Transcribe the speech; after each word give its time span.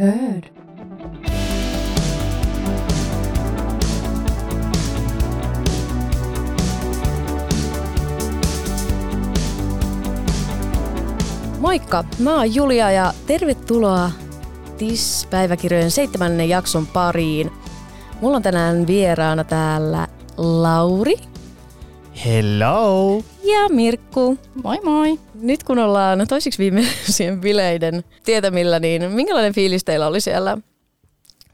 Heard. 0.00 0.44
Moikka, 11.58 12.04
mä 12.18 12.36
oon 12.36 12.54
Julia 12.54 12.90
ja 12.90 13.12
tervetuloa 13.26 14.10
TIS-päiväkirjojen 14.78 15.90
seitsemännen 15.90 16.48
jakson 16.48 16.86
pariin. 16.86 17.50
Mulla 18.20 18.36
on 18.36 18.42
tänään 18.42 18.86
vieraana 18.86 19.44
täällä 19.44 20.08
Lauri 20.36 21.16
Hello! 22.24 23.22
Ja 23.44 23.68
Mirkku. 23.68 24.38
Moi 24.62 24.78
moi! 24.84 25.18
Nyt 25.34 25.62
kun 25.62 25.78
ollaan 25.78 26.26
toisiksi 26.28 26.58
viimeisien 26.58 27.40
bileiden 27.40 28.04
tietämillä, 28.24 28.78
niin 28.78 29.10
minkälainen 29.10 29.54
fiilis 29.54 29.84
teillä 29.84 30.06
oli 30.06 30.20
siellä, 30.20 30.58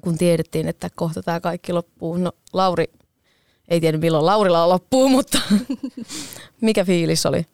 kun 0.01 0.19
tiedettiin, 0.19 0.69
että 0.69 0.91
kohta 0.95 1.23
tämä 1.23 1.41
kaikki 1.41 1.73
loppuu? 1.73 2.17
No 2.17 2.33
Lauri 2.53 2.85
ei 3.69 3.81
tiedä 3.81 3.99
milloin 3.99 4.27
Laurilla 4.27 4.69
loppuu, 4.69 5.09
mutta 5.17 5.39
mikä 6.61 6.85
fiilis 6.85 7.27
oli? 7.27 7.47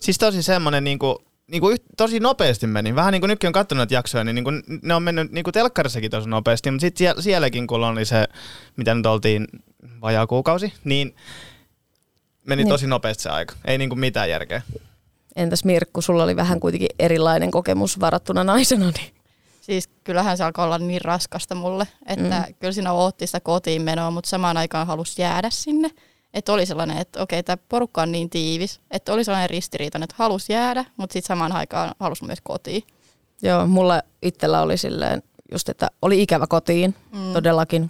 Siis 0.00 0.18
tosi 0.18 0.42
semmonen 0.42 0.84
niinku, 0.84 1.22
niinku 1.50 1.70
yht, 1.70 1.82
tosi 1.96 2.20
nopeasti 2.20 2.66
meni. 2.66 2.94
Vähän 2.94 3.12
niin 3.12 3.20
kuin 3.20 3.28
nytkin 3.28 3.48
on 3.48 3.52
katsonut 3.52 3.80
näitä 3.80 3.94
jaksoja, 3.94 4.24
niin 4.24 4.34
niinku, 4.34 4.50
ne 4.82 4.94
on 4.94 5.02
mennyt 5.02 5.32
niinku 5.32 5.52
telkkarissakin 5.52 6.10
tosi 6.10 6.28
nopeasti, 6.28 6.70
mutta 6.70 6.80
sitten 6.80 6.98
siellä, 6.98 7.22
sielläkin, 7.22 7.66
kun 7.66 7.84
oli 7.84 8.04
se, 8.04 8.24
mitä 8.76 8.94
nyt 8.94 9.06
oltiin, 9.06 9.46
vajaa 10.00 10.26
kuukausi, 10.26 10.72
niin 10.84 11.14
meni 12.46 12.62
Niin. 12.62 12.68
tosi 12.70 12.86
nopeasti 12.86 13.22
se 13.22 13.30
aika. 13.30 13.54
Ei 13.64 13.78
niinku 13.78 13.96
mitään 13.96 14.30
järkeä. 14.30 14.62
Entäs 15.36 15.64
Mirkku, 15.64 16.02
sulla 16.02 16.22
oli 16.22 16.36
vähän 16.36 16.60
kuitenkin 16.60 16.88
erilainen 16.98 17.50
kokemus 17.50 18.00
varattuna 18.00 18.44
naisena, 18.44 18.90
niin 18.90 19.14
Siis 19.60 19.88
kyllähän 20.04 20.36
se 20.36 20.44
alkoi 20.44 20.64
olla 20.64 20.78
niin 20.78 21.00
raskasta 21.00 21.54
mulle, 21.54 21.88
että 22.06 22.44
mm. 22.48 22.54
kyllä 22.60 22.72
siinä 22.72 22.92
ootti 22.92 23.26
sitä 23.26 23.40
kotiin 23.40 23.82
menoa, 23.82 24.10
mutta 24.10 24.30
samaan 24.30 24.56
aikaan 24.56 24.86
halusi 24.86 25.22
jäädä 25.22 25.50
sinne. 25.50 25.90
Että 26.34 26.52
oli 26.52 26.66
sellainen, 26.66 26.98
että 26.98 27.22
okei, 27.22 27.42
tämä 27.42 27.56
porukka 27.68 28.02
on 28.02 28.12
niin 28.12 28.30
tiivis, 28.30 28.80
että 28.90 29.12
oli 29.12 29.24
sellainen 29.24 29.50
ristiriitainen, 29.50 30.04
että 30.04 30.14
halusi 30.18 30.52
jäädä, 30.52 30.84
mutta 30.96 31.12
sitten 31.12 31.28
samaan 31.28 31.52
aikaan 31.52 31.94
halusi 32.00 32.24
myös 32.24 32.38
kotiin. 32.42 32.82
Joo, 33.42 33.66
mulla 33.66 34.02
itsellä 34.22 34.62
oli 34.62 34.76
silleen 34.76 35.22
just, 35.52 35.68
että 35.68 35.90
oli 36.02 36.22
ikävä 36.22 36.46
kotiin, 36.46 36.94
mm. 37.12 37.32
todellakin 37.32 37.88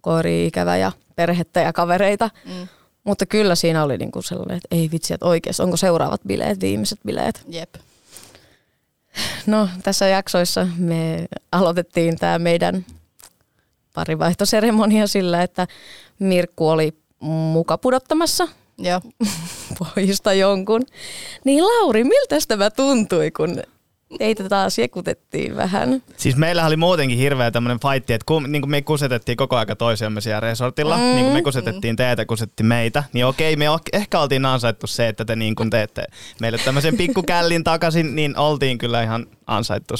koiri 0.00 0.46
ikävä 0.46 0.76
ja 0.76 0.92
perhettä 1.16 1.60
ja 1.60 1.72
kavereita. 1.72 2.30
Mm. 2.44 2.68
Mutta 3.04 3.26
kyllä 3.26 3.54
siinä 3.54 3.84
oli 3.84 3.98
niinku 3.98 4.22
sellainen, 4.22 4.56
että 4.56 4.68
ei 4.70 4.88
vitsi, 4.92 5.14
että 5.14 5.26
oikeasti, 5.26 5.62
onko 5.62 5.76
seuraavat 5.76 6.20
bileet, 6.26 6.60
viimeiset 6.60 6.98
bileet. 7.06 7.42
Jep. 7.48 7.74
No 9.46 9.68
tässä 9.82 10.08
jaksoissa 10.08 10.68
me 10.78 11.28
aloitettiin 11.52 12.16
tämä 12.16 12.38
meidän 12.38 12.86
parivaihtoseremonia 13.94 15.06
sillä, 15.06 15.42
että 15.42 15.66
Mirkku 16.18 16.68
oli 16.68 16.92
muka 17.20 17.78
pudottamassa 17.78 18.48
Joo. 18.78 19.00
pojista 19.78 20.32
jonkun. 20.32 20.82
Niin 21.44 21.64
Lauri, 21.64 22.04
miltä 22.04 22.36
tämä 22.48 22.70
tuntui, 22.70 23.30
kun 23.30 23.62
teitä 24.18 24.48
taas 24.48 24.78
jekutettiin 24.78 25.56
vähän? 25.56 26.02
Siis 26.16 26.36
meillä 26.36 26.66
oli 26.66 26.76
muutenkin 26.76 27.18
hirveä 27.18 27.50
tämmöinen 27.50 27.80
fight, 27.80 28.10
että 28.10 28.24
kun, 28.26 28.52
niin 28.52 28.62
kuin 28.62 28.70
me 28.70 28.82
kusetettiin 28.82 29.36
koko 29.36 29.56
aika 29.56 29.76
toisiamme 29.76 30.20
siellä 30.20 30.40
resortilla, 30.40 30.96
mm, 30.96 31.02
niin 31.02 31.24
kuin 31.24 31.32
me 31.32 31.42
kusetettiin 31.42 31.96
teitä, 31.96 32.26
kusetettiin 32.26 32.66
meitä, 32.66 33.04
niin 33.12 33.26
okei, 33.26 33.56
me 33.56 33.64
ehkä 33.92 34.20
oltiin 34.20 34.46
ansaittu 34.46 34.86
se, 34.86 35.08
että 35.08 35.24
te 35.24 35.36
niin 35.36 35.54
kuin 35.54 35.70
teette 35.70 36.04
meille 36.40 36.58
tämmöisen 36.64 36.96
pikkukällin 36.96 37.64
takaisin, 37.64 38.16
niin 38.16 38.36
oltiin 38.36 38.78
kyllä 38.78 39.02
ihan 39.02 39.26
ansaittu. 39.46 39.94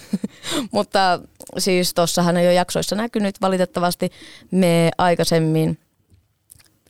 Mutta 0.72 1.20
siis 1.58 1.94
tuossahan 1.94 2.36
ei 2.36 2.46
ole 2.46 2.54
jaksoissa 2.54 2.96
näkynyt 2.96 3.40
valitettavasti. 3.40 4.10
Me 4.50 4.90
aikaisemmin 4.98 5.78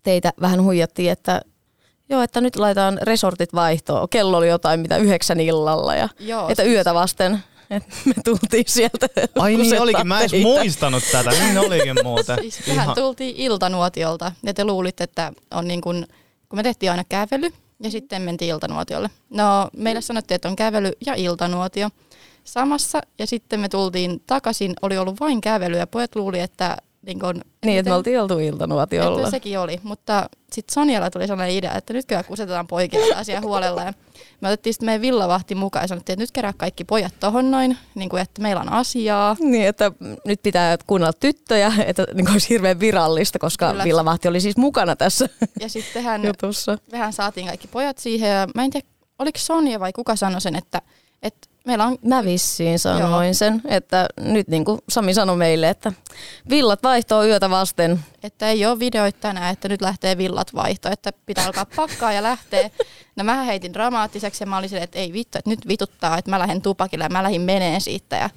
teitä 0.02 0.32
vähän 0.40 0.62
huijattiin, 0.62 1.10
että 1.10 1.40
joo, 2.08 2.22
että 2.22 2.40
nyt 2.40 2.56
laitetaan 2.56 2.98
resortit 3.02 3.54
vaihtoon. 3.54 4.08
Kello 4.08 4.36
oli 4.36 4.48
jotain 4.48 4.80
mitä 4.80 4.96
yhdeksän 4.96 5.40
illalla 5.40 5.94
ja 5.94 6.08
Joo, 6.20 6.48
että 6.48 6.62
siis- 6.62 6.74
yötä 6.74 6.94
vasten. 6.94 7.42
Et 7.70 7.82
me 8.04 8.12
tultiin 8.24 8.64
sieltä. 8.66 9.08
Ai 9.38 9.56
niin 9.56 9.80
olikin, 9.82 10.06
mä 10.08 10.20
en 10.20 10.28
edes 10.30 10.42
muistanut 10.42 11.02
tätä, 11.12 11.30
niin 11.30 11.58
olikin 11.58 11.96
muuten. 12.04 12.38
Siis 12.40 12.60
tähän 12.66 12.94
tultiin 12.94 13.36
iltanuotiolta 13.36 14.32
ja 14.42 14.54
te 14.54 14.64
luulitte, 14.64 15.04
että 15.04 15.32
on 15.50 15.68
niin 15.68 15.80
kuin, 15.80 16.06
kun 16.48 16.58
me 16.58 16.62
tehtiin 16.62 16.90
aina 16.90 17.04
kävely 17.08 17.50
ja 17.82 17.90
sitten 17.90 18.22
mentiin 18.22 18.48
iltanuotiolle. 18.50 19.10
No 19.30 19.68
meille 19.76 20.00
sanottiin, 20.00 20.36
että 20.36 20.48
on 20.48 20.56
kävely 20.56 20.92
ja 21.06 21.14
iltanuotio 21.14 21.88
samassa 22.44 23.00
ja 23.18 23.26
sitten 23.26 23.60
me 23.60 23.68
tultiin 23.68 24.22
takaisin, 24.26 24.74
oli 24.82 24.98
ollut 24.98 25.20
vain 25.20 25.40
kävely 25.40 25.76
ja 25.76 25.86
pojat 25.86 26.16
luuli, 26.16 26.40
että 26.40 26.76
niin 27.06 27.20
kuin, 27.20 27.34
Niin, 27.36 27.42
että 27.42 27.66
me 27.66 27.72
miten- 27.78 27.92
oltiin 27.92 28.20
oltu 28.20 28.38
iltanuotiolla. 28.38 29.18
että 29.18 29.30
sekin 29.30 29.58
oli, 29.58 29.80
mutta 29.82 30.28
sitten 30.52 30.74
Sonjalla 30.74 31.10
tuli 31.10 31.26
sellainen 31.26 31.56
idea, 31.56 31.74
että 31.74 31.92
nyt 31.92 32.06
kyllä 32.06 32.22
kusetetaan 32.22 32.66
poikia 32.66 33.00
asiaa 33.16 33.40
huolella. 33.40 33.82
Ja 33.82 33.92
me 34.40 34.48
otettiin 34.48 34.74
sitten 34.74 34.86
meidän 34.86 35.02
villavahti 35.02 35.54
mukaan 35.54 35.82
ja 35.84 35.88
sanottiin, 35.88 36.14
että 36.14 36.22
nyt 36.22 36.30
kerää 36.32 36.52
kaikki 36.56 36.84
pojat 36.84 37.14
tohon 37.20 37.50
noin, 37.50 37.76
niin 37.94 38.08
kuin, 38.08 38.22
että 38.22 38.42
meillä 38.42 38.60
on 38.60 38.72
asiaa. 38.72 39.36
Niin, 39.40 39.66
että 39.66 39.92
nyt 40.24 40.42
pitää 40.42 40.76
kuunnella 40.86 41.12
tyttöjä, 41.12 41.72
että 41.86 42.06
niin 42.14 42.30
olisi 42.30 42.48
hirveän 42.48 42.80
virallista, 42.80 43.38
koska 43.38 43.70
Kyllä. 43.70 43.84
Villavahti 43.84 44.28
oli 44.28 44.40
siis 44.40 44.56
mukana 44.56 44.96
tässä 44.96 45.28
Ja 45.60 45.68
sittenhän 45.68 46.24
jutussa. 46.24 46.78
vähän 46.92 47.12
saatiin 47.12 47.46
kaikki 47.46 47.68
pojat 47.68 47.98
siihen 47.98 48.30
ja 48.30 48.48
mä 48.54 48.64
en 48.64 48.70
tiedä, 48.70 48.86
oliko 49.18 49.38
Sonja 49.38 49.80
vai 49.80 49.92
kuka 49.92 50.16
sanoi 50.16 50.40
sen, 50.40 50.56
että, 50.56 50.82
että 51.22 51.48
meillä 51.64 51.84
on 51.84 51.98
Mä 52.02 52.24
vissiin 52.24 52.78
sanoin 52.78 53.26
Joo. 53.26 53.34
sen, 53.34 53.62
että 53.64 54.06
nyt 54.20 54.48
niin 54.48 54.64
kuin 54.64 54.78
Sami 54.88 55.14
sanoi 55.14 55.36
meille, 55.36 55.68
että 55.68 55.92
villat 56.50 56.82
vaihtoo 56.82 57.24
yötä 57.24 57.50
vasten. 57.50 58.04
että 58.22 58.48
ei 58.48 58.66
ole 58.66 58.78
videoita 58.78 59.18
tänään, 59.20 59.52
että 59.52 59.68
nyt 59.68 59.80
lähtee 59.80 60.18
villat 60.18 60.54
vaihto, 60.54 60.88
että 60.92 61.12
pitää 61.26 61.46
alkaa 61.46 61.66
pakkaa 61.76 62.12
ja 62.12 62.22
lähtee. 62.22 62.70
No 63.16 63.24
mä 63.24 63.42
heitin 63.42 63.74
dramaattiseksi 63.74 64.42
ja 64.42 64.46
mä 64.46 64.58
olin 64.58 64.68
silleen, 64.68 64.84
että 64.84 64.98
ei 64.98 65.12
vittu, 65.12 65.38
että 65.38 65.50
nyt 65.50 65.68
vituttaa, 65.68 66.18
että 66.18 66.30
mä 66.30 66.38
lähden 66.38 66.62
tupakille 66.62 67.04
ja 67.04 67.10
mä 67.10 67.22
lähdin 67.22 67.42
meneen 67.42 67.80
siitä. 67.80 68.16
Ja 68.16 68.30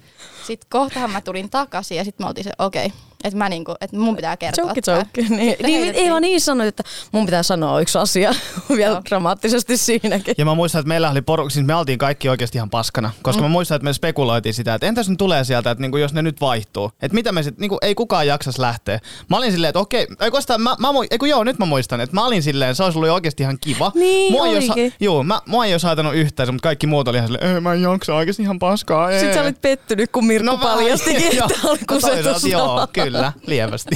sitten 0.48 0.70
kohtahan 0.70 1.12
mä 1.12 1.22
tulin 1.22 1.50
takaisin 1.50 1.98
ja 1.98 2.04
sitten 2.04 2.26
me 2.26 2.28
oltiin 2.28 2.44
se, 2.44 2.52
okei, 2.60 2.86
okay, 2.86 3.00
että 3.24 3.38
mä 3.38 3.50
niinku, 3.50 3.76
että 3.82 3.98
mun 3.98 4.16
pitää 4.16 4.38
kertoa. 4.38 4.66
Joke, 4.68 4.82
joke. 4.92 5.36
Niin, 5.36 5.50
Sitten 5.50 5.66
niin, 5.66 5.96
ei 5.96 6.12
vaan 6.12 6.22
niin 6.22 6.42
sanoit, 6.42 6.68
että 6.68 6.84
mun 7.12 7.26
pitää 7.26 7.44
sanoa 7.44 7.82
yksi 7.82 7.98
asia 7.98 8.36
vielä 8.78 8.92
Joo. 8.92 9.02
dramaattisesti 9.10 9.78
siinäkin. 9.78 10.36
Ja 10.38 10.46
mä 10.46 10.56
muistan, 10.56 10.80
että 10.80 10.88
meillä 10.88 11.12
oli 11.12 11.22
poru, 11.22 11.50
siis 11.50 11.66
me 11.66 11.76
oltiin 11.76 11.98
kaikki 11.98 12.30
oikeasti 12.30 12.58
ihan 12.58 12.70
paskana, 12.70 13.12
koska 13.22 13.42
mm. 13.42 13.46
mä 13.46 13.50
muistan, 13.50 13.76
että 13.76 13.84
me 13.84 13.94
spekuloitiin 13.94 14.54
sitä, 14.54 14.74
että 14.74 14.88
entäs 14.88 15.10
nyt 15.10 15.18
tulee 15.18 15.44
sieltä, 15.44 15.72
että 15.72 15.82
niinku, 15.82 15.98
jos 15.98 16.14
ne 16.14 16.22
nyt 16.22 16.42
vaihtuu, 16.42 16.92
että 17.02 17.16
mitä 17.16 17.32
me 17.32 17.44
sit, 17.44 17.58
niinku, 17.58 17.78
ei 17.82 17.96
kukaan 17.96 18.28
jaksas 18.28 18.60
lähteä. 18.60 19.00
Mä 19.30 19.38
olin 19.38 19.52
silleen, 19.52 19.70
että 19.70 19.80
okei, 19.80 20.08
ei 20.22 20.32
kostaan, 20.32 20.62
mä, 20.62 20.76
mä, 20.80 20.92
mui- 20.92 21.08
ei 21.12 21.18
kun 21.18 21.30
joo, 21.30 21.44
nyt 21.44 21.60
mä 21.60 21.66
muistan, 21.66 22.02
että 22.02 22.16
mä 22.16 22.26
olin 22.26 22.44
silleen, 22.44 22.76
se 22.76 22.84
olisi 22.84 22.98
ollut 23.00 23.12
oikeasti 23.12 23.44
ihan 23.44 23.58
kiva. 23.62 23.92
Niin 23.96 24.32
mua 24.32 24.48
ei 24.48 24.58
olikin. 24.58 24.94
joo, 25.00 25.24
mä, 25.24 25.42
mua 25.46 25.66
ei 25.66 25.74
olisi 25.74 25.86
haitanut 25.88 26.16
yhtään, 26.16 26.54
mutta 26.54 26.64
kaikki 26.64 26.88
muut 26.88 27.08
oli 27.08 27.18
ihan 27.18 27.28
silleen, 27.28 27.56
ei 27.56 27.62
mä 27.62 27.74
en 27.74 27.82
jaksa 27.82 28.16
oikeasti 28.16 28.44
ihan 28.44 28.60
paskaa. 28.60 29.12
Ei. 29.12 29.20
Sitten 29.20 29.38
sä 29.38 29.42
olit 29.42 29.62
pettynyt, 29.62 30.12
kun 30.12 30.26
Mirkku 30.26 30.52
No 30.52 30.58
paljastikin, 30.58 31.28
että 31.28 31.44
oli 31.64 31.78
No 31.78 31.86
kusetus. 31.90 32.44
Joo, 32.44 32.88
kyllä, 32.94 33.07
lievästi. 33.48 33.96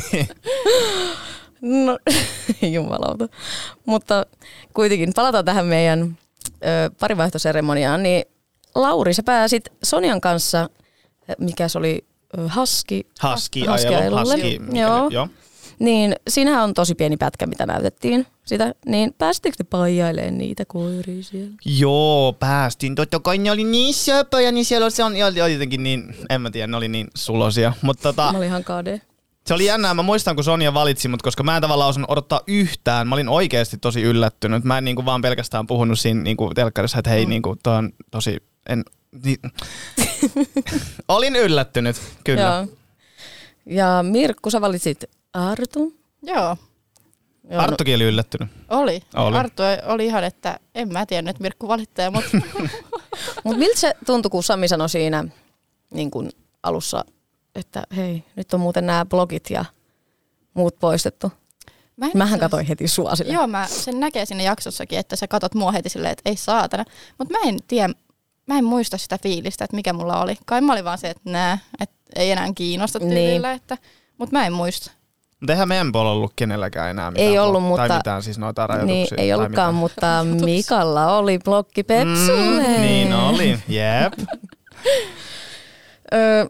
No, 1.61 1.99
jumalauta. 2.73 3.27
Mutta 3.85 4.25
kuitenkin 4.73 5.11
palataan 5.15 5.45
tähän 5.45 5.65
meidän 5.65 6.17
ö, 6.45 6.91
parivaihtoseremoniaan, 6.99 8.03
niin 8.03 8.23
Lauri, 8.75 9.13
sä 9.13 9.23
pääsit 9.23 9.69
Sonjan 9.83 10.21
kanssa, 10.21 10.69
mikä 11.39 11.67
se 11.67 11.77
oli, 11.77 12.05
ö, 12.37 12.47
Haski, 12.47 13.07
Haski 13.19 13.65
Haskiajelulle. 13.65 14.01
ajelu, 14.01 14.15
haski, 14.15 14.59
mikä 14.59 14.79
Joo. 14.81 15.07
joo. 15.09 15.27
Niin 15.81 16.15
siinähän 16.29 16.63
on 16.63 16.73
tosi 16.73 16.95
pieni 16.95 17.17
pätkä, 17.17 17.45
mitä 17.45 17.65
näytettiin 17.65 18.27
sitä. 18.45 18.75
Niin 18.85 19.13
pääsittekö 19.17 19.57
te 19.57 19.63
paijailemaan 19.63 20.37
niitä 20.37 20.65
koiria 20.65 21.23
siellä? 21.23 21.51
Joo, 21.65 22.33
päästiin. 22.33 22.95
Totta 22.95 23.19
kai 23.19 23.37
ne 23.37 23.51
oli 23.51 23.63
niin 23.63 23.93
söpöjä, 23.93 24.51
niin 24.51 24.65
siellä 24.65 24.89
se 24.89 25.03
on, 25.03 25.17
jotenkin 25.17 25.83
niin, 25.83 26.15
en 26.29 26.41
mä 26.41 26.51
tiedä, 26.51 26.67
ne 26.67 26.77
oli 26.77 26.87
niin 26.87 27.07
sulosia. 27.15 27.73
Mutta 27.81 28.03
tota, 28.03 28.31
Mä 28.31 28.37
olin 28.37 28.47
ihan 28.47 28.63
kade. 28.63 29.01
se 29.47 29.53
oli 29.53 29.65
jännää. 29.65 29.93
Mä 29.93 30.03
muistan, 30.03 30.35
kun 30.35 30.43
Sonja 30.43 30.73
valitsi 30.73 31.07
mut, 31.07 31.21
koska 31.21 31.43
mä 31.43 31.55
en 31.55 31.61
tavallaan 31.61 31.89
osannut 31.89 32.11
odottaa 32.11 32.41
yhtään. 32.47 33.07
Mä 33.07 33.15
olin 33.15 33.29
oikeasti 33.29 33.77
tosi 33.77 34.01
yllättynyt. 34.01 34.63
Mä 34.63 34.77
en 34.77 34.85
niinku 34.85 35.05
vaan 35.05 35.21
pelkästään 35.21 35.67
puhunut 35.67 35.99
siinä 35.99 36.21
niinku 36.21 36.51
telkkarissa, 36.55 36.99
että 36.99 37.09
hei, 37.09 37.25
mm. 37.25 37.29
niinku, 37.29 37.55
toi 37.63 37.75
on 37.75 37.91
tosi... 38.11 38.37
En, 38.69 38.83
niin. 39.25 39.39
olin 41.07 41.35
yllättynyt, 41.35 41.95
kyllä. 42.23 42.41
Joo. 42.41 42.67
Ja 43.65 44.03
Mirkku, 44.03 44.49
sä 44.49 44.61
valitsit 44.61 45.03
Artun. 45.33 45.93
Joo, 46.23 46.37
Joo, 46.37 46.57
no, 47.57 47.59
Arttukin 47.63 47.95
oli 47.95 48.03
yllättynyt. 48.03 48.49
oli. 48.69 49.01
Oli. 49.15 49.37
Arttu 49.37 49.63
oli 49.85 50.05
ihan, 50.05 50.23
että 50.23 50.59
en 50.75 50.91
mä 50.93 51.05
tiedä, 51.05 51.29
että 51.29 51.41
Mirkku 51.41 51.67
valittaa, 51.67 52.11
mutta 52.11 52.29
Mutta 53.43 53.59
miltä 53.59 53.79
se 53.79 53.93
tuntui, 54.05 54.29
kun 54.29 54.43
Sami 54.43 54.67
sanoi 54.67 54.89
siinä 54.89 55.23
niin 55.93 56.11
kun 56.11 56.29
alussa, 56.63 57.05
että 57.55 57.83
hei, 57.95 58.23
nyt 58.35 58.53
on 58.53 58.59
muuten 58.59 58.85
nämä 58.85 59.05
blogit 59.05 59.49
ja 59.49 59.65
muut 60.53 60.79
poistettu. 60.79 61.31
mä 61.97 62.05
en 62.05 62.11
Mähän 62.15 62.33
itse 62.33 62.39
katsoin 62.39 62.65
heti 62.65 62.87
sua 62.87 63.15
sille. 63.15 63.33
Joo, 63.33 63.47
mä 63.47 63.67
sen 63.67 63.99
näkee 63.99 64.25
siinä 64.25 64.43
jaksossakin, 64.43 64.99
että 64.99 65.15
sä 65.15 65.27
katot 65.27 65.55
mua 65.55 65.71
heti 65.71 65.89
silleen, 65.89 66.11
että 66.11 66.29
ei 66.29 66.35
saatana. 66.35 66.85
Mutta 67.17 67.33
mä 67.33 67.39
en 67.49 67.57
tiedä, 67.67 67.93
mä 68.47 68.57
en 68.57 68.65
muista 68.65 68.97
sitä 68.97 69.17
fiilistä, 69.23 69.65
että 69.65 69.75
mikä 69.75 69.93
mulla 69.93 70.21
oli. 70.21 70.37
Kai 70.45 70.61
mä 70.61 70.73
olin 70.73 70.85
vaan 70.85 70.97
se, 70.97 71.09
että 71.09 71.29
nää, 71.29 71.57
että 71.79 71.95
ei 72.15 72.31
enää 72.31 72.53
kiinnosta 72.55 72.99
Niin. 72.99 73.09
tyylillä, 73.09 73.51
että, 73.53 73.77
mutta 74.17 74.35
mä 74.35 74.45
en 74.45 74.53
muista. 74.53 74.91
Mutta 75.41 75.53
eihän 75.53 75.67
meidän 75.67 75.91
puolella 75.91 76.13
ollut 76.13 76.33
kenelläkään 76.35 76.89
enää 76.89 77.11
mitään. 77.11 77.27
Ei 77.29 77.39
ollut, 77.39 77.61
blok- 77.61 77.65
mutta- 77.65 77.87
Tai 77.87 77.97
mitään 77.97 78.23
siis 78.23 78.37
noita 78.37 78.67
rajoituksia. 78.67 78.95
Niin, 79.17 79.19
ei 79.19 79.33
ollutkaan, 79.33 79.75
mutta 79.75 80.25
Mikalla 80.45 81.17
oli 81.17 81.39
blokki 81.39 81.83
Pepsulle. 81.83 82.63
Mm, 82.67 82.81
niin 82.81 83.13
oli, 83.13 83.59
jep. 83.67 84.13
Öö, 86.13 86.45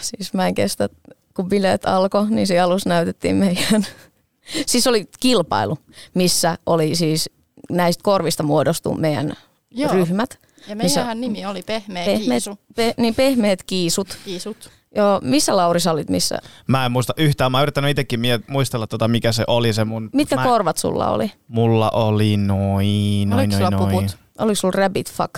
siis 0.00 0.34
mä 0.34 0.46
en 0.46 0.54
kestä, 0.54 0.88
kun 1.34 1.48
bileet 1.48 1.84
alkoi, 1.86 2.30
niin 2.30 2.46
siinä 2.46 2.64
alussa 2.64 2.88
näytettiin 2.88 3.36
meidän... 3.36 3.86
siis 4.66 4.86
oli 4.86 5.08
kilpailu, 5.20 5.78
missä 6.14 6.58
oli 6.66 6.94
siis 6.96 7.30
näistä 7.70 8.00
korvista 8.02 8.42
muodostu 8.42 8.94
meidän 8.94 9.32
Joo. 9.70 9.92
ryhmät. 9.92 10.38
Ja 10.68 10.76
Missä- 10.76 11.00
meidänhän 11.00 11.20
nimi 11.20 11.46
oli 11.46 11.62
Pehmeä 11.62 12.04
Pehmeät, 12.04 12.28
Kiisu. 12.44 12.58
pe, 12.76 12.94
niin 12.96 13.14
pehmeät 13.14 13.62
kiisut. 13.62 14.18
Kiisut. 14.24 14.70
Joo, 14.96 15.20
missä 15.22 15.56
Lauri 15.56 15.80
sä 15.80 15.92
olit, 15.92 16.10
missä? 16.10 16.38
Mä 16.66 16.86
en 16.86 16.92
muista 16.92 17.12
yhtään. 17.16 17.52
Mä 17.52 17.58
oon 17.58 17.62
yrittänyt 17.62 17.90
itsekin 17.90 18.20
miet- 18.20 18.44
muistella, 18.48 18.86
tota, 18.86 19.08
mikä 19.08 19.32
se 19.32 19.44
oli 19.46 19.72
se 19.72 19.84
mun... 19.84 20.10
Mitkä 20.12 20.36
mä, 20.36 20.42
korvat 20.44 20.76
sulla 20.78 21.10
oli? 21.10 21.32
Mulla 21.48 21.90
oli 21.90 22.36
noin, 22.36 23.30
noin, 23.30 23.32
Oliko 23.40 23.52
sulla 23.56 23.70
noin, 23.70 23.82
noin. 23.92 24.06
puput? 24.06 24.18
Oliko 24.38 24.54
sulla 24.54 24.72
rabbit 24.76 25.12
fuck? 25.12 25.34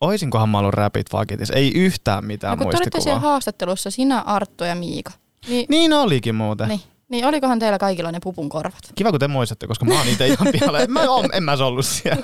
Oisinkohan 0.00 0.48
mä 0.48 0.58
ollut 0.58 0.74
Rapid 0.74 1.02
Fuckitis? 1.10 1.50
Ei 1.50 1.72
yhtään 1.74 2.22
No 2.22 2.26
mitään 2.26 2.58
kun 2.58 2.70
te 2.70 2.76
olitte 2.76 3.00
siellä 3.00 3.14
muistikuvaa. 3.14 3.32
haastattelussa, 3.32 3.90
sinä, 3.90 4.20
Arttu 4.20 4.64
ja 4.64 4.74
Miika. 4.74 5.10
Niin, 5.48 5.66
Niin 5.68 5.92
olikin 5.92 6.34
muuten. 6.34 6.68
niin, 6.68 6.80
niin 7.08 7.24
olikohan 7.24 7.58
teillä 7.58 7.78
kaikilla 7.78 8.12
ne 8.12 8.18
pupun 8.22 8.48
korvat? 8.48 8.80
Kiva 8.94 9.10
kun 9.10 9.20
te 9.20 9.28
muistatte, 9.28 9.66
koska 9.66 9.84
mä 9.84 9.98
oon 9.98 10.08
itse 10.08 10.26
ihan 10.26 10.48
pihalla. 10.52 10.80
En 10.80 10.90
mä, 10.92 11.10
oon, 11.10 11.24
en 11.32 11.42
mä 11.42 11.56
se 11.56 11.62
ollut 11.62 11.86
siellä. 11.86 12.22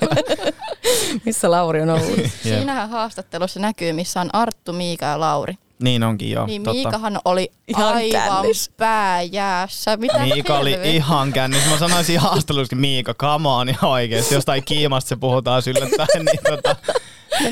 Missä 1.25 1.50
Lauri 1.50 1.82
on 1.82 1.90
ollut? 1.90 2.20
Siinähän 2.42 2.88
haastattelussa 2.88 3.60
näkyy, 3.60 3.92
missä 3.92 4.20
on 4.20 4.31
Arttu, 4.32 4.72
Miika 4.72 5.06
ja 5.06 5.20
Lauri. 5.20 5.58
Niin 5.82 6.03
onkin 6.03 6.31
joo. 6.31 6.47
Niin 6.47 6.62
totta. 6.62 6.75
Miikahan 6.75 7.19
oli 7.25 7.53
Ihan 7.69 7.94
aivan 7.94 8.11
kännis. 8.11 8.71
pääjäässä. 8.76 9.97
Mitä 9.97 10.19
Miika 10.19 10.59
oli 10.59 10.79
ihan 10.85 11.32
kännissä. 11.32 11.71
Mä 11.71 11.79
sanoisin 11.79 12.19
haastattelussakin, 12.21 12.79
Miika, 12.79 13.15
come 13.15 13.49
on 13.49 13.69
ihan 13.69 13.91
oikeesti. 13.91 14.35
Jostain 14.35 14.65
kiimasta 14.65 15.09
se 15.09 15.17
puhutaan 15.17 15.62
yllättäen. 15.67 16.25
Niin 16.25 16.38
tota, 16.50 16.76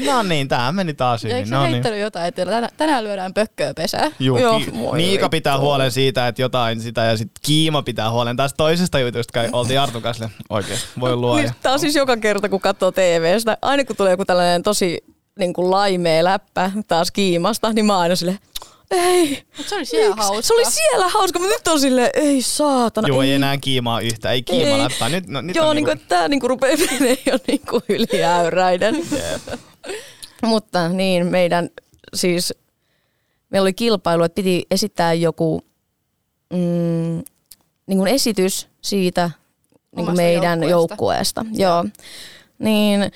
no 0.06 0.22
niin, 0.22 0.48
tää 0.48 0.72
meni 0.72 0.94
taas 0.94 1.22
hyvin. 1.22 1.36
Eikö 1.36 1.48
se 1.48 1.54
No 1.54 1.62
niin. 1.62 1.72
heittänyt 1.72 2.00
jotain, 2.00 2.26
että 2.26 2.44
tänään, 2.44 2.68
tänään 2.76 3.04
lyödään 3.04 3.34
pökköä 3.34 3.74
pesää? 3.74 4.10
Juu, 4.20 4.38
Joo, 4.38 4.58
ki- 4.60 4.70
Miika 4.92 5.12
vittu. 5.24 5.28
pitää 5.28 5.58
huolen 5.58 5.90
siitä, 5.90 6.28
että 6.28 6.42
jotain 6.42 6.80
sitä 6.80 7.04
ja 7.04 7.16
sitten 7.16 7.40
Kiima 7.46 7.82
pitää 7.82 8.10
huolen 8.10 8.36
taas 8.36 8.54
toisesta 8.54 8.98
jutusta, 8.98 9.32
kai 9.32 9.48
oltiin 9.52 9.80
Artun 9.80 10.02
kanssa 10.02 10.30
oikeesti. 10.50 10.88
Voi 11.00 11.16
luoja. 11.16 11.42
Niin, 11.44 11.54
Tämä 11.62 11.72
on 11.72 11.78
siis 11.78 11.94
joka 11.96 12.16
kerta, 12.16 12.48
kun 12.48 12.60
katsoo 12.60 12.92
TVstä. 12.92 13.56
Aina 13.62 13.84
kun 13.84 13.96
tulee 13.96 14.10
joku 14.10 14.24
tällainen 14.24 14.62
tosi 14.62 14.98
niin 15.38 15.52
kuin 15.52 15.70
laimea 15.70 16.24
läppä 16.24 16.70
taas 16.88 17.10
kiimasta, 17.10 17.72
niin 17.72 17.86
mä 17.86 17.98
aina 17.98 18.16
silleen, 18.16 18.38
ei, 18.92 19.42
Mut 19.58 19.68
se 19.68 19.74
oli 19.74 19.84
siellä 19.84 20.14
miksi? 20.16 20.28
hauska. 20.28 20.42
Se 20.42 20.54
oli 20.54 20.64
siellä 20.70 21.08
hauska, 21.08 21.38
mutta 21.38 21.54
nyt 21.54 21.68
on 21.68 21.80
silleen, 21.80 22.10
ei 22.14 22.42
saatana. 22.42 23.08
Joo, 23.08 23.22
ei 23.22 23.32
enää 23.32 23.56
kiimaa 23.58 24.00
yhtä. 24.00 24.30
Ei 24.30 24.42
kiima 24.42 24.74
Ei. 24.74 24.78
läppää. 24.78 25.08
Nyt, 25.08 25.26
no, 25.26 25.40
nyt 25.40 25.56
Joo, 25.56 25.68
on 25.68 25.76
niin 25.76 25.84
kuin, 25.84 26.00
tämä 26.08 26.28
niin 26.28 26.40
kuin 26.40 26.50
rupeaa 26.50 26.76
menee 26.90 27.18
jo 27.26 27.38
niin 27.46 27.60
kuin 27.70 27.82
yliäyräinen. 27.88 28.94
Jep. 28.96 29.60
Mutta 30.42 30.88
niin, 30.88 31.26
meidän 31.26 31.70
siis, 32.14 32.54
meillä 33.50 33.64
oli 33.64 33.72
kilpailu, 33.72 34.22
että 34.22 34.34
piti 34.34 34.66
esittää 34.70 35.14
joku 35.14 35.64
mm, 36.52 37.22
niin 37.86 37.98
kuin 37.98 38.08
esitys 38.08 38.68
siitä 38.80 39.30
niin 39.96 40.06
kuin 40.06 40.16
meidän 40.16 40.62
joukkueesta. 40.62 41.40
joukkueesta. 41.40 41.62
Joo. 41.62 41.84
Niin 42.58 43.12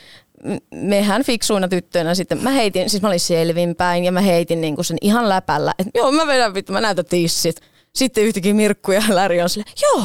mehän 0.74 1.22
fiksuina 1.24 1.68
tyttöinä 1.68 2.14
sitten, 2.14 2.42
mä 2.42 2.50
heitin, 2.50 2.90
siis 2.90 3.02
mä 3.02 3.08
olin 3.08 3.20
selvinpäin 3.20 4.04
ja 4.04 4.12
mä 4.12 4.20
heitin 4.20 4.60
niin 4.60 4.74
kuin 4.74 4.84
sen 4.84 4.98
ihan 5.00 5.28
läpällä, 5.28 5.74
että 5.78 5.90
joo 5.98 6.12
mä 6.12 6.26
vedän 6.26 6.54
vittu, 6.54 6.72
mä 6.72 6.80
näytän 6.80 7.04
tissit. 7.04 7.56
Sitten 7.94 8.24
yhtäkkiä 8.24 8.54
Mirkku 8.54 8.92
ja 8.92 9.02
Läri 9.08 9.42
on 9.42 9.48
silleen, 9.48 9.72
joo, 9.82 10.04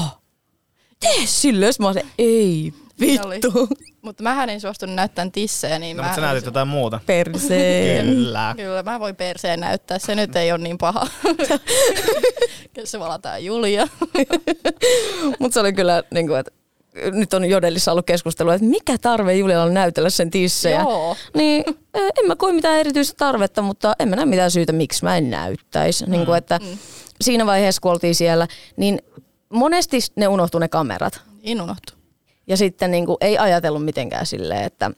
tee 0.99 1.25
silleen. 1.25 1.73
Sitten 1.73 1.83
mä 1.83 1.87
oon 1.87 1.93
se, 1.93 2.05
ei 2.19 2.73
oli. 3.25 3.35
vittu, 3.35 3.69
Mutta 4.01 4.23
mähän 4.23 4.49
en 4.49 4.61
suostunut 4.61 4.95
näyttämään 4.95 5.31
tissejä, 5.31 5.79
niin 5.79 5.97
No, 5.97 6.03
mä... 6.03 6.07
mutta 6.09 6.15
sä 6.21 6.27
näytit 6.27 6.45
jotain 6.45 6.67
muuta. 6.67 6.99
perseen. 7.05 8.05
Kyllä. 8.05 8.53
Kyllä, 8.57 8.83
mä 8.83 8.99
voin 8.99 9.15
perseen 9.15 9.59
näyttää. 9.59 9.99
Se 9.99 10.15
nyt 10.15 10.35
ei 10.35 10.51
ole 10.51 10.59
niin 10.59 10.77
paha. 10.77 11.07
Jos 12.77 12.91
se 12.91 12.99
valataan 12.99 13.45
Julia. 13.45 13.87
Mutta 15.39 15.53
se 15.53 15.59
oli 15.59 15.73
kyllä, 15.73 16.03
niin 16.13 16.27
kuin, 16.27 16.39
että 16.39 16.51
nyt 17.11 17.33
on 17.33 17.45
Jodelissa 17.45 17.91
ollut 17.91 18.05
keskustelua, 18.05 18.53
että 18.53 18.67
mikä 18.67 18.97
tarve 18.97 19.35
Julialla 19.35 19.63
on 19.63 19.73
näytellä 19.73 20.09
sen 20.09 20.31
tissejä. 20.31 20.81
Joo. 20.81 21.15
Niin 21.33 21.63
en 21.93 22.27
mä 22.27 22.35
koe 22.35 22.53
mitään 22.53 22.79
erityistä 22.79 23.13
tarvetta, 23.17 23.61
mutta 23.61 23.93
en 23.99 24.09
mä 24.09 24.15
näe 24.15 24.25
mitään 24.25 24.51
syytä, 24.51 24.71
miksi 24.71 25.03
mä 25.03 25.17
en 25.17 25.29
näyttäisi. 25.29 26.05
Niin 26.09 26.25
kuin, 26.25 26.37
että 26.37 26.59
Siinä 27.21 27.45
vaiheessa, 27.45 27.81
kun 27.81 27.91
oltiin 27.91 28.15
siellä, 28.15 28.47
niin 28.77 28.99
monesti 29.49 29.99
ne 30.15 30.27
unohtuu 30.27 30.59
ne 30.59 30.67
kamerat. 30.67 31.21
In 31.41 31.61
unohtu. 31.61 31.93
Ja 32.47 32.57
sitten 32.57 32.91
niin 32.91 33.05
kuin, 33.05 33.17
ei 33.21 33.37
ajatellut 33.37 33.85
mitenkään 33.85 34.25
silleen, 34.25 34.63
että, 34.63 34.91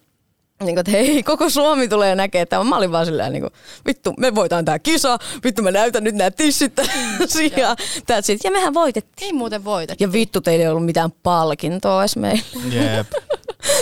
niin 0.66 0.76
kuin, 0.76 0.80
että 0.80 0.92
hei, 0.92 1.24
koko 1.24 1.50
Suomi 1.50 1.88
tulee 1.88 2.16
näkemään 2.16 2.48
tämän. 2.48 2.68
Mä 2.68 2.78
olin 2.78 2.92
vaan 2.92 3.06
silleen, 3.06 3.32
niin 3.34 3.42
kuin, 3.42 3.54
vittu, 3.88 4.14
me 4.18 4.36
voitaan 4.36 4.66
tää 4.66 4.80
kisa, 4.80 5.18
vittu 5.44 5.62
mä 5.62 5.72
näytän 5.72 6.04
nyt 6.04 6.16
nämä 6.16 6.32
tissit 6.32 6.74
ja 7.58 7.76
that's 8.00 8.32
it. 8.32 8.44
Ja 8.44 8.52
mehän 8.52 8.74
voitettiin. 8.74 9.26
Ei 9.26 9.34
muuten 9.34 9.64
voitettu. 9.64 10.04
Ja 10.04 10.12
vittu, 10.12 10.42
teillä 10.42 10.64
ei 10.64 10.70
ollut 10.70 10.86
mitään 10.86 11.12
palkintoa 11.24 12.02
edes 12.02 12.16
meillä. 12.16 12.44
Jep. 12.70 13.08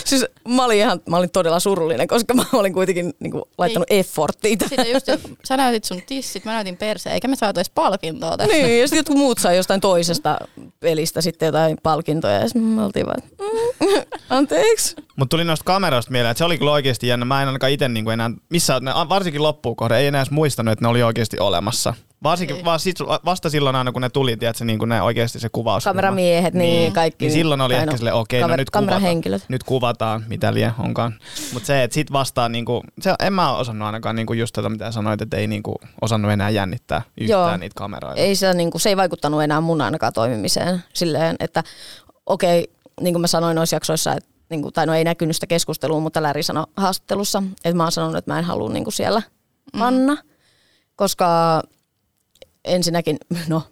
Siis 0.06 0.26
mä 0.48 0.66
olin, 0.66 0.78
ihan, 0.78 1.00
mä 1.10 1.18
olin 1.18 1.32
todella 1.32 1.60
surullinen, 1.60 2.08
koska 2.08 2.34
mä 2.34 2.44
olin 2.54 2.74
kuitenkin 2.74 3.14
niin 3.20 3.32
kuin, 3.32 3.44
laittanut 3.58 3.88
efforttia 3.92 4.58
tähän. 4.58 4.70
Sitten 4.70 4.94
just, 4.94 5.38
sä 5.44 5.58
näytit 5.58 5.84
sun 5.84 6.02
tissit, 6.08 6.46
mä 6.46 6.54
näytin 6.54 6.78
perseen, 6.78 7.14
eikä 7.14 7.28
me 7.28 7.36
saatu 7.36 7.60
edes 7.60 7.70
palkintoa 7.70 8.38
tästä. 8.38 8.54
Niin, 8.54 8.80
ja 8.82 8.88
sitten 8.88 8.98
jotkut 8.98 9.18
muut 9.18 9.38
sai 9.38 9.58
jostain 9.58 9.82
toisesta 9.82 10.38
pelistä 10.80 11.22
sitten 11.22 11.46
jotain 11.46 11.78
palkintoja. 11.84 12.34
Ja 12.34 12.48
sitten 12.48 12.62
me 12.64 12.84
oltiin 12.84 13.06
vaan, 13.06 13.18
että, 13.24 13.44
mm, 13.44 13.88
anteeksi. 14.38 14.96
Mutta 15.16 15.30
tuli 15.38 15.44
noista 15.44 15.64
kameroista 15.64 16.12
mieleen, 16.12 16.32
että 16.32 16.38
se 16.38 16.46
oli 16.46 16.58
kyllä 16.58 16.72
oikeasti 16.72 17.08
jännä. 17.08 17.26
Mä 17.26 17.42
en 17.42 17.48
ainakaan 17.48 17.72
itse 17.72 17.90
niinku 17.90 18.10
enää, 18.10 18.32
missä, 18.50 18.82
varsinkin 19.10 19.44
loppuun 19.44 19.76
kohde, 19.76 19.98
ei 19.98 20.08
enää 20.08 20.22
edes 20.22 20.32
muistanut, 20.32 20.72
että 20.72 20.86
ne 20.86 20.90
oli 20.90 21.04
oikeasti 21.04 21.40
olemassa. 21.40 21.94
Varsinkin, 22.24 22.56
Ei. 22.58 22.66
vaan 22.66 22.80
sit, 22.80 22.96
vasta 23.26 23.50
silloin 23.50 23.76
aina, 23.76 23.92
kun 23.92 24.02
ne 24.02 24.10
tuli, 24.10 24.38
tiedätkö, 24.38 24.66
niin 24.66 24.80
kuin 24.80 24.90
ne 24.90 25.02
oikeasti 25.02 25.40
se 25.40 25.50
kuvaus. 25.52 25.84
Kameramiehet, 25.84 26.54
niin, 26.54 26.80
Niin. 26.80 26.94
kaikki. 26.94 27.26
Niin 27.26 27.34
silloin 27.34 27.62
oli 27.62 27.74
ehkä 27.74 27.98
silleen, 27.98 28.16
okei, 28.16 28.42
no 28.42 28.48
kamer- 28.48 28.58
nyt 28.58 28.70
kuvataan, 28.70 28.88
Kamerahenkilöt. 28.88 29.44
nyt 29.50 29.64
kuvataan, 29.92 30.24
mitä 30.28 30.54
lie 30.54 30.74
onkaan. 30.80 31.14
Mutta 31.54 31.68
se, 31.68 31.84
että 31.84 31.96
sit 31.96 32.12
vastaan, 32.12 32.52
niinku, 32.52 32.84
se, 33.02 33.14
en 33.20 33.34
mä 33.34 33.56
osannut 33.56 33.86
ainakaan 33.86 34.16
niinku 34.16 34.34
just 34.34 34.54
tätä, 34.54 34.70
mitä 34.70 34.92
sanoit, 34.92 35.22
että 35.22 35.38
ei 35.38 35.48
niinku 35.48 35.76
osannut 36.02 36.32
enää 36.32 36.50
jännittää 36.50 37.02
yhtään 37.22 37.50
Joo. 37.50 37.58
niitä 37.58 37.74
kameroita. 37.76 38.22
Ei 38.22 38.36
se, 38.36 38.54
niin 38.54 38.72
kuin, 38.72 38.82
se 38.82 38.90
ei 38.90 38.98
vaikuttanut 38.98 39.44
enää 39.44 39.62
mun 39.62 39.82
ainakaan 39.82 40.14
toimimiseen 40.14 40.84
silleen, 40.94 41.36
että 41.40 41.64
okei, 42.26 42.72
niin 43.02 43.14
kuin 43.14 43.22
mä 43.22 43.28
sanoin 43.28 43.56
noissa 43.56 43.76
jaksoissa, 43.76 44.14
että 44.14 44.30
niin 44.50 44.62
kuin, 44.62 44.74
tai 44.74 44.86
no 44.86 44.94
ei 44.94 45.04
näkynyt 45.04 45.36
sitä 45.36 45.48
keskustelua, 45.48 46.00
mutta 46.00 46.24
Läri 46.24 46.44
sanoi 46.44 46.66
haastattelussa, 46.78 47.44
että 47.66 47.78
mä 47.78 47.84
oon 47.84 47.92
sanonut, 47.92 48.18
että 48.18 48.32
mä 48.32 48.40
en 48.40 48.46
halua 48.46 48.70
niin 48.70 48.84
kuin 48.84 48.94
siellä 48.94 49.22
panna, 49.80 50.18
koska 50.96 51.62
ensinnäkin, 52.66 53.18
no 53.48 53.64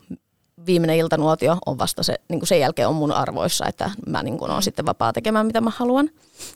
viimeinen 0.65 0.97
iltanuotio 0.97 1.57
on 1.65 1.77
vasta 1.77 2.03
se, 2.03 2.15
niin 2.29 2.39
kuin 2.39 2.47
sen 2.47 2.59
jälkeen 2.59 2.87
on 2.87 2.95
mun 2.95 3.11
arvoissa, 3.11 3.65
että 3.65 3.91
mä 4.07 4.23
niin 4.23 4.37
kuin, 4.37 4.51
oon 4.51 4.63
sitten 4.63 4.85
vapaa 4.85 5.13
tekemään 5.13 5.45
mitä 5.45 5.61
mä 5.61 5.71
haluan, 5.75 6.09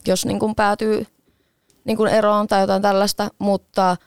jos 0.07 0.25
niin 0.25 0.39
kuin 0.39 0.55
päätyy 0.55 1.07
niin 1.85 1.97
kuin 1.97 2.11
eroon 2.11 2.47
tai 2.47 2.61
jotain 2.61 2.81
tällaista, 2.81 3.29
mutta 3.39 3.97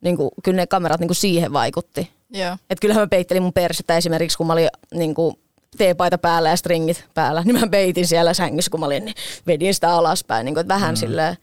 niin 0.00 0.16
kuin, 0.16 0.30
kyllä 0.44 0.56
ne 0.56 0.66
kamerat 0.66 1.00
niin 1.00 1.08
kuin 1.08 1.16
siihen 1.16 1.52
vaikutti. 1.52 2.10
Joo. 2.30 2.56
Et 2.70 2.80
kyllähän 2.80 3.02
mä 3.02 3.06
peittelin 3.06 3.42
mun 3.42 3.52
persettä 3.52 3.96
esimerkiksi, 3.96 4.38
kun 4.38 4.46
mä 4.46 4.52
olin 4.52 4.68
niin 4.94 5.14
kuin, 5.14 5.36
teepaita 5.76 6.18
päällä 6.18 6.48
ja 6.48 6.56
stringit 6.56 7.04
päällä, 7.14 7.42
niin 7.44 7.60
mä 7.60 7.66
peitin 7.70 8.06
siellä 8.06 8.34
sängyssä, 8.34 8.70
kun 8.70 8.80
mä 8.80 8.86
olin, 8.86 9.04
niin 9.04 9.14
vedin 9.46 9.74
sitä 9.74 9.94
alaspäin, 9.94 10.44
niin 10.44 10.54
kuin, 10.54 10.60
että 10.60 10.74
vähän 10.74 10.94
mm. 10.94 10.96
silleen. 10.96 11.36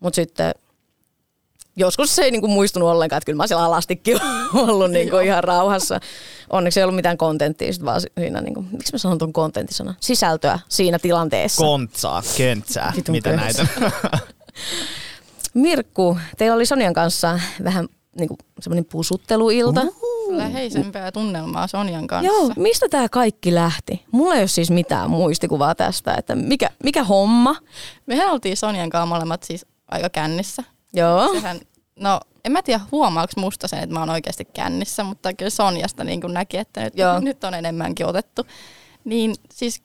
Mutta 0.00 0.14
sitten 0.14 0.54
joskus 1.76 2.14
se 2.14 2.22
ei 2.22 2.30
niin 2.30 2.40
kuin, 2.40 2.50
muistunut 2.50 2.88
ollenkaan, 2.88 3.18
että 3.18 3.26
kyllä 3.26 3.36
mä 3.36 3.46
siellä 3.46 3.64
alastikin 3.64 4.20
ollut 4.68 4.90
niin 4.90 5.10
kuin, 5.10 5.26
ihan 5.26 5.44
rauhassa. 5.44 6.00
Onneksi 6.50 6.80
ei 6.80 6.84
ollut 6.84 6.96
mitään 6.96 7.18
kontenttia, 7.18 7.72
sit 7.72 7.84
vaan 7.84 8.00
siinä, 8.00 8.40
niin 8.40 8.54
kuin, 8.54 8.68
miksi 8.72 8.92
mä 8.92 8.98
sanon 8.98 9.18
tuon 9.18 9.32
kontenttisana? 9.32 9.94
Sisältöä 10.00 10.58
siinä 10.68 10.98
tilanteessa. 10.98 11.64
Kontsaa, 11.64 12.22
köntsää, 12.38 12.92
Vitun 12.96 13.14
mitä 13.14 13.30
köntsää. 13.30 13.66
näitä. 13.80 14.18
Mirkku, 15.54 16.18
teillä 16.36 16.54
oli 16.54 16.66
Sonjan 16.66 16.94
kanssa 16.94 17.40
vähän 17.64 17.88
niin 18.18 18.28
kuin, 18.28 18.38
semmoinen 18.60 18.84
pusutteluilta. 18.84 19.80
Läheisempää 20.28 21.12
tunnelmaa 21.12 21.66
Sonjan 21.66 22.06
kanssa. 22.06 22.32
Joo, 22.32 22.52
mistä 22.56 22.88
tämä 22.88 23.08
kaikki 23.08 23.54
lähti? 23.54 24.04
Mulla 24.12 24.34
ei 24.34 24.40
ole 24.40 24.48
siis 24.48 24.70
mitään 24.70 25.10
muistikuvaa 25.10 25.74
tästä, 25.74 26.14
että 26.14 26.34
mikä, 26.34 26.70
mikä 26.84 27.04
homma. 27.04 27.56
Mehän 28.06 28.30
oltiin 28.30 28.56
Sonjan 28.56 28.90
kanssa 28.90 29.06
molemmat 29.06 29.42
siis 29.42 29.66
aika 29.88 30.08
kännissä. 30.10 30.62
Joo. 30.94 31.32
Sehän, 31.32 31.60
no 32.00 32.20
en 32.48 32.52
mä 32.52 32.62
tiedä 32.62 32.80
huomaaks 32.92 33.36
musta 33.36 33.68
sen, 33.68 33.78
että 33.78 33.94
mä 33.94 34.00
oon 34.00 34.10
oikeasti 34.10 34.44
kännissä, 34.44 35.04
mutta 35.04 35.34
kyllä 35.34 35.50
Sonjasta 35.50 36.04
niin 36.04 36.20
kuin 36.20 36.34
näki, 36.34 36.56
että 36.56 36.80
nyt, 36.80 36.96
Joo. 36.96 37.20
nyt 37.20 37.44
on 37.44 37.54
enemmänkin 37.54 38.06
otettu. 38.06 38.46
Niin 39.04 39.34
siis 39.52 39.82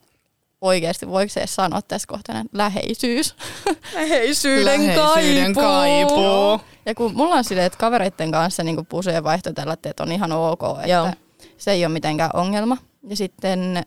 oikeasti, 0.61 1.07
voiko 1.07 1.29
se 1.29 1.39
edes 1.39 1.55
sanoa 1.55 1.81
tässä 1.81 2.07
kohtaa, 2.07 2.43
läheisyys. 2.53 3.35
Läheisyyden, 3.93 4.87
Läheisyyden 4.87 5.53
kaipuu. 5.53 6.61
Ja 6.85 6.95
kun 6.95 7.15
mulla 7.15 7.35
on 7.35 7.43
silleen, 7.43 7.67
että 7.67 7.79
kavereiden 7.79 8.31
kanssa 8.31 8.63
niin 8.63 8.85
pusujen 8.85 9.23
vaihto 9.23 9.53
tällä, 9.53 9.73
että 9.73 10.03
on 10.03 10.11
ihan 10.11 10.31
ok, 10.31 10.61
että 10.77 10.91
Joo. 10.91 11.11
se 11.57 11.71
ei 11.71 11.85
ole 11.85 11.93
mitenkään 11.93 12.31
ongelma. 12.33 12.77
Ja 13.09 13.15
sitten 13.15 13.83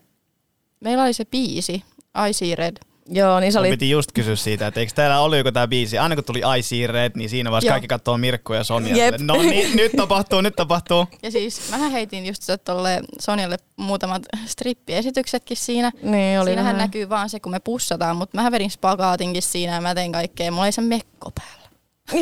meillä 0.80 1.02
oli 1.02 1.12
se 1.12 1.24
biisi, 1.24 1.84
I 2.28 2.32
See 2.32 2.54
Red. 2.54 2.76
Joo, 3.08 3.40
niin 3.40 3.52
se 3.52 3.58
Oli... 3.58 3.68
oli... 3.68 3.76
piti 3.76 3.90
just 3.90 4.12
kysyä 4.12 4.36
siitä, 4.36 4.66
että 4.66 4.80
eikö 4.80 4.92
täällä 4.94 5.20
ollut 5.20 5.38
joku 5.38 5.52
tää 5.52 5.68
biisi. 5.68 5.98
Aina 5.98 6.14
kun 6.14 6.24
tuli 6.24 6.42
I 6.58 6.62
See 6.62 6.86
Red, 6.86 7.12
niin 7.14 7.30
siinä 7.30 7.50
vaiheessa 7.50 7.66
Joo. 7.68 7.72
kaikki 7.72 7.88
katsoo 7.88 8.18
Mirkku 8.18 8.52
ja 8.52 8.64
Sonja. 8.64 8.96
Jep. 8.96 9.14
No 9.20 9.42
niin, 9.42 9.76
nyt 9.76 9.92
tapahtuu, 9.96 10.40
nyt 10.40 10.56
tapahtuu. 10.56 11.06
Ja 11.22 11.30
siis 11.30 11.70
mähän 11.70 11.90
heitin 11.90 12.26
just 12.26 12.42
tolle 12.64 13.00
Sonjalle 13.20 13.56
muutamat 13.76 14.22
strippiesityksetkin 14.46 15.56
siinä. 15.56 15.92
Niin 16.02 16.40
oli 16.40 16.50
Siinähän 16.50 16.74
vähän. 16.74 16.86
näkyy 16.86 17.08
vaan 17.08 17.30
se, 17.30 17.40
kun 17.40 17.52
me 17.52 17.60
pussataan, 17.60 18.16
mutta 18.16 18.42
mä 18.42 18.52
vedin 18.52 18.70
spagaatinkin 18.70 19.42
siinä 19.42 19.74
ja 19.74 19.80
mä 19.80 19.94
tein 19.94 20.12
kaikkea. 20.12 20.50
Mulla 20.50 20.64
oli 20.64 20.72
se 20.72 20.80
mekko 20.80 21.30
päällä. 21.30 21.66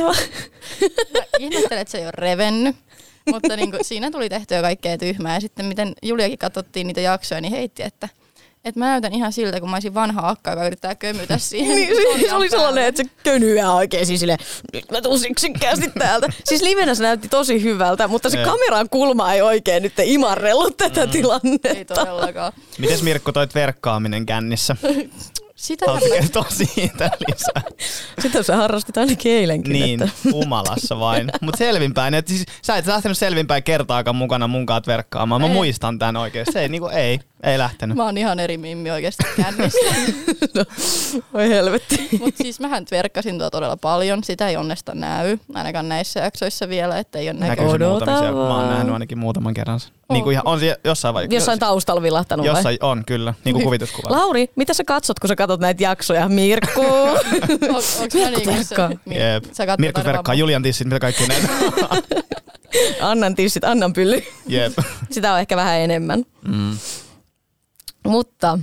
Joo. 0.00 0.14
Mä 1.12 1.20
ihmettelen, 1.38 1.80
että 1.80 1.92
se 1.92 1.98
ei 1.98 2.04
ole 2.04 2.12
revennyt. 2.14 2.76
Mutta 3.30 3.56
niin 3.56 3.70
kuin, 3.70 3.84
siinä 3.84 4.10
tuli 4.10 4.28
tehtyä 4.28 4.62
kaikkea 4.62 4.98
tyhmää. 4.98 5.34
Ja 5.34 5.40
sitten 5.40 5.66
miten 5.66 5.94
Juliakin 6.02 6.38
katsottiin 6.38 6.86
niitä 6.86 7.00
jaksoja, 7.00 7.40
niin 7.40 7.52
heitti, 7.52 7.82
että, 7.82 8.08
että 8.64 8.78
mä 8.80 8.86
näytän 8.86 9.12
ihan 9.14 9.32
siltä, 9.32 9.60
kun 9.60 9.70
mä 9.70 9.76
olisin 9.76 9.94
vanha 9.94 10.28
akka, 10.28 10.50
joka 10.50 10.66
yrittää 10.66 10.94
kömytä 10.94 11.38
siihen. 11.48 11.76
Niin, 11.76 11.96
siis 11.96 12.28
se 12.28 12.34
oli 12.34 12.50
sellainen, 12.50 12.84
että 12.84 13.02
se 13.02 13.10
könyää 13.22 13.72
oikein 13.72 14.06
siis 14.06 14.20
silleen, 14.20 14.38
nyt 14.72 14.90
mä 14.90 15.02
tuun 15.02 15.18
siksikkäästi 15.18 15.90
täältä. 15.98 16.26
Siis 16.44 16.62
livenä 16.62 16.94
se 16.94 17.02
näytti 17.02 17.28
tosi 17.28 17.62
hyvältä, 17.62 18.08
mutta 18.08 18.30
se 18.30 18.36
kameran 18.44 18.88
kulma 18.88 19.32
ei 19.32 19.42
oikein 19.42 19.82
nyt 19.82 19.92
imarrellut 20.04 20.76
tätä 20.76 21.06
Mm. 21.06 21.10
tilannetta. 21.12 21.68
Ei 21.68 21.84
todellakaan. 21.84 22.52
Mites 22.78 23.02
Mirkku 23.02 23.32
toit 23.32 23.54
verkkaaminen 23.54 24.26
kännissä? 24.26 24.76
Sitä 25.54 25.86
Haluatko 25.86 26.08
kertoa 26.14 26.46
siitä 26.48 27.10
lisää? 27.28 27.62
Sitä 28.18 28.42
sä 28.42 28.56
harrastit 28.56 28.96
ainakin 28.96 29.32
eilenkin. 29.32 29.72
Niin, 29.72 30.02
Että. 30.02 30.14
humalassa 30.32 30.98
vain. 31.00 31.30
Mutta 31.40 31.58
selvinpäin. 31.58 32.14
Et 32.14 32.28
siis, 32.28 32.44
sä 32.62 32.76
et 32.76 32.86
lähtenyt 32.86 33.18
selvinpäin 33.18 33.62
kertaakaan 33.62 34.16
mukana 34.16 34.48
munkaan 34.48 34.82
verkkaamaan. 34.86 35.40
Mä 35.40 35.46
Ei. 35.46 35.52
muistan 35.52 35.98
tän 35.98 36.16
oikein. 36.16 36.46
Se 36.52 36.60
ei, 36.60 36.68
niinku, 36.68 36.88
ei, 36.88 37.20
ei 37.44 37.58
lähtenyt. 37.58 37.96
Mä 37.96 38.04
oon 38.04 38.18
ihan 38.18 38.40
eri 38.40 38.58
mimmi 38.58 38.90
oikeasti 38.90 39.24
kännissä. 39.36 39.78
no, 40.54 40.64
voi 41.34 41.48
helvetti. 41.48 42.08
Mutta 42.20 42.42
siis 42.42 42.60
mähän 42.60 42.84
tverkkasin 42.84 43.38
tuo 43.38 43.50
todella 43.50 43.76
paljon. 43.76 44.24
Sitä 44.24 44.48
ei 44.48 44.56
onnesta 44.56 44.94
näy, 44.94 45.38
ainakaan 45.54 45.88
näissä 45.88 46.20
jaksoissa 46.20 46.68
vielä, 46.68 46.98
että 46.98 47.18
ei 47.18 47.30
ole 47.30 47.38
näkynyt. 47.38 47.72
Näkyy 47.72 47.86
Odota. 47.86 48.32
Mä 48.32 48.56
oon 48.56 48.68
nähnyt 48.70 48.92
ainakin 48.92 49.18
muutaman 49.18 49.54
kerran. 49.54 49.80
sen. 49.80 49.90
Niin 50.12 50.24
kuin 50.24 50.32
ihan, 50.32 50.46
on 50.46 50.60
se 50.60 50.76
jossain 50.84 51.14
vai? 51.14 51.26
Jossain 51.30 51.58
taustalla 51.58 52.02
vilahtanut 52.02 52.46
vai? 52.46 52.54
Jossain 52.54 52.78
on, 52.80 53.02
kyllä. 53.06 53.34
Niin 53.44 53.52
kuin 53.54 53.64
kuvituskuvalla. 53.64 54.16
Lauri, 54.18 54.50
mitä 54.56 54.74
sä 54.74 54.84
katsot, 54.84 55.18
kun 55.20 55.28
sä 55.28 55.36
katsot 55.36 55.60
näitä 55.60 55.82
jaksoja? 55.82 56.28
Mirkku. 56.28 56.80
On, 56.84 57.18
Mirkku 58.14 58.48
niinku 59.06 59.50
sä 59.52 59.66
katsot 59.66 59.78
Mirkku 59.78 60.00
vaan- 60.26 60.38
Julian 60.38 60.62
tissit, 60.62 60.86
mitä 60.86 61.00
kaikki 61.00 61.26
näitä. 61.26 61.48
annan 63.00 63.34
tissit, 63.34 63.64
annan 63.64 63.92
pylly. 63.92 64.22
Jep. 64.46 64.72
Sitä 65.10 65.32
on 65.32 65.40
ehkä 65.40 65.56
vähän 65.56 65.78
enemmän. 65.78 66.24
Mm. 66.48 66.76
Mutta 68.06 68.58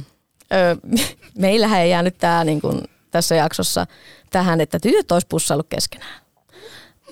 ö, 0.53 0.97
meillähän 1.37 1.81
ei 1.81 1.89
jäänyt 1.89 2.17
tää 2.17 2.43
niin 2.43 2.61
kuin 2.61 2.81
tässä 3.11 3.35
jaksossa 3.35 3.85
tähän, 4.29 4.61
että 4.61 4.79
tytöt 4.79 5.11
olisi 5.11 5.27
pussaillut 5.27 5.67
keskenään. 5.69 6.21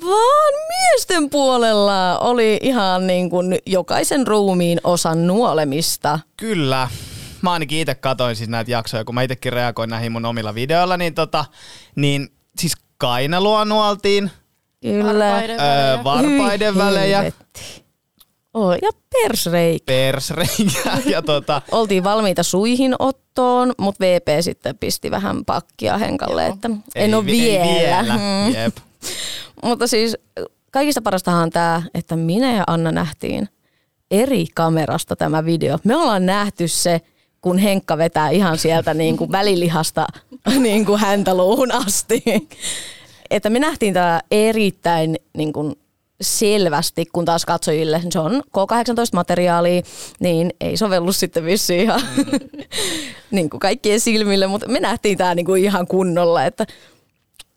Vaan 0.06 0.54
miesten 0.68 1.30
puolella 1.30 2.20
oli 2.20 2.60
ihan 2.62 3.08
niin 3.08 3.30
kuin 3.30 3.58
jokaisen 3.66 4.28
ruumiin 4.28 4.80
osan 4.84 5.28
nuolemista. 5.28 6.20
Kyllä. 6.38 6.90
Mä 7.42 7.52
ainakin 7.52 7.80
itse 7.80 7.96
katoin 7.96 8.36
siis 8.36 8.50
näitä 8.50 8.72
jaksoja, 8.72 9.06
kun 9.06 9.16
mä 9.16 9.22
itsekin 9.22 9.54
reagoin 9.54 9.90
näihin 9.90 10.12
mun 10.12 10.26
omilla 10.26 10.56
videoilla, 10.56 10.98
niin, 10.98 11.14
tota, 11.14 11.46
niin 11.96 12.30
siis 12.60 12.74
kainalua 12.98 13.66
nuoltiin, 13.66 14.32
Kyllä. 14.82 15.06
Varpaiden 15.06 15.60
öö, 15.60 15.66
välejä. 15.66 16.04
varpaiden 16.04 16.74
Hyi 16.74 16.84
välejä. 16.84 17.32
Oh, 18.54 18.74
ja 18.74 18.90
persreikä. 19.10 19.84
persreikä 19.86 20.98
ja 21.14 21.22
tota, 21.22 21.62
Oltiin 21.72 22.04
valmiita 22.04 22.44
suihin 22.44 22.96
ottoon, 23.00 23.74
mutta 23.78 24.06
VP 24.06 24.28
sitten 24.42 24.78
pisti 24.78 25.12
vähän 25.12 25.46
pakkia 25.46 25.98
Henkalle, 25.98 26.44
Joo. 26.44 26.54
että 26.54 26.70
ei, 26.96 27.04
en 27.04 27.16
ole 27.16 27.26
vi- 27.26 27.32
vielä. 27.42 27.64
Ei 27.66 27.86
vielä. 27.86 28.14
Mm. 28.14 28.54
Jep. 28.64 28.78
Mutta 29.64 29.88
siis 29.88 30.18
kaikista 30.72 31.02
parastahan 31.02 31.44
on 31.44 31.50
tämä, 31.50 31.82
että 31.94 32.16
minä 32.16 32.54
ja 32.54 32.64
Anna 32.68 32.92
nähtiin 32.92 33.50
eri 34.12 34.46
kamerasta 34.56 35.16
tämä 35.16 35.46
video. 35.46 35.78
Me 35.84 35.96
ollaan 35.96 36.26
nähty 36.26 36.68
se, 36.68 37.02
kun 37.42 37.58
Henkka 37.58 37.98
vetää 37.98 38.30
ihan 38.30 38.58
sieltä 38.58 38.94
niin 38.94 39.18
kuin 39.18 39.32
välilihasta 39.40 40.08
niin 40.60 40.86
kuin 40.86 41.00
häntä 41.00 41.38
luuhun 41.38 41.72
asti. 41.72 42.24
Että 43.30 43.50
me 43.50 43.60
nähtiin 43.60 43.94
tämä 43.94 44.22
erittäin 44.32 45.16
niin 45.38 45.54
kuin 45.54 45.76
selvästi, 46.22 47.06
kun 47.06 47.26
taas 47.26 47.46
katsojille 47.46 48.02
se 48.12 48.20
on 48.20 48.44
K18-materiaalia, 48.58 49.84
niin 50.20 50.54
ei 50.62 50.78
sovellu 50.78 51.14
sitten 51.14 51.46
vissiin 51.46 51.82
ihan 51.82 52.02
niin 53.32 53.50
kuin 53.50 53.60
kaikkien 53.60 54.00
silmille, 54.00 54.48
mutta 54.48 54.68
me 54.68 54.80
nähtiin 54.80 55.18
tämä 55.18 55.36
niin 55.36 55.46
kuin 55.46 55.64
ihan 55.64 55.88
kunnolla, 55.88 56.46
että 56.46 56.66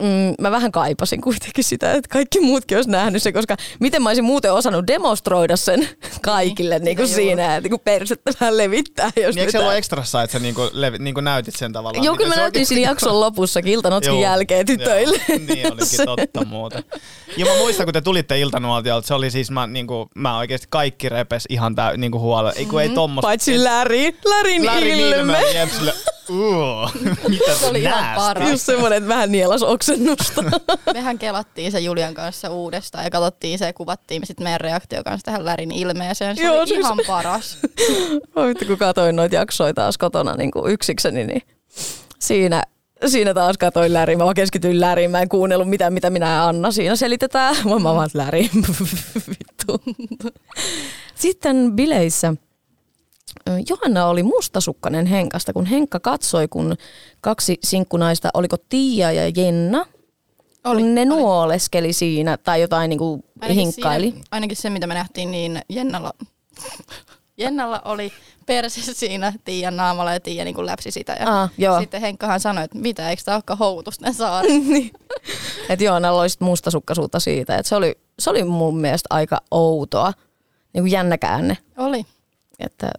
mm, 0.02 0.34
mä 0.40 0.50
vähän 0.50 0.72
kaipasin 0.72 1.20
kuitenkin 1.20 1.64
sitä, 1.64 1.92
että 1.92 2.08
kaikki 2.08 2.40
muutkin 2.40 2.78
olisi 2.78 2.90
nähnyt 2.90 3.22
se, 3.22 3.32
koska 3.32 3.56
miten 3.80 4.02
mä 4.02 4.08
olisin 4.08 4.24
muuten 4.24 4.52
osannut 4.52 4.86
demonstroida 4.86 5.56
sen 5.56 5.88
kaikille 6.22 6.78
niin 6.78 6.96
kuin 6.96 7.08
sitä 7.08 7.16
siinä, 7.16 7.56
että 7.56 7.68
kun 7.68 7.80
persettä 7.80 8.32
vähän 8.40 8.56
levittää. 8.56 9.10
Jos 9.16 9.34
Niin 9.34 9.40
eikö 9.40 9.52
se 9.52 9.58
ollut 9.58 9.74
ekstrassa, 9.74 10.22
että 10.22 10.32
sä 10.32 10.38
niinku, 10.38 10.70
levi, 10.72 10.98
niinku 10.98 11.20
näytit 11.20 11.56
sen 11.56 11.72
tavallaan? 11.72 12.04
Joo, 12.04 12.16
kyllä 12.16 12.28
mä 12.28 12.36
näytin 12.36 12.66
siinä 12.66 12.90
jakson 12.90 13.20
lopussa 13.20 13.60
Iltanotskin 13.64 14.12
Joo, 14.12 14.22
jälkeen 14.22 14.66
tytöille. 14.66 15.20
Joo, 15.28 15.38
niin 15.38 15.72
olikin 15.72 16.06
totta 16.16 16.44
muuta. 16.44 16.82
Ja 17.36 17.46
mä 17.46 17.56
muistan, 17.58 17.86
kun 17.86 17.92
te 17.92 18.00
tulitte 18.00 18.40
iltanuotiolta, 18.40 19.06
se 19.06 19.14
oli 19.14 19.30
siis, 19.30 19.50
mä, 19.50 19.66
niinku, 19.66 20.08
mä 20.14 20.38
oikeasti 20.38 20.66
kaikki 20.70 21.08
repes 21.08 21.44
ihan 21.48 21.74
tää, 21.74 21.96
niinku 21.96 22.18
huolella. 22.18 22.52
Ei, 22.52 22.66
kun 22.66 22.82
ei 22.82 22.88
tommosta. 22.88 23.26
Paitsi 23.26 23.64
Läri, 23.64 24.16
Lärin, 24.24 24.66
Lärin 24.66 25.00
ilme. 25.00 25.16
ilme. 25.18 25.92
Mitä 27.28 27.54
Se 27.54 27.66
oli 27.66 27.82
ihan 27.82 28.02
näästi. 28.04 28.16
paras. 28.20 28.50
Just 28.50 28.66
semmoinen, 28.66 28.96
että 28.96 29.08
vähän 29.08 29.32
nielas 29.32 29.62
oksennusta. 29.62 30.42
Mehän 30.94 31.18
kelattiin 31.18 31.72
se 31.72 31.80
Julian 31.80 32.14
kanssa 32.14 32.50
uudestaan 32.50 33.04
ja 33.04 33.10
katsottiin 33.10 33.58
se 33.58 33.66
ja 33.66 33.72
kuvattiin 33.72 34.26
sitten 34.26 34.44
meidän 34.44 34.60
reaktio 34.60 35.04
kanssa 35.04 35.24
tähän 35.24 35.44
Lärin 35.44 35.70
ilmeeseen. 35.72 36.36
Se 36.36 36.42
Joo, 36.42 36.58
oli 36.58 36.66
siis- 36.66 36.80
ihan 36.80 36.98
paras. 37.06 37.58
Oi 38.36 38.48
vittu, 38.48 38.64
kun 38.66 38.78
katsoin 38.78 39.16
noita 39.16 39.34
jaksoja 39.34 39.74
taas 39.74 39.98
kotona 39.98 40.34
niin 40.36 40.50
kuin 40.50 40.72
yksikseni, 40.72 41.24
niin 41.24 41.42
siinä, 42.18 42.62
siinä 43.06 43.34
taas 43.34 43.58
katsoin 43.58 43.92
Läriin. 43.92 44.18
Mä 44.18 44.24
vaan 44.24 44.34
keskityin 44.34 44.80
Läriin. 44.80 45.10
Mä 45.10 45.20
en 45.22 45.28
kuunnellut 45.28 45.68
mitään, 45.68 45.92
mitä 45.92 46.10
minä 46.10 46.28
ja 46.28 46.46
Anna 46.48 46.70
siinä 46.70 46.96
selitetään. 46.96 47.56
Vaan 47.64 47.82
mä 47.88 47.94
vaan 47.94 48.10
Läriin. 48.14 48.50
Vittu. 49.28 49.82
Sitten 51.14 51.72
bileissä 51.72 52.34
Johanna 53.68 54.06
oli 54.06 54.22
mustasukkainen 54.22 55.06
Henkasta, 55.06 55.52
kun 55.52 55.66
Henkka 55.66 56.00
katsoi, 56.00 56.48
kun 56.48 56.76
kaksi 57.20 57.58
sinkkunaista, 57.64 58.30
oliko 58.34 58.56
Tiia 58.68 59.12
ja 59.12 59.32
Jenna, 59.36 59.86
Oli, 60.64 60.82
ne 60.82 61.00
oli. 61.00 61.06
nuoleskeli 61.08 61.92
siinä 61.92 62.36
tai 62.36 62.60
jotain 62.60 62.88
niin 62.88 62.98
kuin 62.98 63.24
hinkkaili. 63.54 64.10
Siinä, 64.10 64.24
ainakin 64.30 64.56
se, 64.56 64.70
mitä 64.70 64.86
me 64.86 64.94
nähtiin, 64.94 65.30
niin 65.30 65.60
Jennalla, 65.68 66.12
Jennalla 67.36 67.82
oli 67.84 68.12
perse 68.46 68.94
siinä 68.94 69.32
Tiian 69.44 69.76
naamalla 69.76 70.12
ja 70.12 70.20
Tiia 70.20 70.44
niin 70.44 70.66
läpsi 70.66 70.90
sitä. 70.90 71.16
Ja 71.20 71.28
Aa, 71.40 71.48
joo. 71.58 71.80
sitten 71.80 72.00
Henkkahan 72.00 72.40
sanoi, 72.40 72.64
että 72.64 72.78
mitä, 72.78 73.10
eikö 73.10 73.22
tämä 73.24 73.34
olekaan 73.36 73.58
houkutusten 73.58 74.14
saari? 74.14 74.48
Että 75.68 75.84
Joonalla 75.84 76.20
oli 76.20 76.28
sit 76.28 76.40
mustasukkaisuutta 76.40 77.20
siitä. 77.20 77.56
Että 77.56 77.68
se, 77.68 77.76
oli, 77.76 77.98
se 78.18 78.30
oli 78.30 78.44
mun 78.44 78.78
mielestä 78.78 79.06
aika 79.10 79.40
outoa, 79.50 80.12
niin 80.72 80.82
kuin 80.82 80.92
jännä 80.92 81.18
käänne. 81.18 81.58
oli. 81.76 82.06
Että 82.58 82.90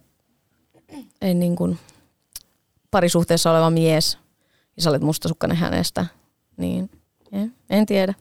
niin 1.34 1.56
kuin 1.56 1.78
parisuhteessa 2.90 3.50
oleva 3.50 3.70
mies 3.70 4.18
ja 4.76 4.82
sä 4.82 4.90
olet 4.90 5.02
mustasukkainen 5.02 5.56
hänestä, 5.56 6.06
niin 6.56 6.90
en, 7.32 7.54
en 7.70 7.86
tiedä. 7.86 8.14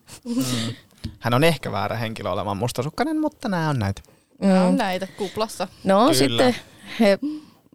Hän 1.19 1.33
on 1.33 1.43
ehkä 1.43 1.71
väärä 1.71 1.95
henkilö 1.95 2.29
olemaan 2.29 2.57
mustasukkainen, 2.57 3.21
mutta 3.21 3.49
nämä 3.49 3.69
on 3.69 3.79
näitä. 3.79 4.01
Mm. 4.41 4.47
Mm. 4.49 4.77
näitä 4.77 5.07
kuplassa. 5.17 5.67
No 5.83 5.99
Kyllä. 5.99 6.13
sitten 6.13 6.55
he 6.99 7.19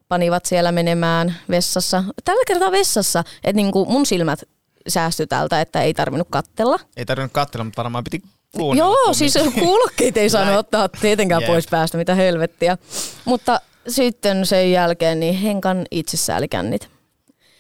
panivat 0.09 0.47
siellä 0.47 0.73
menemään 0.73 1.35
vessassa. 1.51 2.05
Tällä 2.25 2.43
kertaa 2.47 2.71
vessassa, 2.73 3.25
että 3.45 3.57
niin 3.57 3.73
kuin 3.73 3.89
mun 3.89 4.07
silmät 4.07 4.45
säästyi 4.89 5.27
tältä, 5.27 5.61
että 5.61 5.83
ei 5.83 5.95
tarvinnut 5.95 6.29
kattella. 6.31 6.79
Ei 6.97 7.07
tarvinnut 7.07 7.33
katsella, 7.33 7.65
mutta 7.65 7.83
varmaan 7.83 8.05
piti 8.05 8.23
kuunnella. 8.57 8.91
Joo, 8.91 8.97
kumminkin. 9.05 9.31
siis 9.31 9.55
kuulokkeita 9.55 10.21
ei 10.21 10.31
saanut 10.31 10.57
ottaa 10.57 10.89
tietenkään 10.89 11.43
Jep. 11.43 11.51
pois 11.51 11.67
päästä, 11.71 11.99
mitä 11.99 12.15
helvettiä. 12.15 12.79
Mutta 13.25 13.61
sitten 13.89 14.47
sen 14.47 14.73
jälkeen 14.73 15.21
niin 15.21 15.35
Henkan 15.35 15.87
itsesäälikännit. 15.91 16.89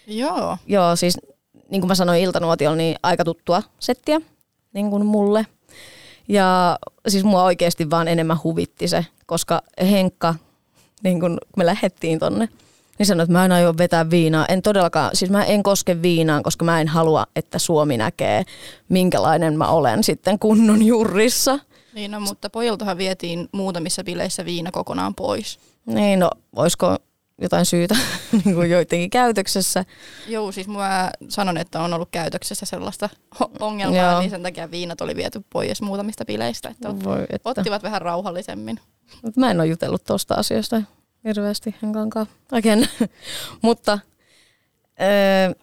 Joo. 0.07 0.57
Joo, 0.67 0.97
siis 0.97 1.19
niin 1.71 1.81
kuin 1.81 1.89
mä 1.89 1.95
sanoin 1.95 2.21
iltanuotiolla, 2.21 2.77
niin 2.77 2.97
aika 3.03 3.25
tuttua 3.25 3.63
settiä 3.79 4.21
niin 4.73 4.91
kuin 4.91 5.07
mulle. 5.07 5.47
Ja 6.29 6.79
siis 7.09 7.25
mua 7.25 7.45
oikeasti 7.45 7.91
vaan 7.91 8.09
enemmän 8.09 8.43
huvitti 8.45 8.89
se, 8.89 9.07
koska 9.27 9.63
Henkka, 9.91 10.35
niin 11.03 11.21
kun 11.21 11.39
me 11.57 11.67
lähdettiin 11.67 12.19
tonne 12.19 12.49
niin 12.99 13.07
sanoin, 13.07 13.25
että 13.25 13.33
mä 13.33 13.45
en 13.45 13.53
aio 13.53 13.75
vetää 13.79 14.11
viinaa. 14.11 14.47
En 14.47 14.63
todellakaan, 14.63 15.11
siis 15.15 15.31
mä 15.31 15.45
en 15.45 15.63
koske 15.63 16.03
viinaan, 16.03 16.43
koska 16.43 16.65
mä 16.65 16.81
en 16.81 16.89
halua, 16.89 17.27
että 17.37 17.59
Suomi 17.59 17.97
näkee, 17.97 18.43
minkälainen 18.89 19.59
mä 19.59 19.69
olen 19.69 20.05
sitten 20.05 20.39
kunnon 20.39 20.83
jurrissa. 20.83 21.59
Niin, 21.95 22.11
no, 22.11 22.21
mutta 22.21 22.51
pojiltahan 22.51 22.99
vietiin 22.99 23.49
muutamissa 23.53 24.05
bileissä 24.05 24.45
viina 24.45 24.71
kokonaan 24.71 25.15
pois. 25.15 25.59
Niin, 25.87 26.19
no 26.19 26.31
voisiko 26.55 26.97
jotain 27.43 27.67
syytä 27.67 27.97
niin 28.45 28.55
kuin 28.55 28.71
joidenkin 28.71 29.11
käytöksessä. 29.11 29.85
Joo, 30.27 30.53
siis 30.53 30.69
mä 30.69 31.11
sanon, 31.29 31.57
että 31.57 31.81
on 31.81 31.95
ollut 31.95 32.09
käytöksessä 32.13 32.67
sellaista 32.67 33.09
ongelmaa, 33.61 34.11
Joo. 34.13 34.21
niin 34.21 34.31
sen 34.31 34.43
takia 34.43 34.71
viinat 34.71 35.01
oli 35.01 35.17
viety 35.17 35.45
pois 35.53 35.83
muutamista 35.83 36.25
bileistä. 36.25 36.69
Että 36.69 37.05
Voi, 37.05 37.27
että. 37.31 37.51
Ottivat 37.51 37.83
vähän 37.83 38.03
rauhallisemmin. 38.03 38.81
Mä 39.37 39.51
en 39.51 39.61
ole 39.61 39.67
jutellut 39.67 40.05
tuosta 40.05 40.35
asiasta 40.35 40.83
hirveästi 41.25 41.75
Henkankaan. 41.83 42.27
Mutta 43.63 43.99
öö, 45.01 45.55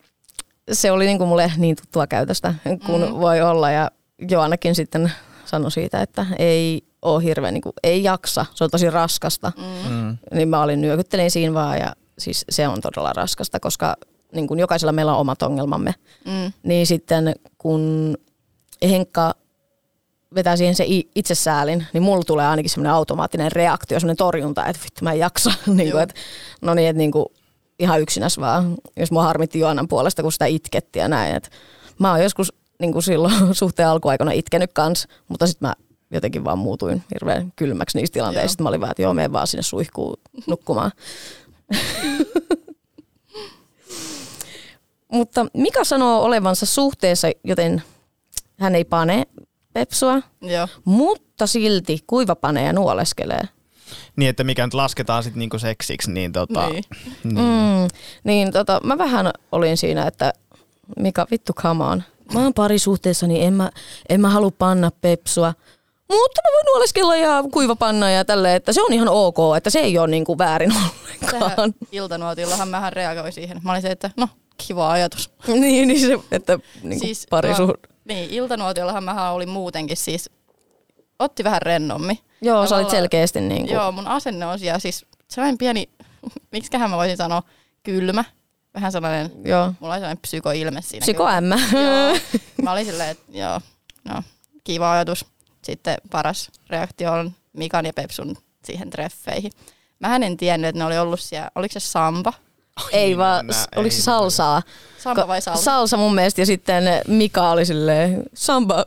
se 0.72 0.91
oli 0.91 1.05
niin 1.05 1.17
kuin 1.17 1.27
mulle 1.27 1.51
niin 1.58 1.75
tuttua 1.75 2.08
käytöstä 2.08 2.55
kuin 2.86 3.01
mm. 3.01 3.13
voi 3.13 3.41
olla. 3.41 3.72
Ja 3.72 3.91
Joanakin 4.29 4.75
sitten 4.75 5.12
sanoi 5.45 5.71
siitä, 5.71 6.01
että 6.01 6.25
ei 6.39 6.83
ole 7.01 7.23
hirveän, 7.23 7.53
niin 7.53 7.61
kuin, 7.61 7.73
ei 7.83 8.03
jaksa, 8.03 8.45
se 8.53 8.63
on 8.63 8.69
tosi 8.69 8.89
raskasta. 8.89 9.51
Mm. 9.57 9.95
mm. 9.95 10.17
Niin 10.33 10.49
mä 10.49 10.61
olin 10.61 10.81
nyökyttelin 10.81 11.31
siinä 11.31 11.53
vaan 11.53 11.77
ja 11.77 11.93
siis 12.19 12.45
se 12.49 12.67
on 12.67 12.81
todella 12.81 13.13
raskasta, 13.13 13.59
koska 13.59 13.95
niin 14.35 14.47
kuin 14.47 14.59
jokaisella 14.59 14.91
meillä 14.91 15.13
on 15.13 15.19
omat 15.19 15.41
ongelmamme. 15.41 15.93
Mm. 16.25 16.51
Niin 16.63 16.87
sitten 16.87 17.35
kun 17.57 18.15
Henkka 18.83 19.35
vetää 20.35 20.57
siihen 20.57 20.75
se 20.75 20.85
itsesäälin, 21.15 21.85
niin 21.93 22.03
mulla 22.03 22.23
tulee 22.23 22.47
ainakin 22.47 22.69
semmoinen 22.69 22.93
automaattinen 22.93 23.51
reaktio, 23.51 23.99
semmoinen 23.99 24.17
torjunta, 24.17 24.65
että 24.65 24.81
vittu 24.83 25.03
mä 25.03 25.11
en 25.11 25.19
jaksa. 25.19 25.51
niin 25.67 25.91
kuin, 25.91 26.03
että, 26.03 26.15
no 26.61 26.73
niin, 26.73 26.89
että 26.89 26.97
niin 26.97 27.11
kuin, 27.11 27.25
ihan 27.79 28.01
yksinäs 28.01 28.37
vaan, 28.37 28.75
jos 28.97 29.11
mua 29.11 29.23
harmitti 29.23 29.59
Joanan 29.59 29.87
puolesta, 29.87 30.21
kun 30.21 30.31
sitä 30.31 30.45
itketti 30.45 30.99
ja 30.99 31.07
näin. 31.07 31.35
Että 31.35 31.49
mä 31.99 32.11
oon 32.11 32.23
joskus 32.23 32.53
niin 32.79 32.91
kuin 32.91 33.03
silloin 33.03 33.55
suhteen 33.55 33.89
alkuaikana 33.89 34.32
itkenyt 34.32 34.74
kans, 34.74 35.08
mutta 35.27 35.48
sitten 35.48 35.67
mä 35.67 35.75
jotenkin 36.12 36.44
vaan 36.44 36.58
muutuin 36.58 37.03
hirveän 37.13 37.53
kylmäksi 37.55 37.98
niistä 37.98 38.13
tilanteista. 38.13 38.50
Sitten 38.50 38.63
mä 38.63 38.70
olin 38.70 38.82
vaan, 38.82 38.91
että 38.91 39.01
joo, 39.01 39.13
menen 39.13 39.34
vaan 39.34 39.48
sinne 39.48 39.63
suihkuun 39.63 40.17
nukkumaan. 40.48 40.91
Mutta 45.12 45.46
Mika 45.53 45.84
sanoo 45.84 46.24
olevansa 46.24 46.65
suhteessa, 46.65 47.27
joten 47.44 47.84
hän 48.60 48.75
ei 48.75 48.84
pane 48.84 49.24
pepsua, 49.74 50.22
Joo. 50.41 50.67
mutta 50.86 51.48
silti 51.48 52.00
kuivapanee 52.08 52.65
ja 52.65 52.74
nuoleskelee. 52.74 53.41
Niin, 54.15 54.29
että 54.29 54.44
mikä 54.44 54.67
nyt 54.67 54.74
lasketaan 54.74 55.24
sitten 55.24 55.39
niinku 55.39 55.60
seksiksi, 55.60 56.12
niin 56.12 56.32
tota... 56.32 56.70
Niin. 56.70 56.84
Niin, 57.24 57.36
mm, 57.36 57.88
niin 58.24 58.51
tota, 58.51 58.82
mä 58.84 58.98
vähän 58.98 59.32
olin 59.51 59.77
siinä, 59.77 60.08
että 60.08 60.34
Mika, 61.00 61.27
vittu 61.32 61.53
come 61.53 61.84
on. 61.84 62.03
Mä 62.34 62.44
oon 62.44 62.53
parisuhteessa, 62.53 63.27
niin 63.27 63.41
en 63.41 63.53
mä, 63.53 63.72
en 64.10 64.22
mä 64.22 64.29
halua 64.29 64.51
panna 64.58 64.91
pepsua. 65.01 65.53
Mutta 66.10 66.41
mä 66.41 66.55
voin 66.55 66.65
nuoleskella 66.65 67.15
ja 67.15 67.44
kuivapanna 67.51 68.12
ja 68.12 68.25
tälle, 68.25 68.55
että 68.55 68.74
se 68.74 68.82
on 68.82 68.94
ihan 68.94 69.08
ok, 69.08 69.38
että 69.58 69.70
se 69.70 69.79
ei 69.79 69.98
ole 69.98 70.08
niinku 70.08 70.38
väärin 70.38 70.74
ollenkaan. 70.74 71.74
iltanuotillahan 71.91 72.67
mähän 72.67 72.94
reagoin 72.94 73.34
siihen. 73.34 73.60
Mä 73.63 73.72
olin 73.72 73.82
se, 73.82 73.91
että 73.91 74.12
no, 74.17 74.27
kiva 74.67 74.91
ajatus. 74.91 75.32
niin, 75.48 75.88
niin 75.88 76.01
se, 76.01 76.20
että 76.32 76.60
niinku 76.84 77.05
siis, 77.05 77.27
parisuhteessa 77.29 77.96
niin, 78.05 78.29
iltanuotiollahan 78.29 79.03
mä 79.03 79.32
olin 79.32 79.50
muutenkin 79.50 79.98
siis, 79.98 80.29
otti 81.20 81.44
vähän 81.44 81.62
rennommi. 81.62 82.20
Joo, 82.41 82.67
sä 82.67 82.75
olit 82.75 82.89
selkeästi 82.89 83.41
niin 83.41 83.65
kuin... 83.65 83.74
Joo, 83.74 83.91
mun 83.91 84.08
asenne 84.08 84.46
on 84.46 84.60
siellä 84.60 84.79
siis 84.79 85.05
sellainen 85.27 85.58
pieni, 85.58 85.89
miksiköhän 86.51 86.89
mä 86.89 86.98
voisin 86.98 87.17
sanoa, 87.17 87.44
kylmä. 87.84 88.24
Vähän 88.75 88.91
sellainen, 88.91 89.32
joo. 89.46 89.74
mulla 89.79 89.94
oli 89.94 90.00
sellainen 90.00 90.22
psykoilme 90.22 90.82
siinä. 90.82 91.03
Psykoämmä. 91.03 91.55
Joo, 91.55 92.20
mä 92.62 92.72
olin 92.72 92.86
silleen, 92.86 93.10
että 93.10 93.24
joo, 93.29 93.62
no, 94.03 94.24
kiva 94.63 94.91
ajatus. 94.91 95.25
Sitten 95.63 95.98
paras 96.12 96.51
reaktio 96.70 97.12
on 97.12 97.32
Mikan 97.53 97.86
ja 97.86 97.94
Pepsun 97.94 98.38
siihen 98.63 98.89
treffeihin. 98.89 99.52
Mä 99.99 100.15
en 100.15 100.38
tiennyt, 100.38 100.69
että 100.69 100.80
ne 100.80 100.86
oli 100.86 100.97
ollut 100.97 101.19
siellä, 101.19 101.52
oliko 101.56 101.73
se 101.73 101.80
Samba? 101.80 102.34
Ei 102.91 103.17
vaan, 103.17 103.47
nää, 103.47 103.65
oliko 103.75 103.95
se 103.95 104.01
salsaa? 104.01 104.61
Samba 104.97 105.27
vai 105.27 105.41
salsa? 105.41 105.63
Salsa 105.63 105.97
mun 105.97 106.15
mielestä 106.15 106.41
ja 106.41 106.45
sitten 106.45 106.83
Mika 107.07 107.49
oli 107.49 107.65
silleen 107.65 108.23
samba, 108.33 108.85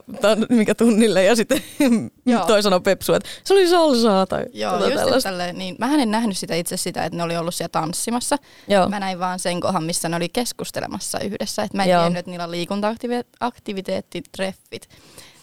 mikä 0.48 0.74
tunnille 0.74 1.24
ja 1.24 1.36
sitten 1.36 1.62
toi 2.46 2.62
sanoi 2.62 2.80
Pepsu, 2.80 3.14
että 3.14 3.28
se 3.44 3.54
oli 3.54 3.68
salsaa 3.68 4.26
tai 4.26 4.44
Joo, 4.52 4.78
tota 4.78 5.00
just 5.00 5.22
tälleen, 5.22 5.58
niin 5.58 5.76
mä 5.78 5.94
en 5.94 6.10
nähnyt 6.10 6.38
sitä 6.38 6.54
itse 6.54 6.76
sitä, 6.76 7.04
että 7.04 7.16
ne 7.16 7.22
oli 7.22 7.36
ollut 7.36 7.54
siellä 7.54 7.68
tanssimassa. 7.68 8.36
Joo. 8.68 8.88
Mä 8.88 9.00
näin 9.00 9.18
vaan 9.18 9.38
sen 9.38 9.60
kohan, 9.60 9.84
missä 9.84 10.08
ne 10.08 10.16
oli 10.16 10.28
keskustelemassa 10.28 11.20
yhdessä. 11.20 11.62
Että 11.62 11.76
mä 11.76 11.84
en 11.84 11.88
tiennyt, 11.88 12.18
että 12.18 12.30
niillä 12.30 12.44
on 12.44 12.50
liikunta-aktiviteettitreffit. 12.50 14.88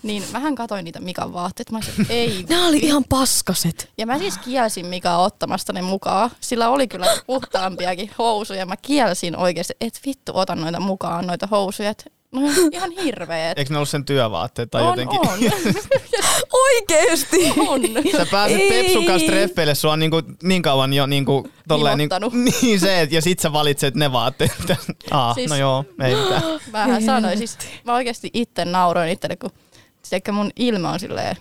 Niin 0.05 0.23
vähän 0.33 0.55
katoin 0.55 0.85
niitä 0.85 0.99
Mikan 0.99 1.33
vaatteet. 1.33 1.71
Mä 1.71 1.77
olisin, 1.77 2.05
ei. 2.09 2.45
Nämä 2.49 2.67
oli 2.67 2.77
ihan 2.77 3.03
paskaset. 3.09 3.89
Ja 3.97 4.05
mä 4.05 4.17
siis 4.19 4.37
kielsin 4.37 4.85
Mikaa 4.85 5.23
ottamasta 5.23 5.73
ne 5.73 5.81
mukaan. 5.81 6.29
Sillä 6.39 6.69
oli 6.69 6.87
kyllä 6.87 7.07
puhtaampiakin 7.27 8.11
housuja. 8.17 8.65
Mä 8.65 8.77
kielsin 8.77 9.37
oikeasti, 9.37 9.73
että 9.81 9.99
vittu 10.05 10.31
otan 10.35 10.61
noita 10.61 10.79
mukaan, 10.79 11.27
noita 11.27 11.47
housuja. 11.47 11.89
Et 11.89 12.11
No 12.31 12.41
ihan 12.71 12.91
hirveet. 12.91 13.57
Eikö 13.57 13.73
ne 13.73 13.77
ollut 13.77 13.89
sen 13.89 14.05
työvaatteet 14.05 14.71
tai 14.71 14.81
on, 14.81 14.87
jotenkin? 14.87 15.19
On, 15.19 15.39
Oikeesti? 16.65 17.53
On. 17.67 17.81
Sä 18.17 18.25
pääset 18.31 18.59
Ei. 18.59 18.69
Pepsun 18.69 19.05
kanssa 19.05 19.27
treffeille, 19.27 19.75
sua 19.75 19.93
on 19.93 19.99
niinku, 19.99 20.21
niin 20.43 20.61
kauan 20.61 20.93
jo 20.93 21.05
niinku, 21.05 21.47
tolleen, 21.67 21.97
niin, 21.97 22.09
niin 22.61 22.79
se, 22.79 23.07
ja 23.11 23.21
sit 23.21 23.39
sä 23.39 23.53
valitset 23.53 23.95
ne 23.95 24.11
vaatteet. 24.11 24.51
ah, 25.11 25.35
siis, 25.35 25.49
no 25.49 25.55
joo, 25.55 25.85
ei 26.03 26.15
mitään. 26.15 26.43
Vähän 26.71 27.03
sanoin, 27.03 27.37
siis 27.37 27.57
mä 27.83 27.93
oikeasti 27.93 28.29
itse 28.33 28.65
nauroin 28.65 29.09
itselle, 29.09 29.35
kun 29.35 29.51
Sekä 30.05 30.31
mun 30.31 30.51
ilme 30.55 30.87
on 30.87 30.99
silleen, 30.99 31.35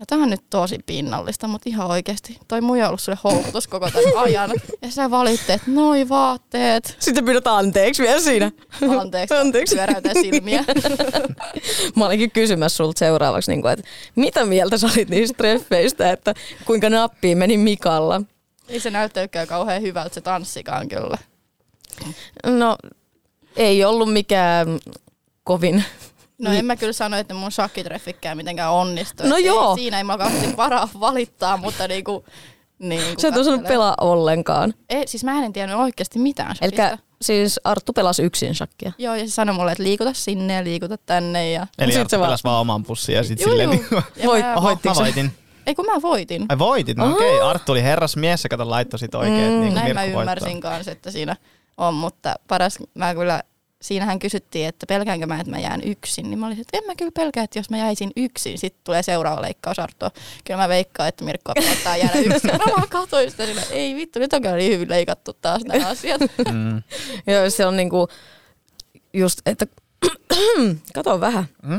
ja 0.00 0.06
tämä 0.06 0.22
on 0.22 0.30
nyt 0.30 0.44
tosi 0.50 0.78
pinnallista, 0.86 1.48
mutta 1.48 1.68
ihan 1.68 1.86
oikeasti. 1.86 2.38
Toi 2.48 2.60
muija 2.60 2.84
on 2.84 2.88
ollut 2.88 3.00
sulle 3.00 3.18
houkutus 3.24 3.66
koko 3.66 3.90
tämän 3.90 4.16
ajan. 4.24 4.50
Ja 4.82 4.90
sä 4.90 5.10
valitteet 5.10 5.62
noi 5.66 6.08
vaatteet. 6.08 6.96
Sitten 6.98 7.24
pyydät 7.24 7.46
anteeksi 7.46 8.02
vielä 8.02 8.20
siinä. 8.20 8.52
Anteeksi. 9.00 9.34
anteeksi. 9.34 9.76
Silmiä. 10.20 10.64
Mä 11.96 12.06
olinkin 12.06 12.30
kysymässä 12.30 12.76
sulta 12.76 12.98
seuraavaksi, 12.98 13.50
niin 13.50 13.62
kuin, 13.62 13.72
että 13.72 13.88
mitä 14.16 14.44
mieltä 14.44 14.78
sä 14.78 14.86
olit 14.86 15.10
niistä 15.10 15.36
treffeistä, 15.36 16.12
että 16.12 16.34
kuinka 16.64 16.90
nappiin 16.90 17.38
meni 17.38 17.56
Mikalla? 17.56 18.22
Ei 18.68 18.80
se 18.80 18.90
näyttäykään 18.90 19.46
kauhean 19.46 19.82
hyvältä 19.82 20.14
se 20.14 20.20
tanssikaan 20.20 20.88
kyllä. 20.88 21.18
No, 22.46 22.76
ei 23.56 23.84
ollut 23.84 24.12
mikään 24.12 24.80
kovin 25.44 25.84
No 26.42 26.50
niin. 26.50 26.58
en 26.58 26.64
mä 26.64 26.76
kyllä 26.76 26.92
sano, 26.92 27.16
että 27.16 27.34
mun 27.34 27.52
shakkitreffikkään 27.52 28.36
mitenkään 28.36 28.72
onnistu. 28.72 29.22
No 29.26 29.36
joo. 29.36 29.74
Siinä 29.74 29.98
ei 29.98 30.04
mä 30.04 30.18
kauheasti 30.18 30.56
varaa 30.56 30.88
valittaa, 31.00 31.56
mutta 31.56 31.88
niinku... 31.88 32.24
Niin, 32.78 33.20
Sä 33.20 33.28
et 33.28 33.36
osannut 33.36 33.68
pelaa 33.68 33.94
ollenkaan. 34.00 34.74
Ei, 34.88 35.08
siis 35.08 35.24
mä 35.24 35.44
en 35.44 35.52
tiennyt 35.52 35.78
oikeasti 35.78 36.18
mitään 36.18 36.56
shakista. 36.56 36.88
Eli 36.88 36.98
siis 37.22 37.60
Arttu 37.64 37.92
pelasi 37.92 38.22
yksin 38.22 38.54
shakkia. 38.54 38.92
Joo, 38.98 39.14
ja 39.14 39.26
se 39.26 39.30
sanoi 39.30 39.54
mulle, 39.54 39.72
että 39.72 39.82
liikuta 39.82 40.12
sinne 40.12 40.54
ja 40.54 40.64
liikuta 40.64 40.98
tänne. 40.98 41.50
Ja... 41.50 41.66
Eli 41.78 41.96
Arttu 41.96 42.16
pelasi 42.16 42.44
vaan 42.44 42.60
oman 42.60 42.82
pussin 42.82 43.14
ja 43.14 43.22
sitten 43.22 43.48
silleen... 43.48 43.70
Niin... 43.70 43.86
Voit, 44.26 44.44
mä, 44.44 44.54
mä 44.84 44.94
voitin. 44.94 45.32
Ei 45.66 45.74
kun 45.74 45.86
mä 45.86 46.02
voitin. 46.02 46.46
Ai 46.48 46.58
voitit, 46.58 46.96
no 46.96 47.12
okei. 47.12 47.36
Okay. 47.36 47.50
Arttu 47.50 47.72
oli 47.72 47.82
herrasmies 47.82 48.44
ja 48.44 48.48
kato 48.48 48.70
laittoi 48.70 48.98
sit 48.98 49.14
oikein. 49.14 49.52
Mm, 49.52 49.60
niin 49.60 49.74
näin 49.74 49.94
mä 49.94 50.04
ymmärsin 50.04 50.60
kanssa, 50.60 50.90
että 50.90 51.10
siinä 51.10 51.36
on, 51.76 51.94
mutta 51.94 52.34
paras 52.48 52.78
mä 52.94 53.14
kyllä 53.14 53.42
siinähän 53.82 54.18
kysyttiin, 54.18 54.68
että 54.68 54.86
pelkäänkö 54.86 55.26
mä, 55.26 55.40
että 55.40 55.50
mä 55.50 55.58
jään 55.58 55.80
yksin. 55.84 56.30
Niin 56.30 56.38
mä 56.38 56.46
olisin, 56.46 56.60
että 56.60 56.78
en 56.78 56.84
mä 56.86 56.94
kyllä 56.94 57.10
pelkää, 57.14 57.44
että 57.44 57.58
jos 57.58 57.70
mä 57.70 57.78
jäisin 57.78 58.10
yksin, 58.16 58.58
sitten 58.58 58.80
tulee 58.84 59.02
seuraava 59.02 59.42
leikkaus 59.42 59.78
Arto. 59.78 60.10
Kyllä 60.44 60.60
mä 60.60 60.68
veikkaan, 60.68 61.08
että 61.08 61.24
Mirkko 61.24 61.52
ottaa 61.72 61.96
jäädä 61.96 62.18
yksin. 62.34 62.50
Mä 62.50 62.72
vaan 62.76 62.88
katsoin 62.88 63.30
sitä 63.30 63.46
sillä, 63.46 63.62
ei 63.70 63.94
vittu, 63.94 64.18
nyt 64.18 64.32
on 64.32 64.42
kyllä 64.42 64.56
niin 64.56 64.72
hyvin 64.72 64.88
leikattu 64.88 65.32
taas 65.32 65.64
nämä 65.64 65.88
asiat. 65.88 66.20
Mm. 66.52 66.82
Joo, 67.32 67.50
se 67.50 67.66
on 67.66 67.76
niinku 67.76 68.08
just, 69.12 69.40
että 69.46 69.66
kato 70.94 71.20
vähän. 71.20 71.44
Mm? 71.62 71.78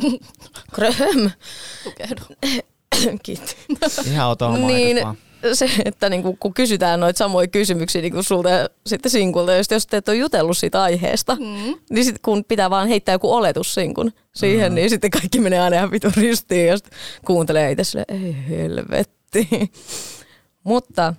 Kröhm. 0.73 1.27
Tukehdu. 1.83 2.21
Kiitos. 3.23 4.07
Ihan 4.07 4.29
oto 4.29 4.57
niin, 4.57 4.97
se, 5.53 5.69
että 5.85 6.09
niinku, 6.09 6.37
kun 6.39 6.53
kysytään 6.53 6.99
noita 6.99 7.17
samoja 7.17 7.47
kysymyksiä 7.47 8.01
niinku 8.01 8.23
sulta 8.23 8.49
ja 8.49 8.69
sitten 8.87 9.11
sinkulta, 9.11 9.53
jos, 9.53 9.67
jos 9.71 9.87
te 9.87 9.97
et 9.97 10.09
ole 10.09 10.17
jutellut 10.17 10.57
siitä 10.57 10.81
aiheesta, 10.81 11.35
mm. 11.35 11.75
niin 11.89 12.05
sitten 12.05 12.21
kun 12.21 12.43
pitää 12.43 12.69
vaan 12.69 12.87
heittää 12.87 13.13
joku 13.13 13.33
oletus 13.33 13.73
sinkun 13.73 14.11
siihen, 14.35 14.71
mm. 14.71 14.75
niin 14.75 14.89
sitten 14.89 15.11
kaikki 15.11 15.39
menee 15.39 15.59
aina 15.59 15.75
ihan 15.75 15.91
vitun 15.91 16.11
ristiin 16.15 16.67
ja 16.67 16.77
kuuntelee 17.25 17.71
itse 17.71 17.83
sille, 17.83 18.05
ei 18.07 18.35
helvetti. 18.49 19.49
Mutta 20.63 21.13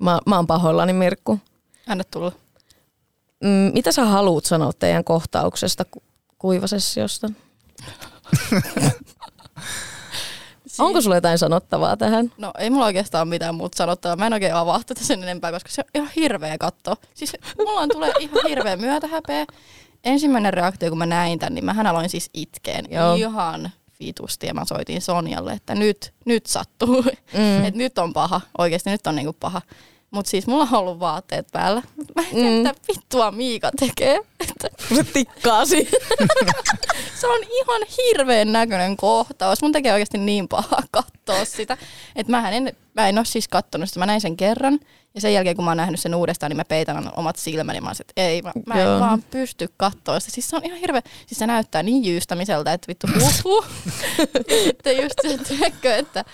mä, 0.00 0.18
mä 0.26 0.36
oon 0.36 0.46
pahoillani 0.46 0.92
Mirkku. 0.92 1.40
Anna 1.86 2.04
tulla. 2.04 2.32
Mm, 3.44 3.70
mitä 3.74 3.92
sä 3.92 4.04
haluat 4.04 4.44
sanoa 4.44 4.72
teidän 4.72 5.04
kohtauksesta 5.04 5.84
ku- 5.84 6.02
kuivasessiosta? 6.38 7.30
Onko 10.78 11.00
sulla 11.00 11.16
jotain 11.16 11.38
sanottavaa 11.38 11.96
tähän? 11.96 12.32
No 12.38 12.52
ei 12.58 12.70
mulla 12.70 12.86
oikeastaan 12.86 13.28
mitään 13.28 13.54
muuta 13.54 13.76
sanottavaa. 13.76 14.16
Mä 14.16 14.26
en 14.26 14.32
oikein 14.32 14.54
avaa 14.54 14.80
tätä 14.86 15.04
sen 15.04 15.22
enempää, 15.22 15.52
koska 15.52 15.70
se 15.70 15.80
on 15.80 15.90
ihan 15.94 16.10
hirveä 16.16 16.58
katto. 16.58 16.96
Siis 17.14 17.36
mulla 17.58 17.80
on 17.80 17.88
tulee 17.88 18.12
ihan 18.20 18.48
hirveä 18.48 18.76
myötähäpeä. 18.76 19.46
Ensimmäinen 20.04 20.54
reaktio, 20.54 20.88
kun 20.88 20.98
mä 20.98 21.06
näin 21.06 21.38
tämän, 21.38 21.54
niin 21.54 21.64
mähän 21.64 21.86
aloin 21.86 22.08
siis 22.08 22.30
itkeen. 22.34 22.84
Joo. 22.90 23.14
Ihan 23.14 23.70
vitusti 24.00 24.46
ja 24.46 24.54
mä 24.54 24.64
soitin 24.64 25.02
Sonjalle, 25.02 25.52
että 25.52 25.74
nyt, 25.74 26.12
nyt 26.24 26.46
sattuu. 26.46 27.02
Mm. 27.34 27.64
että 27.66 27.78
nyt 27.78 27.98
on 27.98 28.12
paha. 28.12 28.40
Oikeasti 28.58 28.90
nyt 28.90 29.06
on 29.06 29.16
niinku 29.16 29.36
paha. 29.40 29.62
Mutta 30.12 30.30
siis 30.30 30.46
mulla 30.46 30.68
on 30.72 30.78
ollut 30.78 31.00
vaatteet 31.00 31.46
päällä. 31.52 31.82
Mä 32.16 32.22
en 32.22 32.28
tiedä, 32.34 32.48
Mm. 32.50 32.54
mitä 32.56 32.74
vittua 32.88 33.30
Miika 33.30 33.70
tekee. 33.80 34.20
Että 34.40 34.68
Se 34.94 35.04
tikkaasi. 35.04 35.88
se 37.20 37.26
on 37.26 37.40
ihan 37.50 37.80
hirveän 37.98 38.52
näköinen 38.52 38.96
kohtaus. 38.96 39.62
Mun 39.62 39.72
tekee 39.72 39.92
oikeasti 39.92 40.18
niin 40.18 40.48
pahaa 40.48 40.82
katsoa 40.90 41.44
sitä. 41.44 41.76
Että 42.16 42.30
mä 42.30 42.50
en, 42.50 42.76
mä 42.94 43.08
en 43.08 43.18
ole 43.18 43.24
siis 43.24 43.48
kattonut 43.48 43.88
sitä. 43.88 43.98
Mä 44.00 44.06
näin 44.06 44.20
sen 44.20 44.36
kerran. 44.36 44.78
Ja 45.14 45.20
sen 45.20 45.34
jälkeen, 45.34 45.56
kun 45.56 45.64
mä 45.64 45.70
oon 45.70 45.76
nähnyt 45.76 46.00
sen 46.00 46.14
uudestaan, 46.14 46.50
niin 46.50 46.56
mä 46.56 46.64
peitän 46.64 47.10
omat 47.16 47.36
silmäni. 47.36 47.80
Mä 47.80 47.90
että 48.00 48.12
ei, 48.22 48.42
mä, 48.42 48.52
mä 48.66 48.74
en 48.74 48.80
Joo. 48.86 49.00
vaan 49.00 49.22
pysty 49.30 49.68
katsoa 49.76 50.20
sitä. 50.20 50.34
Siis 50.34 50.50
se 50.50 50.56
on 50.56 50.64
ihan 50.64 50.78
hirveä. 50.78 51.02
Siis 51.26 51.38
se 51.38 51.46
näyttää 51.46 51.82
niin 51.82 52.04
jyystämiseltä, 52.04 52.72
että 52.72 52.88
vittu 52.88 53.06
huhu. 53.14 53.64
ja 54.18 54.62
sitten 54.64 55.02
just 55.02 55.14
se, 55.48 55.72
että 55.98 56.24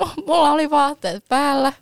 mu- 0.00 0.24
mulla 0.26 0.52
oli 0.52 0.70
vaatteet 0.70 1.24
päällä. 1.28 1.72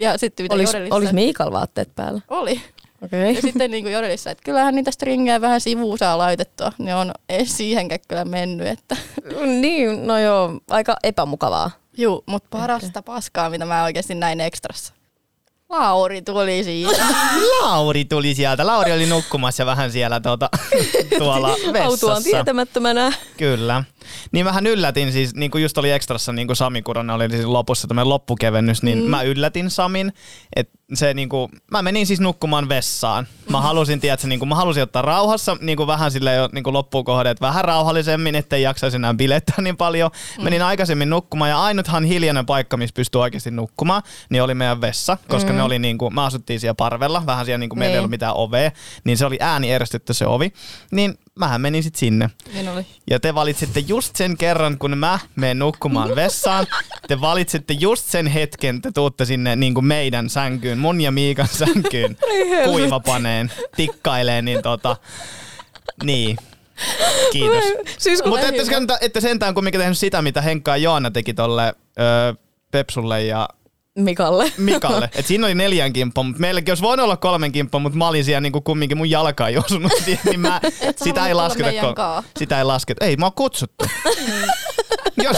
Ja 0.00 0.18
sitten 0.18 0.44
mitä 0.44 0.54
Olis, 0.54 0.72
Jodelissa... 0.72 0.96
olis 0.96 1.12
Miikal 1.12 1.52
vaatteet 1.52 1.94
päällä? 1.94 2.20
Oli. 2.28 2.60
Okei. 3.04 3.34
Ja 3.34 3.42
sitten 3.42 3.70
niin 3.70 3.84
kuin 3.84 3.92
Jodelissa, 3.92 4.30
että 4.30 4.44
kyllähän 4.44 4.74
niitä 4.74 4.90
stringejä 4.90 5.40
vähän 5.40 5.60
sivuun 5.60 5.98
saa 5.98 6.18
laitettua. 6.18 6.72
Ne 6.78 6.94
on 6.94 7.12
ei 7.28 7.46
siihenkään 7.46 8.00
kyllä 8.08 8.24
mennyt. 8.24 8.66
Että. 8.66 8.96
Niin, 9.60 10.06
no 10.06 10.18
joo, 10.18 10.60
aika 10.70 10.96
epämukavaa. 11.02 11.70
Juu, 11.98 12.22
mutta 12.26 12.48
parasta 12.58 13.02
paskaa, 13.02 13.50
mitä 13.50 13.64
mä 13.64 13.84
oikeasti 13.84 14.14
näin 14.14 14.40
ekstrassa. 14.40 14.92
Lauri 15.68 16.22
tuli 16.22 16.64
siitä. 16.64 17.02
Lauri 17.62 18.04
tuli 18.04 18.34
sieltä. 18.34 18.66
Lauri 18.66 18.92
oli 18.92 19.06
nukkumassa 19.06 19.66
vähän 19.66 19.92
siellä 19.92 20.20
tuota, 20.20 20.50
tuolla 21.18 21.48
Autuaan 21.48 21.92
vessassa. 21.92 22.22
tietämättömänä. 22.22 23.12
Kyllä. 23.36 23.84
Niin 24.32 24.44
vähän 24.44 24.66
yllätin 24.66 25.12
siis, 25.12 25.34
niin 25.34 25.50
kuin 25.50 25.62
just 25.62 25.78
oli 25.78 25.90
ekstrassa, 25.90 26.32
niin 26.32 26.46
kuin 26.46 26.56
Sami 26.56 26.82
Kuronen 26.82 27.16
oli 27.16 27.30
siis 27.30 27.44
lopussa 27.44 27.88
tämmöinen 27.88 28.08
loppukevennys, 28.08 28.82
niin 28.82 28.98
mm. 28.98 29.10
mä 29.10 29.22
yllätin 29.22 29.70
Samin, 29.70 30.12
että 30.56 30.78
se 30.94 31.14
niin 31.14 31.28
kuin, 31.28 31.52
mä 31.70 31.82
menin 31.82 32.06
siis 32.06 32.20
nukkumaan 32.20 32.68
vessaan. 32.68 33.26
Mä 33.50 33.60
halusin, 33.60 34.00
tiedätkö, 34.00 34.26
niin 34.26 34.38
kuin, 34.38 34.48
mä 34.48 34.54
halusin 34.54 34.82
ottaa 34.82 35.02
rauhassa 35.02 35.56
niin 35.60 35.76
kuin 35.76 35.86
vähän 35.86 36.10
sille 36.10 36.34
jo 36.34 36.48
niin 36.52 36.64
kuin 36.64 36.74
loppuun 36.74 37.04
kohde, 37.04 37.30
että 37.30 37.46
vähän 37.46 37.64
rauhallisemmin, 37.64 38.34
ettei 38.34 38.62
jaksaisi 38.62 38.96
enää 38.96 39.14
bilettää 39.14 39.56
niin 39.62 39.76
paljon. 39.76 40.10
Menin 40.42 40.62
aikaisemmin 40.62 41.10
nukkumaan 41.10 41.50
ja 41.50 41.62
ainuthan 41.62 42.04
hiljainen 42.04 42.46
paikka, 42.46 42.76
missä 42.76 42.94
pystyi 42.94 43.20
oikeasti 43.20 43.50
nukkumaan, 43.50 44.02
niin 44.30 44.42
oli 44.42 44.54
meidän 44.54 44.80
vessa, 44.80 45.18
koska 45.28 45.50
mm. 45.50 45.56
ne 45.56 45.62
oli 45.62 45.78
niin 45.78 45.98
kuin, 45.98 46.14
mä 46.14 46.24
asuttiin 46.24 46.60
siellä 46.60 46.74
parvella, 46.74 47.26
vähän 47.26 47.44
siellä 47.44 47.58
niin 47.58 47.70
kuin 47.70 47.78
meillä 47.78 47.92
ei 47.92 47.96
Niin. 47.96 48.00
ollut 48.00 48.10
mitään 48.10 48.34
ovea, 48.36 48.70
niin 49.04 49.18
se 49.18 49.26
oli 49.26 49.36
ääni 49.40 49.72
eristetty 49.72 50.14
se 50.14 50.26
ovi. 50.26 50.52
Niin 50.90 51.18
mähän 51.36 51.60
menin 51.60 51.82
sitten 51.82 51.98
sinne. 51.98 52.30
niin 52.52 52.68
oli. 52.68 52.86
Ja 53.10 53.20
te 53.20 53.34
valitsitte 53.34 53.80
just 53.80 54.16
sen 54.16 54.36
kerran, 54.36 54.78
kun 54.78 54.98
mä 54.98 55.18
menen 55.36 55.58
nukkumaan 55.58 56.14
vessaan. 56.16 56.66
Te 57.08 57.20
valitsitte 57.20 57.72
just 57.72 58.04
sen 58.06 58.26
hetken, 58.26 58.82
te 58.82 58.92
tuutte 58.92 59.24
sinne 59.24 59.56
niin 59.56 59.74
kuin 59.74 59.86
meidän 59.86 60.30
sänkyyn, 60.30 60.78
mun 60.78 61.00
ja 61.00 61.12
Miikan 61.12 61.48
sänkyyn, 61.48 62.16
kuivapaneen, 62.64 63.52
tikkailee, 63.76 64.42
niin 64.42 64.62
tota, 64.62 64.96
niin. 66.04 66.36
Kiitos. 67.32 67.64
Siis 67.98 68.24
Mutta 68.24 68.46
ette, 68.48 68.62
ette 69.00 69.20
sentään 69.20 69.54
kumminkin 69.54 69.80
tehnyt 69.80 69.98
sitä, 69.98 70.22
mitä 70.22 70.40
Henkka 70.40 70.70
ja 70.70 70.76
Joana 70.76 71.10
teki 71.10 71.34
tolle 71.34 71.74
öö, 71.98 72.34
Pepsulle 72.70 73.22
ja 73.22 73.48
Mikalle. 73.96 74.52
Mikalle. 74.58 75.10
Et 75.14 75.26
siinä 75.26 75.46
oli 75.46 75.54
neljän 75.54 75.92
kimppa, 75.92 76.22
mutta 76.22 76.40
meilläkin 76.40 76.70
olisi 76.72 76.82
voinut 76.82 77.04
olla 77.04 77.16
kolmen 77.16 77.52
kimppa, 77.52 77.78
mutta 77.78 77.98
mä 77.98 78.08
olin 78.08 78.24
siellä 78.24 78.40
niinku 78.40 78.60
kumminkin 78.60 78.98
mun 78.98 79.10
jalka 79.10 79.48
ei 79.48 79.58
osunut 79.58 79.92
siihen, 80.04 80.20
niin 80.30 80.40
mä, 80.40 80.60
Et 80.80 80.98
sitä 80.98 81.26
ei 81.26 81.34
lasketa. 81.34 81.70
ko- 81.70 81.94
kaa. 81.94 82.22
sitä 82.38 82.58
ei 82.58 82.64
lasketa. 82.64 83.04
Ei, 83.04 83.16
mä 83.16 83.26
oon 83.26 83.32
kutsuttu. 83.32 83.84
Jos 85.24 85.36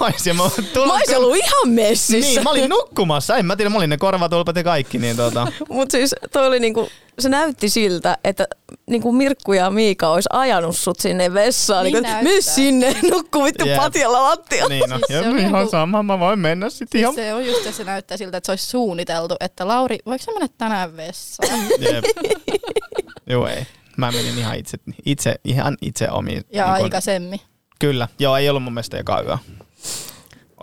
ois, 0.00 0.26
mä, 0.26 0.64
tulla, 0.72 0.86
Mä 0.86 0.92
ois 0.94 1.16
ollut 1.16 1.36
ihan 1.36 1.68
messissä. 1.68 2.28
Niin, 2.30 2.42
mä 2.44 2.50
olin 2.50 2.68
nukkumassa. 2.70 3.36
En 3.36 3.46
mä 3.46 3.56
tiedä, 3.56 3.70
mä 3.70 3.76
olin 3.76 3.90
ne 3.90 3.96
korvatulpat 3.96 4.56
ja 4.56 4.64
kaikki. 4.64 4.98
Niin 4.98 5.16
tota. 5.16 5.46
Mut 5.68 5.90
siis 5.90 6.14
toi 6.32 6.46
oli 6.46 6.60
niinku, 6.60 6.88
se 7.18 7.28
näytti 7.28 7.68
siltä, 7.68 8.18
että 8.24 8.48
niinku 8.90 9.12
Mirkku 9.12 9.52
ja 9.52 9.70
Miika 9.70 10.08
ois 10.08 10.24
ajanut 10.32 10.76
sut 10.76 11.00
sinne 11.00 11.34
vessaan. 11.34 11.84
Niin 11.84 11.92
Niinku, 11.92 12.08
näyttää. 12.10 12.22
mene 12.32 12.40
sinne, 12.40 12.96
nukku 13.10 13.44
vittu 13.44 13.66
Jep. 13.66 13.76
patjalla 13.76 14.22
lattialla. 14.22 14.68
Niin, 14.68 14.90
no. 14.90 14.96
Siis 14.96 15.06
se 15.08 15.14
ja 15.14 15.20
oli 15.30 15.40
ihan 15.40 15.52
niinku- 15.52 15.70
sama, 15.70 16.02
mä 16.02 16.18
voin 16.18 16.38
mennä 16.38 16.70
sitten 16.70 17.00
ihan. 17.00 17.14
Se 17.14 17.34
on 17.34 17.46
just, 17.46 17.58
että 17.58 17.72
se 17.72 17.84
näyttää 17.84 18.16
siltä, 18.16 18.36
että 18.36 18.46
se 18.46 18.52
olisi 18.52 18.66
suunniteltu, 18.66 19.36
että 19.40 19.68
Lauri, 19.68 19.98
voiko 20.06 20.24
sä 20.24 20.32
mennä 20.32 20.48
tänään 20.58 20.96
vessaan? 20.96 21.60
Jep. 21.92 22.04
Joo, 23.26 23.46
ei. 23.48 23.66
Mä 23.96 24.12
menin 24.12 24.38
ihan 24.38 24.56
itse, 24.56 24.78
itse 25.06 25.34
ihan 25.44 25.76
itse 25.82 26.10
omiin. 26.10 26.42
Ja 26.52 26.64
niin 26.64 26.74
kun- 26.76 26.84
aikaisemmin. 26.84 27.40
Kyllä. 27.78 28.08
Joo, 28.18 28.36
ei 28.36 28.48
ollut 28.50 28.62
mun 28.62 28.72
mielestä 28.74 28.96
joka 28.96 29.22
yö. 29.22 29.38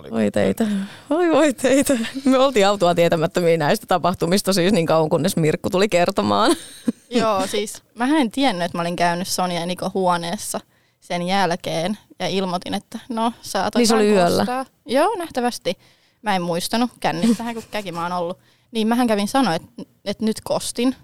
Oli. 0.02 0.12
Voi 0.12 0.32
teitä, 0.32 0.68
voi 1.10 1.30
voi 1.30 1.54
teitä. 1.54 1.98
Me 2.26 2.38
oltiin 2.38 2.68
autua 2.68 2.96
tietämättömiä 2.96 3.58
näistä 3.58 3.86
tapahtumista 3.88 4.54
siis 4.54 4.74
niin 4.74 4.86
kauan, 4.86 5.10
kunnes 5.10 5.36
Mirkku 5.38 5.70
tuli 5.70 5.90
kertomaan. 5.90 6.56
Joo, 7.10 7.48
siis 7.48 7.84
mä 7.96 8.08
en 8.18 8.32
tiennyt, 8.32 8.66
että 8.66 8.78
mä 8.78 8.82
olin 8.82 8.96
käynyt 8.96 9.28
Sonja 9.28 9.60
ja 9.60 9.66
Niko 9.66 9.92
huoneessa 9.94 10.60
sen 11.00 11.22
jälkeen 11.22 11.98
ja 12.20 12.28
ilmoitin, 12.28 12.74
että 12.74 13.00
no 13.10 13.34
saat 13.42 13.76
Niin 13.76 13.88
se 13.88 13.96
oli 13.96 14.10
yöllä? 14.10 14.42
kostaa. 14.42 14.66
Joo, 14.86 15.16
nähtävästi. 15.18 15.74
Mä 16.22 16.36
en 16.36 16.42
muistanut 16.42 16.92
kännissähän, 17.00 17.54
kun 17.54 17.64
käki 17.72 17.92
mä 17.92 18.04
oon 18.04 18.12
ollut. 18.12 18.38
Niin 18.72 18.88
mähän 18.88 19.08
kävin 19.08 19.28
sanoa, 19.28 19.56
että, 19.56 19.68
että 20.06 20.26
nyt 20.26 20.42
kostin. 20.44 20.96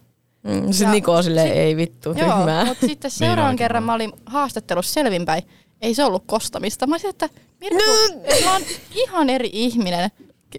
Mm, 0.43 0.71
Sitten 0.71 0.85
Ja 0.87 0.91
Niko 0.91 1.21
silleen, 1.21 1.47
sit- 1.47 1.57
ei 1.57 1.77
vittu, 1.77 2.09
Joo, 2.09 2.15
tyhmää. 2.37 2.65
mutta 2.65 2.87
sitten 2.87 3.11
seuraavan 3.11 3.43
oikein 3.45 3.57
kerran 3.57 3.83
on. 3.83 3.85
mä 3.85 3.93
olin 3.93 4.11
haastattelussa 4.25 4.93
selvinpäin. 4.93 5.43
Ei 5.81 5.93
se 5.93 6.03
ollut 6.05 6.23
kostamista. 6.25 6.87
Mä 6.87 6.93
olisin, 6.93 7.09
että 7.09 7.29
Mirko, 7.61 7.81
että 8.23 8.45
mä 8.45 8.53
oon 8.53 8.61
ihan 8.89 9.29
eri 9.29 9.49
ihminen 9.53 10.09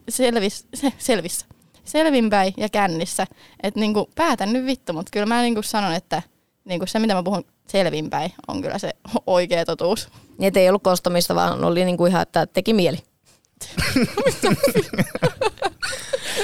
selvis, 0.08 0.66
se, 0.74 0.92
selvissä. 0.98 1.46
Selvinpäin 1.84 2.54
ja 2.56 2.68
kännissä. 2.68 3.26
Että 3.62 3.80
niinku, 3.80 4.10
päätän 4.14 4.52
nyt 4.52 4.66
vittu, 4.66 4.92
mutta 4.92 5.10
kyllä 5.12 5.26
mä 5.26 5.42
niinku 5.42 5.62
sanon, 5.62 5.94
että 5.94 6.22
niinku 6.64 6.86
se 6.86 6.98
mitä 6.98 7.14
mä 7.14 7.22
puhun 7.22 7.44
selvinpäin 7.68 8.32
on 8.48 8.62
kyllä 8.62 8.78
se 8.78 8.90
oikea 9.26 9.64
totuus. 9.64 10.08
Et 10.40 10.56
ei 10.56 10.68
ollut 10.68 10.82
kostamista, 10.82 11.34
vaan 11.34 11.64
oli 11.64 11.84
niinku 11.84 12.06
ihan, 12.06 12.22
että 12.22 12.46
teki 12.46 12.72
mieli. 12.72 12.98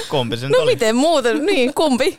Kumpi 0.09 0.37
se 0.37 0.45
nyt 0.45 0.51
No 0.57 0.63
oli? 0.63 0.71
miten 0.71 0.95
muuten, 0.95 1.45
niin 1.45 1.73
kumpi? 1.73 2.17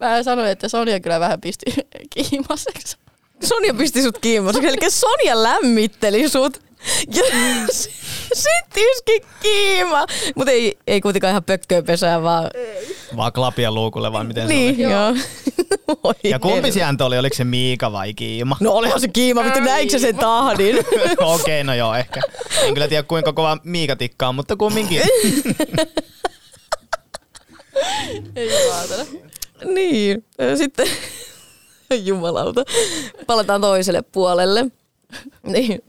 Mä 0.00 0.22
sanoin, 0.22 0.48
että 0.48 0.68
Sonja 0.68 1.00
kyllä 1.00 1.20
vähän 1.20 1.40
pisti 1.40 1.64
kiimaseksi. 2.10 2.96
Sonja 3.44 3.74
pisti 3.74 4.02
sut 4.02 4.18
kiinni, 4.18 4.68
eli 4.68 4.90
Sonja 4.90 5.42
lämmitteli 5.42 6.28
sut. 6.28 6.60
Ja 7.14 7.22
sitten 8.42 8.82
iski 8.92 9.20
kiima. 9.42 10.06
Mutta 10.34 10.50
ei, 10.52 10.78
ei 10.86 11.00
kuitenkaan 11.00 11.30
ihan 11.30 11.44
pökköä 11.44 11.82
pesää, 11.82 12.22
vaan... 12.22 12.50
Vaan 13.16 13.32
klapia 13.32 13.72
luukulle 13.72 14.12
vai 14.12 14.24
miten 14.24 14.48
Niin, 14.48 14.76
se 14.76 14.86
oli? 14.86 14.92
joo. 14.92 15.14
Voi 16.04 16.14
Ja 16.24 16.38
kumpi 16.38 16.72
sieltä 16.72 17.04
oli? 17.04 17.18
Oliko 17.18 17.36
se 17.36 17.44
Miika 17.44 17.92
vai 17.92 18.14
Kiima? 18.14 18.56
No 18.60 18.72
olihan 18.72 19.00
se 19.00 19.08
kiima, 19.08 19.44
vittu 19.44 19.60
näikö 19.60 19.92
sä 19.92 19.98
sen 19.98 20.16
tahdin? 20.16 20.78
Okei, 21.18 21.34
okay, 21.34 21.64
no 21.64 21.74
joo, 21.74 21.94
ehkä. 21.94 22.20
En 22.62 22.74
kyllä 22.74 22.88
tiedä 22.88 23.02
kuinka 23.02 23.32
kova 23.32 23.58
Miika 23.64 23.96
tikkaa, 23.96 24.32
mutta 24.32 24.56
kumminkin. 24.56 25.02
Ei 28.36 28.48
vaatana. 28.70 29.04
niin, 29.64 30.24
sitten 30.58 30.86
jumalauta. 32.04 32.64
Palataan 33.26 33.60
toiselle 33.60 34.02
puolelle. 34.02 34.66
Niin, 35.42 35.84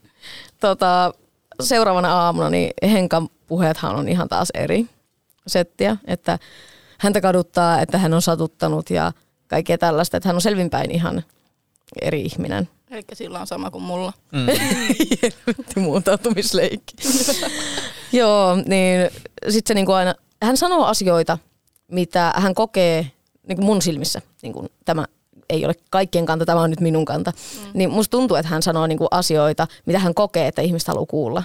tota, 0.60 1.14
seuraavana 1.62 2.14
aamuna 2.14 2.50
niin 2.50 2.74
Henkan 2.84 3.30
puheethan 3.48 3.96
on 3.96 4.10
ihan 4.10 4.30
taas 4.30 4.48
eri 4.54 4.86
settiä, 5.48 5.98
että 6.08 6.40
häntä 6.98 7.22
kaduttaa, 7.22 7.82
että 7.82 7.98
hän 7.98 8.14
on 8.14 8.22
satuttanut 8.22 8.90
ja 8.90 9.12
kaikkea 9.48 9.78
tällaista, 9.78 10.18
että 10.18 10.30
hän 10.30 10.36
on 10.36 10.42
selvinpäin 10.42 10.92
ihan 10.92 11.24
eri 12.02 12.22
ihminen. 12.22 12.70
Eli 12.92 13.04
sillä 13.14 13.40
on 13.40 13.48
sama 13.48 13.72
kuin 13.72 13.84
mulla. 13.84 14.14
Mm. 14.32 14.46
Muuntautumisleikki. 15.84 16.94
Joo, 18.12 18.56
niin 18.56 19.10
sitten 19.50 19.68
se 19.68 19.74
niinku 19.74 19.92
aina, 19.92 20.16
hän 20.44 20.58
sanoo 20.58 20.86
asioita, 20.86 21.38
mitä 21.88 22.34
hän 22.36 22.56
kokee 22.56 23.12
niinku 23.48 23.64
mun 23.64 23.82
silmissä. 23.82 24.22
Niinku 24.42 24.68
tämä 24.86 25.06
ei 25.50 25.66
ole 25.66 25.74
kaikkien 25.90 26.26
kanta, 26.26 26.46
tämä 26.46 26.62
on 26.62 26.70
nyt 26.70 26.80
minun 26.82 27.06
kanta. 27.06 27.32
Mm. 27.32 27.70
Niin 27.74 27.90
musta 27.90 28.12
tuntuu, 28.12 28.38
että 28.38 28.50
hän 28.50 28.64
sanoo 28.64 28.88
niinku 28.88 29.08
asioita, 29.12 29.68
mitä 29.86 30.00
hän 30.00 30.14
kokee, 30.14 30.48
että 30.48 30.62
ihmiset 30.62 30.88
haluaa 30.88 31.06
kuulla. 31.06 31.44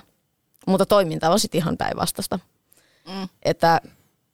Mutta 0.67 0.87
toiminta 0.87 1.31
on 1.31 1.41
sitten 1.41 1.59
ihan 1.59 1.77
päinvastaista. 1.77 2.39
Mm. 3.09 3.29
Että 3.43 3.81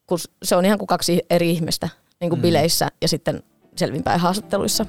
kun 0.06 0.18
se 0.42 0.56
on 0.56 0.64
ihan 0.64 0.78
kuin 0.78 0.86
kaksi 0.86 1.22
eri 1.30 1.50
ihmistä 1.50 1.88
niin 2.20 2.30
kuin 2.30 2.38
mm. 2.38 2.42
bileissä 2.42 2.88
ja 3.02 3.08
sitten 3.08 3.42
selvinpäin 3.76 4.20
haastatteluissa. 4.20 4.86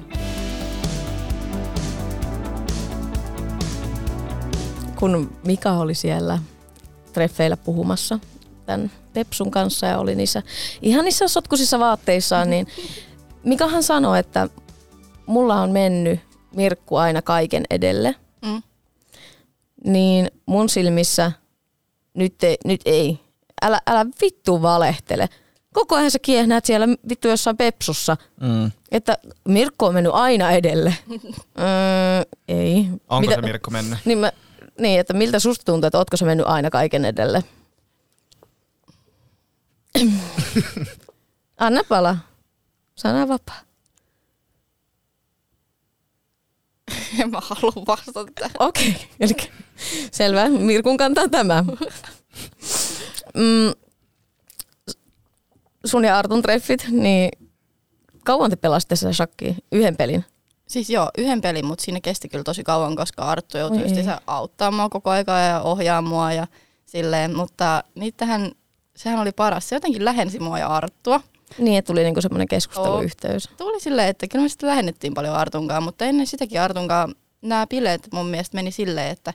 Kun 4.98 5.30
Mika 5.44 5.72
oli 5.72 5.94
siellä 5.94 6.38
treffeillä 7.12 7.56
puhumassa 7.56 8.18
tämän 8.66 8.90
Pepsun 9.12 9.50
kanssa 9.50 9.86
ja 9.86 9.98
oli 9.98 10.14
niissä 10.14 10.42
ihan 10.82 11.04
niissä 11.04 11.28
sotkusissa 11.28 11.78
vaatteissaan, 11.78 12.50
niin 12.50 12.66
Mikahan 13.44 13.82
sanoi, 13.82 14.18
että 14.18 14.48
mulla 15.28 15.60
on 15.60 15.70
mennyt 15.70 16.20
Mirkku 16.54 16.96
aina 16.96 17.22
kaiken 17.22 17.64
edelle. 17.70 18.14
Mm. 18.42 18.62
Niin 19.84 20.30
mun 20.46 20.68
silmissä 20.68 21.32
nyt 22.14 22.44
ei, 22.44 22.56
nyt 22.64 22.80
ei. 22.84 23.20
Älä, 23.62 23.80
älä 23.86 24.06
vittu 24.20 24.62
valehtele. 24.62 25.28
Koko 25.72 25.94
ajan 25.96 26.10
sä 26.10 26.18
kiehnät 26.18 26.64
siellä 26.64 26.86
vittu 27.08 27.28
jossain 27.28 27.56
pepsussa. 27.56 28.16
Mm. 28.40 28.70
Että 28.90 29.18
Mirkku 29.48 29.84
on 29.84 29.94
mennyt 29.94 30.12
aina 30.14 30.50
edelle. 30.50 30.94
öö, 31.60 32.22
ei. 32.48 32.86
Onko 33.08 33.20
Mitä- 33.20 33.34
se 33.34 33.40
Mirkko 33.40 33.70
mennyt? 33.70 33.98
Niin, 34.04 34.18
mä, 34.18 34.32
niin, 34.80 35.00
että 35.00 35.14
miltä 35.14 35.38
susta 35.38 35.64
tuntuu, 35.64 35.86
että 35.86 35.98
ootko 35.98 36.16
sä 36.16 36.26
mennyt 36.26 36.46
aina 36.46 36.70
kaiken 36.70 37.04
edelle? 37.04 37.44
Anna 41.58 41.80
pala. 41.88 42.16
Sana 42.94 43.28
vapaa. 43.28 43.60
En 47.22 47.30
mä 47.30 47.40
halua 47.42 47.86
vastata 47.86 48.24
tähän. 48.34 48.54
Okei, 48.58 48.88
okay. 48.88 49.02
eli 49.20 49.32
selvä. 50.12 50.48
Mirkun 50.48 50.96
kantaa 50.96 51.28
tämä. 51.28 51.64
Mm, 53.34 53.72
sun 55.84 56.04
ja 56.04 56.18
Artun 56.18 56.42
treffit, 56.42 56.86
niin 56.90 57.30
kauan 58.24 58.50
te 58.50 58.56
pelasitte 58.56 58.96
sitä 58.96 59.12
shakkia? 59.12 59.54
Yhden 59.72 59.96
pelin? 59.96 60.24
Siis 60.66 60.90
joo, 60.90 61.10
yhden 61.18 61.40
pelin, 61.40 61.66
mutta 61.66 61.84
siinä 61.84 62.00
kesti 62.00 62.28
kyllä 62.28 62.44
tosi 62.44 62.64
kauan, 62.64 62.96
koska 62.96 63.22
Arttu 63.22 63.58
joutui 63.58 63.82
justiinsa 63.82 64.20
auttaa 64.26 64.70
mua 64.70 64.88
koko 64.88 65.10
aikaa 65.10 65.40
ja 65.40 65.60
ohjaa 65.60 66.02
mua 66.02 66.32
ja 66.32 66.46
silleen, 66.86 67.36
mutta 67.36 67.84
niitähän, 67.94 68.52
sehän 68.96 69.20
oli 69.20 69.32
paras. 69.32 69.68
Se 69.68 69.76
jotenkin 69.76 70.04
lähensi 70.04 70.38
mua 70.38 70.58
ja 70.58 70.66
Arttua. 70.66 71.20
Niin, 71.58 71.78
että 71.78 71.86
tuli 71.86 72.02
niinku 72.04 72.20
semmoinen 72.20 72.48
keskusteluyhteys. 72.48 73.48
Tuli 73.56 73.80
silleen, 73.80 74.08
että 74.08 74.28
kyllä 74.28 74.42
me 74.42 74.48
sitten 74.48 74.68
lähennettiin 74.68 75.14
paljon 75.14 75.34
Artunkaan, 75.34 75.82
mutta 75.82 76.04
ennen 76.04 76.26
sitäkin 76.26 76.60
Artunkaan 76.60 77.14
nämä 77.42 77.66
bileet 77.66 78.08
mun 78.12 78.26
mielestä 78.26 78.54
meni 78.56 78.70
silleen, 78.70 79.10
että 79.10 79.34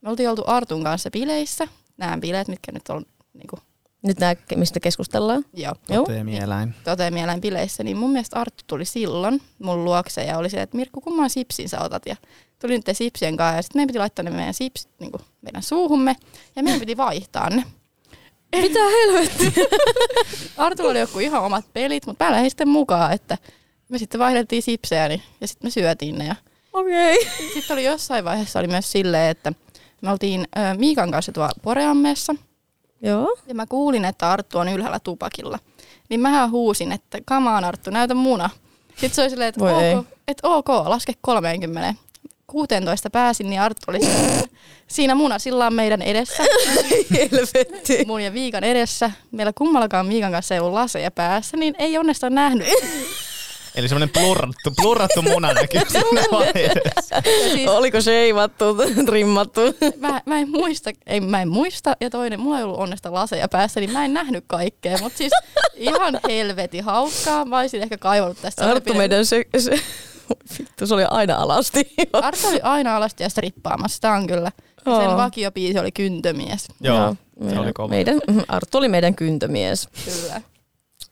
me 0.00 0.10
oltiin 0.10 0.30
oltu 0.30 0.42
Artun 0.46 0.84
kanssa 0.84 1.10
bileissä, 1.10 1.68
nämä 1.96 2.18
bileet, 2.18 2.48
mitkä 2.48 2.72
nyt 2.72 2.88
on 2.88 3.04
niinku, 3.34 3.58
Nyt 4.02 4.18
nämä, 4.20 4.34
mistä 4.56 4.80
keskustellaan. 4.80 5.44
joo, 5.54 5.72
Joo. 5.88 6.02
Toteemieläin. 6.02 6.74
toteamieläin 6.84 7.40
bileissä, 7.40 7.82
niin 7.82 7.96
mun 7.96 8.10
mielestä 8.10 8.40
Arttu 8.40 8.64
tuli 8.66 8.84
silloin 8.84 9.42
mun 9.58 9.84
luokse 9.84 10.24
ja 10.24 10.38
oli 10.38 10.50
se, 10.50 10.62
että 10.62 10.76
Mirkku, 10.76 11.00
kumman 11.00 11.30
sipsin 11.30 11.68
sä 11.68 11.80
otat? 11.80 12.02
Ja 12.06 12.16
tuli 12.60 12.72
nyt 12.76 12.86
sipsien 12.96 13.36
kanssa 13.36 13.56
ja 13.56 13.62
sitten 13.62 13.78
meidän 13.78 13.86
piti 13.86 13.98
laittaa 13.98 14.22
ne 14.22 14.30
meidän 14.30 14.54
sipsit 14.54 14.90
niin 15.00 15.12
meidän 15.42 15.62
suuhumme 15.62 16.16
ja 16.56 16.62
meidän 16.62 16.80
piti 16.80 16.96
vaihtaa 16.96 17.50
ne. 17.50 17.64
Mitä 18.60 18.78
helvettiä? 18.78 19.64
Artulla 20.56 20.90
oli 20.90 21.00
joku 21.00 21.18
ihan 21.18 21.42
omat 21.42 21.64
pelit, 21.72 22.06
mutta 22.06 22.24
mä 22.24 22.30
lähdin 22.30 22.50
sitten 22.50 22.68
mukaan, 22.68 23.12
että 23.12 23.38
me 23.88 23.98
sitten 23.98 24.18
vaihdettiin 24.18 24.62
sipsejä 24.62 25.08
niin, 25.08 25.22
ja 25.40 25.48
sitten 25.48 25.66
me 25.66 25.70
syötiin 25.70 26.18
ne. 26.18 26.26
Ja 26.26 26.34
Okei. 26.72 27.18
Okay. 27.18 27.48
sitten 27.54 27.74
oli 27.74 27.84
jossain 27.84 28.24
vaiheessa 28.24 28.58
oli 28.58 28.68
myös 28.68 28.92
silleen, 28.92 29.30
että 29.30 29.52
me 30.00 30.10
oltiin 30.10 30.46
ö, 30.56 30.74
Miikan 30.78 31.10
kanssa 31.10 31.32
tuolla 31.32 31.52
Poreammeessa 31.62 32.34
Joo. 33.02 33.36
ja 33.46 33.54
mä 33.54 33.66
kuulin, 33.66 34.04
että 34.04 34.30
Arttu 34.30 34.58
on 34.58 34.68
ylhäällä 34.68 35.00
tupakilla. 35.00 35.58
Niin 36.08 36.20
mä 36.20 36.48
huusin, 36.48 36.92
että 36.92 37.18
kamaan 37.24 37.64
Arttu, 37.64 37.90
näytä 37.90 38.14
muna. 38.14 38.50
Sitten 38.88 39.10
se 39.10 39.22
oli 39.22 39.30
silleen, 39.30 39.48
että 39.48 39.60
Voi 39.60 39.84
ei. 39.84 39.94
ok, 39.94 40.06
että 40.28 40.48
ok, 40.48 40.68
laske 40.68 41.12
30. 41.20 41.94
16 42.52 43.10
pääsin, 43.10 43.50
niin 43.50 43.60
Arttu 43.60 43.82
oli 43.86 43.98
siinä- 44.88 45.14
munasillaan 45.14 45.74
meidän 45.74 46.02
edessä, 46.02 46.42
Helvetti. 47.10 48.04
mun 48.06 48.20
ja 48.20 48.32
Viikan 48.32 48.64
edessä. 48.64 49.10
Meillä 49.30 49.52
kummallakaan 49.54 50.08
Viikan 50.08 50.32
kanssa 50.32 50.54
ei 50.54 50.60
ollut 50.60 50.74
laseja 50.74 51.10
päässä, 51.10 51.56
niin 51.56 51.74
ei 51.78 51.98
onnesto 51.98 52.28
nähnyt. 52.28 52.66
Eli 53.74 53.88
semmoinen 53.88 54.08
plurrattu, 54.08 54.70
plurrattu 54.76 55.22
muna 55.22 55.52
näkyy 55.52 55.80
siis, 57.52 57.68
Oliko 57.68 58.00
sheivattu, 58.00 58.64
trimmattu? 59.06 59.60
mä, 59.98 60.20
mä, 60.26 60.38
en 60.38 60.50
muista, 60.50 60.90
ei, 61.06 61.20
mä 61.20 61.42
en 61.42 61.48
muista, 61.48 61.96
ja 62.00 62.10
toinen, 62.10 62.40
mulla 62.40 62.58
ei 62.58 62.64
ollut 62.64 62.78
onnesta 62.78 63.12
laseja 63.12 63.48
päässä, 63.48 63.80
niin 63.80 63.92
mä 63.92 64.04
en 64.04 64.14
nähnyt 64.14 64.44
kaikkea, 64.46 64.98
mutta 64.98 65.18
siis 65.18 65.32
ihan 65.76 66.20
helveti 66.28 66.80
hauskaa. 66.80 67.44
Mä 67.44 67.58
olisin 67.58 67.82
ehkä 67.82 67.98
kaivannut 67.98 68.38
tästä. 68.42 68.70
Arttu 68.70 68.94
meidän 68.94 69.26
se, 69.26 69.44
se 69.58 69.80
vittu, 70.58 70.86
se 70.86 70.94
oli 70.94 71.04
aina 71.10 71.36
alasti. 71.36 71.94
Arttu 72.12 72.46
oli 72.48 72.60
aina 72.62 72.96
alasti 72.96 73.22
ja 73.22 73.28
strippaamassa, 73.28 74.00
tämä 74.00 74.14
on 74.14 74.26
kyllä. 74.26 74.52
Ja 74.86 74.96
sen 74.96 75.10
Oo. 75.10 75.16
vakiobiisi 75.16 75.78
oli 75.78 75.92
Kyntömies, 75.92 76.68
Joo, 76.80 77.16
se 77.38 77.44
meidän, 77.44 77.62
oli 77.62 77.72
kova. 77.72 77.88
Meidän, 77.88 78.20
Arttu 78.48 78.78
oli 78.78 78.88
meidän 78.88 79.14
kyntömies. 79.14 79.88
kyllä. 80.04 80.40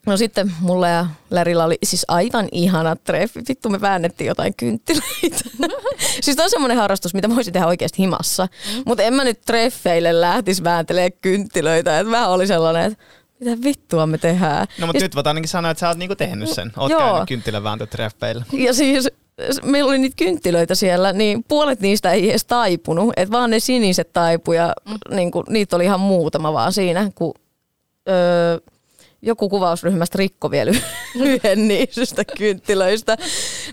No 0.07 0.17
sitten 0.17 0.53
mulla 0.61 0.89
ja 0.89 1.07
Lärillä 1.31 1.65
oli 1.65 1.79
siis 1.85 2.05
aivan 2.09 2.49
ihana 2.53 2.97
treffi. 2.97 3.41
Vittu 3.49 3.69
me 3.69 3.81
väännettiin 3.81 4.29
jotain 4.29 4.55
kynttilöitä. 4.57 5.45
siis 6.23 6.37
tämä 6.37 6.45
on 6.45 6.51
semmoinen 6.51 6.77
harrastus, 6.77 7.15
mitä 7.15 7.29
mä 7.29 7.35
voisin 7.35 7.53
tehdä 7.53 7.67
oikeasti 7.67 7.99
himassa. 7.99 8.49
Mm. 8.77 8.83
Mutta 8.87 9.03
en 9.03 9.15
mä 9.15 9.25
nyt 9.25 9.41
treffeille 9.41 10.21
lähtisi 10.21 10.65
vääntelemään 10.65 11.13
kynttilöitä. 11.23 12.01
Et 12.01 12.09
mä 12.09 12.29
olin 12.29 12.47
sellainen, 12.49 12.93
että 12.93 13.05
mitä 13.41 13.57
vittua 13.65 14.07
me 14.07 14.19
tehdään. 14.19 14.67
No 14.79 14.87
mutta 14.87 14.99
ja, 14.99 15.05
nyt 15.05 15.15
voit 15.15 15.27
ainakin 15.27 15.49
sanoa, 15.49 15.71
että 15.71 15.81
sä 15.81 15.89
oot 15.89 15.99
niinku 15.99 16.17
tehnyt 16.17 16.49
sen. 16.49 16.73
Oot 16.77 16.91
Joo. 16.91 17.01
käynyt 17.01 17.29
kynttilänvääntötreffeillä. 17.29 18.45
ja 18.53 18.75
siis 18.75 19.09
meillä 19.63 19.89
oli 19.89 19.99
niitä 19.99 20.17
kynttilöitä 20.17 20.75
siellä, 20.75 21.13
niin 21.13 21.45
puolet 21.49 21.81
niistä 21.81 22.13
ei 22.13 22.31
edes 22.31 22.45
taipunut. 22.45 23.13
Että 23.17 23.33
vaan 23.33 23.51
ne 23.51 23.61
siniset 23.61 24.13
taipu 24.13 24.53
ja 24.53 24.73
mm. 24.89 25.17
niin 25.17 25.31
kuin, 25.31 25.45
niitä 25.49 25.77
oli 25.77 25.85
ihan 25.85 26.01
muutama 26.01 26.53
vaan 26.53 26.73
siinä, 26.73 27.11
kun 27.15 27.35
öö, 28.09 28.59
joku 29.23 29.49
kuvausryhmästä 29.49 30.19
rikko 30.19 30.51
vielä 30.51 30.73
yhden 31.15 31.69
niistä 31.69 32.25
kynttilöistä. 32.25 33.17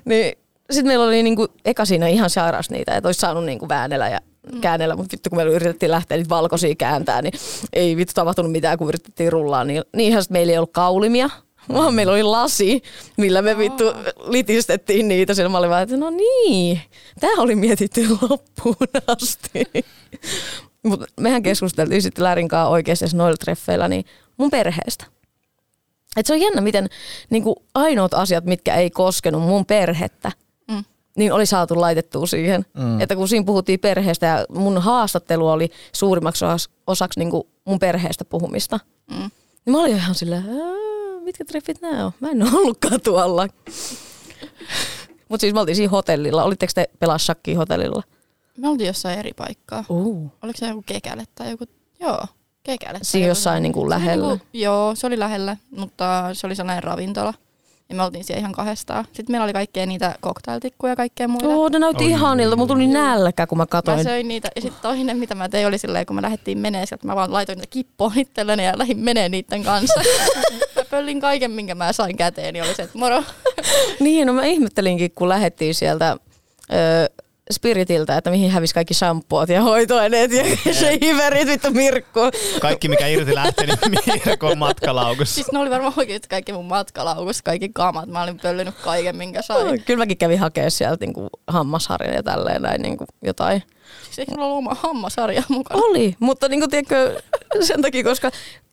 Niin 0.05 0.37
sitten 0.71 0.87
meillä 0.87 1.05
oli 1.05 1.23
niinku 1.23 1.47
eka 1.65 1.85
siinä 1.85 2.07
ihan 2.07 2.29
sairas 2.29 2.69
niitä, 2.69 2.95
että 2.95 3.07
olisi 3.07 3.19
saanut 3.19 3.45
niinku 3.45 3.69
väännellä 3.69 4.09
ja 4.09 4.19
käännellä, 4.61 4.95
mutta 4.95 5.11
vittu 5.11 5.29
kun 5.29 5.37
me 5.37 5.43
yritettiin 5.43 5.91
lähteä 5.91 6.17
niitä 6.17 6.29
valkoisia 6.29 6.75
kääntää, 6.75 7.21
niin 7.21 7.33
ei 7.73 7.97
vittu 7.97 8.13
tapahtunut 8.13 8.51
mitään, 8.51 8.77
kun 8.77 8.87
yritettiin 8.87 9.31
rullaa. 9.31 9.63
Niin, 9.63 9.83
niinhän 9.95 10.23
meillä 10.29 10.51
ei 10.51 10.57
ollut 10.57 10.73
kaulimia, 10.73 11.29
vaan 11.73 11.93
meillä 11.93 12.13
oli 12.13 12.23
lasi, 12.23 12.81
millä 13.17 13.41
me 13.41 13.57
vittu 13.57 13.83
litistettiin 14.27 15.07
niitä. 15.07 15.33
Siellä 15.33 15.49
mä 15.49 15.57
olin 15.57 15.69
vaan, 15.69 15.83
että 15.83 15.97
no 15.97 16.09
niin, 16.09 16.81
tämä 17.19 17.41
oli 17.41 17.55
mietitty 17.55 18.07
loppuun 18.29 18.75
asti. 19.07 19.63
Mutta 20.83 21.05
mehän 21.19 21.43
keskusteltiin 21.43 22.01
sitten 22.01 22.23
Lärin 22.23 22.47
kanssa 22.47 22.69
oikeasti 22.69 23.05
noilla 23.13 23.37
treffeillä 23.37 23.87
niin 23.87 24.05
mun 24.37 24.49
perheestä. 24.49 25.05
Et 26.17 26.25
se 26.25 26.33
on 26.33 26.41
jännä, 26.41 26.61
miten 26.61 26.89
niin 27.29 27.43
ainoat 27.75 28.13
asiat, 28.13 28.45
mitkä 28.45 28.75
ei 28.75 28.89
koskenut 28.89 29.41
mun 29.41 29.65
perhettä. 29.65 30.31
Niin 31.17 31.33
oli 31.33 31.45
saatu 31.45 31.81
laitettua 31.81 32.25
siihen. 32.25 32.65
Mm. 32.73 33.01
Että 33.01 33.15
kun 33.15 33.27
siinä 33.27 33.45
puhuttiin 33.45 33.79
perheestä 33.79 34.25
ja 34.25 34.45
mun 34.49 34.77
haastattelu 34.81 35.47
oli 35.49 35.69
suurimmaksi 35.93 36.45
osaksi, 36.87 37.19
niin 37.19 37.31
mun 37.65 37.79
perheestä 37.79 38.25
puhumista. 38.25 38.79
Mm. 39.11 39.29
Niin 39.65 39.71
mä 39.75 39.81
olin 39.81 39.95
ihan 39.95 40.15
silleen, 40.15 40.43
"Ää, 40.49 41.21
mitkä 41.23 41.45
treffit 41.45 41.81
nämä 41.81 42.05
on? 42.05 42.11
Mä 42.19 42.29
en 42.29 42.43
ole 42.43 42.51
ollutkaan 42.53 43.01
tuolla. 43.01 43.47
Mutta 45.29 45.41
siis 45.41 45.53
me 45.53 45.59
oltiin 45.59 45.75
siinä 45.75 45.89
hotellilla. 45.91 46.43
Olitteko 46.43 46.71
te 46.75 46.89
pelaa 46.99 47.17
shakkia 47.17 47.57
hotellilla? 47.57 48.03
Me 48.57 48.69
oltiin 48.69 48.87
jossain 48.87 49.19
eri 49.19 49.31
paikkaa. 49.37 49.83
Uh. 49.89 50.31
Oliko 50.43 50.57
se 50.57 50.67
joku 50.67 50.83
kekäle 50.85 51.23
tai 51.35 51.49
joku, 51.51 51.65
joo, 51.99 52.25
kekäle. 52.63 52.99
Siinä 53.01 53.27
jossain 53.27 53.63
niinku 53.63 53.79
Se 53.79 53.83
oli 53.83 53.89
lähellä. 53.89 54.27
Niinku, 54.27 54.45
joo, 54.53 54.95
se 54.95 55.07
oli 55.07 55.19
lähellä, 55.19 55.57
mutta 55.71 56.29
se 56.33 56.47
oli 56.47 56.55
sellainen 56.55 56.83
ravintola. 56.83 57.33
Ja 57.89 57.95
me 57.95 58.03
oltiin 58.03 58.23
siellä 58.23 58.39
ihan 58.39 58.51
kahdestaan. 58.51 59.05
Sitten 59.05 59.33
meillä 59.33 59.43
oli 59.43 59.53
kaikkea 59.53 59.85
niitä 59.85 60.15
cocktailtikkuja 60.23 60.91
ja 60.91 60.95
kaikkea 60.95 61.27
muita. 61.27 61.47
Oo, 61.47 61.69
ne 61.69 61.79
näytti 61.79 62.03
Oi, 62.03 62.09
ihanilta. 62.09 62.55
Mulla 62.55 62.67
tuli 62.67 62.87
nälkä, 62.87 63.47
kun 63.47 63.57
mä 63.57 63.61
Mä 63.61 63.65
katoin. 63.67 64.03
söin 64.03 64.27
niitä. 64.27 64.49
Ja 64.55 64.61
sitten 64.61 64.81
toinen, 64.81 65.17
mitä 65.17 65.35
mä 65.35 65.49
tein, 65.49 65.67
oli 65.67 65.77
silleen, 65.77 66.05
kun 66.05 66.15
me 66.15 66.21
lähdettiin 66.21 66.57
menee 66.57 66.85
sieltä, 66.85 67.07
mä 67.07 67.15
vaan 67.15 67.33
laitoin 67.33 67.57
niitä 67.57 67.69
kippoon 67.71 68.11
itselleni 68.15 68.65
ja 68.65 68.77
lähdin 68.77 68.99
menee 68.99 69.29
niiden 69.29 69.63
kanssa. 69.63 70.01
mä 70.75 70.83
pöllin 70.89 71.21
kaiken, 71.21 71.51
minkä 71.51 71.75
mä 71.75 71.93
sain 71.93 72.17
käteen, 72.17 72.53
niin 72.53 72.63
oli 72.63 72.75
se, 72.75 72.83
että 72.83 72.97
moro. 72.97 73.23
Niin, 73.99 74.27
no 74.27 74.33
mä 74.33 74.45
ihmettelinkin, 74.45 75.11
kun 75.11 75.29
lähdettiin 75.29 75.75
sieltä 75.75 76.17
ö, 76.73 77.09
Spiritiltä, 77.51 78.17
että 78.17 78.29
mihin 78.29 78.51
hävisi 78.51 78.73
kaikki 78.73 78.93
shampoot 78.93 79.49
ja 79.49 79.61
hoitoaineet 79.61 80.31
ja 80.31 80.43
se 80.73 80.97
hiverit, 81.01 81.47
vittu 81.47 81.71
Mirkku. 81.71 82.19
Kaikki 82.61 82.89
mikä 82.89 83.07
irti 83.07 83.35
lähti, 83.35 83.65
niin 83.65 83.77
Mirko 84.25 84.47
on 84.47 84.57
matkalaukussa. 84.57 85.35
Siis 85.35 85.51
ne 85.51 85.59
oli 85.59 85.69
varmaan 85.69 85.93
oikeasti 85.97 86.27
kaikki 86.27 86.53
mun 86.53 86.65
matkalaukussa, 86.65 87.43
kaikki 87.43 87.69
kamat. 87.69 88.09
Mä 88.09 88.23
olin 88.23 88.39
pöllinyt 88.39 88.75
kaiken, 88.75 89.15
minkä 89.15 89.41
sain. 89.41 89.83
Kyllä 89.83 89.97
mäkin 89.97 90.17
kävin 90.17 90.39
hakemaan 90.39 90.71
sieltä 90.71 91.05
niinku 91.05 91.29
hammasharjan 91.47 92.15
ja 92.15 92.23
tälleen 92.23 92.61
näin 92.61 92.81
niinku 92.81 93.05
jotain. 93.23 93.63
Siis 94.05 94.19
eikö 94.19 94.41
ollut 94.41 94.57
oma 94.57 94.75
hammasarja 94.79 95.43
mukana? 95.49 95.81
Oli, 95.83 96.15
mutta 96.19 96.47
niinku, 96.47 96.67
tiedätkö, 96.67 97.21
sen 97.61 97.81
takia, 97.81 98.03
koska 98.03 98.31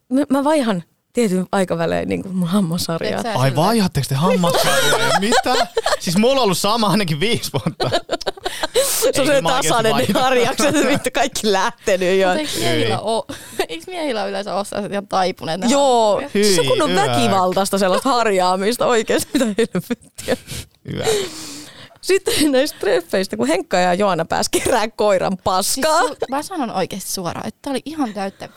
mä, 0.08 0.22
mä 0.30 0.44
vaihan 0.44 0.82
tietyn 1.12 1.46
aikavälein 1.52 2.08
niinku 2.08 2.28
mun 2.28 2.48
hammasharjaa. 2.48 3.22
Teet 3.22 3.34
sä 3.34 3.40
Ai 3.40 3.56
vaihatteko 3.56 4.06
te 4.08 4.14
hammassarjoja? 4.14 5.20
Mitä? 5.20 5.66
Siis 6.00 6.16
mulla 6.18 6.34
on 6.34 6.44
ollut 6.44 6.58
sama 6.58 6.86
ainakin 6.86 7.20
viisi 7.20 7.50
vuotta. 7.52 7.90
Se 9.00 9.20
on 9.20 9.26
se 9.26 9.42
tasainen 9.42 9.96
ne 9.96 10.06
harjakset, 10.20 10.76
että 10.76 10.88
vittu 10.88 11.10
kaikki 11.14 11.52
lähtenyt 11.52 12.20
jo. 12.20 12.32
Eikö 12.32 12.50
miehillä, 12.58 12.98
oo, 13.00 13.26
eikö 13.68 13.84
miehillä 13.86 14.26
yleensä 14.26 14.54
ole 14.54 14.64
sellaiset 14.64 14.92
ihan 14.92 15.08
taipuneet? 15.08 15.60
ne 15.60 15.66
Joo, 15.70 16.22
siis 16.32 16.54
se 16.54 16.60
on 16.60 16.66
Hyi, 16.88 16.90
hyvä. 16.96 17.06
väkivaltaista 17.06 17.78
sellaista 17.78 18.08
harjaamista 18.08 18.86
oikeasti, 18.86 19.30
mitä 19.32 19.44
helvettiä. 19.46 20.36
Hyvä. 20.92 21.04
Sitten 22.00 22.52
näistä 22.52 22.78
treffeistä, 22.78 23.36
kun 23.36 23.48
Henkka 23.48 23.76
ja 23.76 23.94
Joana 23.94 24.24
pääsi 24.24 24.50
kerää 24.50 24.88
koiran 24.88 25.32
Siis 25.32 25.42
paskaa. 25.44 26.00
su- 26.02 26.16
mä 26.30 26.42
sanon 26.42 26.70
oikeasti 26.70 27.12
suoraan, 27.12 27.48
että 27.48 27.58
tää 27.62 27.70
oli 27.70 27.82
ihan 27.84 28.14
täyttä 28.14 28.48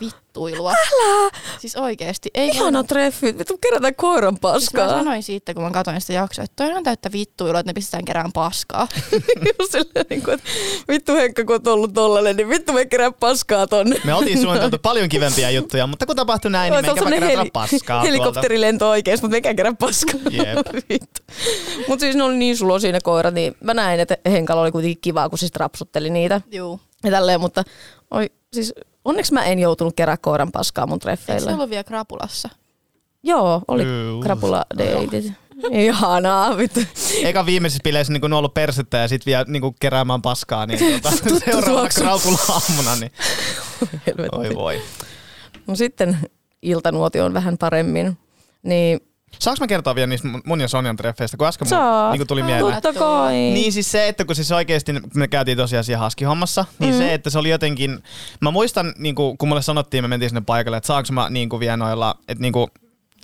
vittuilua. 0.46 0.72
Älä! 0.72 1.30
Siis 1.60 1.76
oikeasti. 1.76 2.30
Ei 2.34 2.48
Ihana 2.48 2.84
treffi, 2.84 3.38
vittu 3.38 3.58
kerätään 3.58 3.96
koiran 3.96 4.34
Siis 4.34 4.44
mä 4.44 4.52
paskaa. 4.54 4.90
sanoin 4.90 5.24
siitä, 5.24 5.54
kun 5.54 5.64
mä 5.64 5.72
katsoin 5.72 6.02
sitä 6.02 6.14
jaksoa, 6.14 6.44
että 6.44 6.66
toi 6.66 6.74
on 6.78 6.84
täyttä 6.84 7.12
vittuilua, 7.12 7.60
että 7.60 7.70
ne 7.70 7.74
pistetään 7.74 8.06
kerään 8.06 8.32
paskaa. 8.32 8.88
Silleen, 9.72 10.06
niin 10.10 10.24
kuin, 10.24 10.34
että 10.34 10.50
vittu 10.88 11.14
Henkka, 11.16 11.46
kun 11.46 11.56
on 11.56 11.74
ollut 11.74 11.94
tollanen, 11.94 12.36
niin 12.36 12.50
vittu 12.50 12.74
me 12.74 12.86
kerää 12.86 13.12
paskaa 13.12 13.68
tonne. 13.68 14.02
Me 14.04 14.14
oltiin 14.14 14.42
suunniteltu 14.42 14.78
paljon 14.82 15.10
kivempiä 15.10 15.50
juttuja, 15.50 15.88
mutta 15.88 16.06
kun 16.06 16.16
tapahtui 16.16 16.52
näin, 16.52 16.72
niin 16.72 16.86
Joo, 16.86 16.96
se 16.96 17.02
on 17.02 17.10
menkääpä 17.10 17.10
semmonen 17.10 17.30
kerätä 17.30 17.42
heli- 17.42 17.52
paskaa 17.72 18.02
helikopterilento 18.02 18.90
oikeesti, 18.90 19.24
mutta 19.26 19.36
mekään 19.38 19.56
kerran 19.56 19.78
paskaa. 19.78 20.20
Vittu. 20.90 21.22
Mutta 21.88 22.04
siis 22.04 22.16
ne 22.16 22.24
oli 22.24 22.36
niin 22.36 22.58
sulo 22.58 22.80
siinä 22.80 23.00
koirat, 23.04 23.34
niin 23.34 23.56
mä 23.64 23.74
näin, 23.74 24.00
että 24.00 24.18
Henkalla 24.30 24.62
oli 24.62 24.72
kuitenkin 24.72 25.02
kivaa, 25.02 25.30
kun 25.30 25.38
siis 25.40 25.52
rapsutteli 25.56 26.10
niitä 26.10 26.42
Juu. 26.52 26.80
ja 27.04 27.12
tälleen, 27.12 27.42
mutta 27.42 27.64
oi, 28.12 28.30
siis 28.54 28.74
onneksi 29.08 29.34
mä 29.34 29.44
en 29.46 29.60
joutunut 29.60 29.94
kerää 29.96 30.18
koiran 30.18 30.52
paskaa 30.52 30.88
mun 30.88 30.94
Eikö 30.96 31.16
se 31.18 31.26
treffeille. 31.26 31.70
vielä 31.70 31.84
krapulassa? 31.84 32.50
Joo, 33.24 33.62
oli 33.68 33.84
Juu. 33.84 34.22
krapula 34.22 34.66
deitit. 34.78 35.34
Ihanaa, 35.72 36.58
vittu. 36.58 36.80
Eka 37.24 37.46
viimeisissä 37.46 37.84
bileissä 37.84 38.14
niin 38.14 38.34
ollut 38.34 38.54
persettä 38.54 38.98
ja 38.98 39.08
sitten 39.08 39.26
vielä 39.26 39.46
niin 39.48 39.76
keräämään 39.80 40.22
paskaa, 40.22 40.66
niin 40.66 41.02
tota, 41.02 41.16
seuraavana 41.46 41.66
tuoksu. 41.80 42.02
kraupula-aamuna, 42.02 42.96
niin 42.96 43.12
Helvetti. 44.08 44.38
oi 44.38 44.56
voi. 44.56 44.82
No 45.68 45.76
sitten 45.76 46.18
iltanuotio 46.62 47.26
on 47.26 47.34
vähän 47.34 47.58
paremmin. 47.58 48.18
Niin 48.64 49.00
Saanko 49.40 49.64
mä 49.64 49.68
kertoa 49.68 49.96
vielä 49.96 50.08
niistä 50.08 50.28
mun- 50.46 50.62
ja 50.62 50.68
Sonjan 50.68 50.96
treffeistä, 50.96 51.38
kun 51.38 51.48
äsken 51.48 51.68
mun, 51.70 51.78
niin 52.18 52.28
tuli 52.28 52.44
mieleen. 52.44 52.82
totta 52.82 53.00
kai. 53.00 53.34
Niin 53.34 53.74
siis 53.74 53.92
se, 53.92 54.08
että 54.08 54.26
kun 54.26 54.36
siis 54.36 54.52
oikeasti 54.52 54.94
me 55.16 55.28
käytiin 55.28 55.58
tosiaan 55.58 55.84
siellä 55.84 56.00
haskihommassa, 56.04 56.66
niin 56.80 56.94
mm. 56.94 56.98
se, 56.98 57.14
että 57.14 57.30
se 57.30 57.40
oli 57.40 57.50
jotenkin, 57.50 58.04
mä 58.42 58.52
muistan, 58.52 58.94
niin 58.98 59.16
kuin, 59.16 59.38
kun 59.38 59.50
mulle 59.50 59.62
sanottiin, 59.62 60.04
me 60.04 60.08
mentiin 60.08 60.30
sinne 60.30 60.42
paikalle, 60.42 60.78
että 60.78 60.88
saanko 60.88 61.14
mä 61.14 61.30
niin 61.30 61.50
kuin 61.50 61.60
vielä 61.60 61.78
noilla, 61.78 62.16
että 62.28 62.42
niin 62.42 62.54
kuin, 62.54 62.68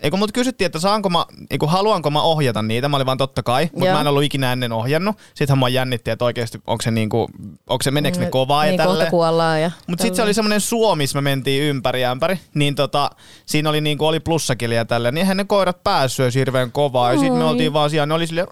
ei 0.03 0.09
kun 0.09 0.19
mut 0.19 0.31
kysyttiin, 0.31 0.65
että 0.65 0.79
saanko 0.79 1.09
mä, 1.09 1.25
kuin, 1.59 1.69
haluanko 1.69 2.09
mä 2.09 2.21
ohjata 2.21 2.61
niitä, 2.61 2.89
mä 2.89 2.95
olin 2.95 3.05
vaan 3.05 3.17
totta 3.17 3.43
kai, 3.43 3.69
mutta 3.73 3.93
mä 3.93 4.01
en 4.01 4.07
ollut 4.07 4.23
ikinä 4.23 4.53
ennen 4.53 4.71
ohjannut. 4.71 5.15
Sittenhän 5.33 5.57
mua 5.57 5.69
jännitti, 5.69 6.11
että 6.11 6.25
oikeasti 6.25 6.61
onko 6.67 6.81
se 6.81 6.91
niin 6.91 7.09
kuin, 7.09 7.27
onko 7.69 7.83
se, 7.83 7.91
meneekö 7.91 8.19
ne 8.19 8.29
kovaa 8.29 8.63
niin 8.63 8.73
ja 8.73 8.77
tälleen. 8.77 9.09
kuollaan. 9.09 9.61
Ja 9.61 9.71
Mutta 9.87 10.01
sitten 10.01 10.15
se 10.15 10.23
oli 10.23 10.33
semmoinen 10.33 10.61
suo, 10.61 10.95
missä 10.95 11.17
me 11.17 11.21
mentiin 11.21 11.63
ympäri 11.63 12.05
ämpäri, 12.05 12.39
niin 12.53 12.75
tota, 12.75 13.11
siinä 13.45 13.69
oli 13.69 13.81
niinku 13.81 14.05
oli 14.05 14.19
plussakilja 14.19 14.77
ja 14.77 14.85
tällä, 14.85 15.11
niin 15.11 15.19
eihän 15.19 15.37
ne 15.37 15.45
koirat 15.45 15.83
päässyt 15.83 16.35
hirveän 16.35 16.71
kovaa. 16.71 17.13
Ja 17.13 17.19
sitten 17.19 17.37
me 17.37 17.43
oltiin 17.43 17.73
vaan 17.73 17.89
siellä, 17.89 18.05
ne 18.05 18.13
oli 18.13 18.27
silleen, 18.27 18.47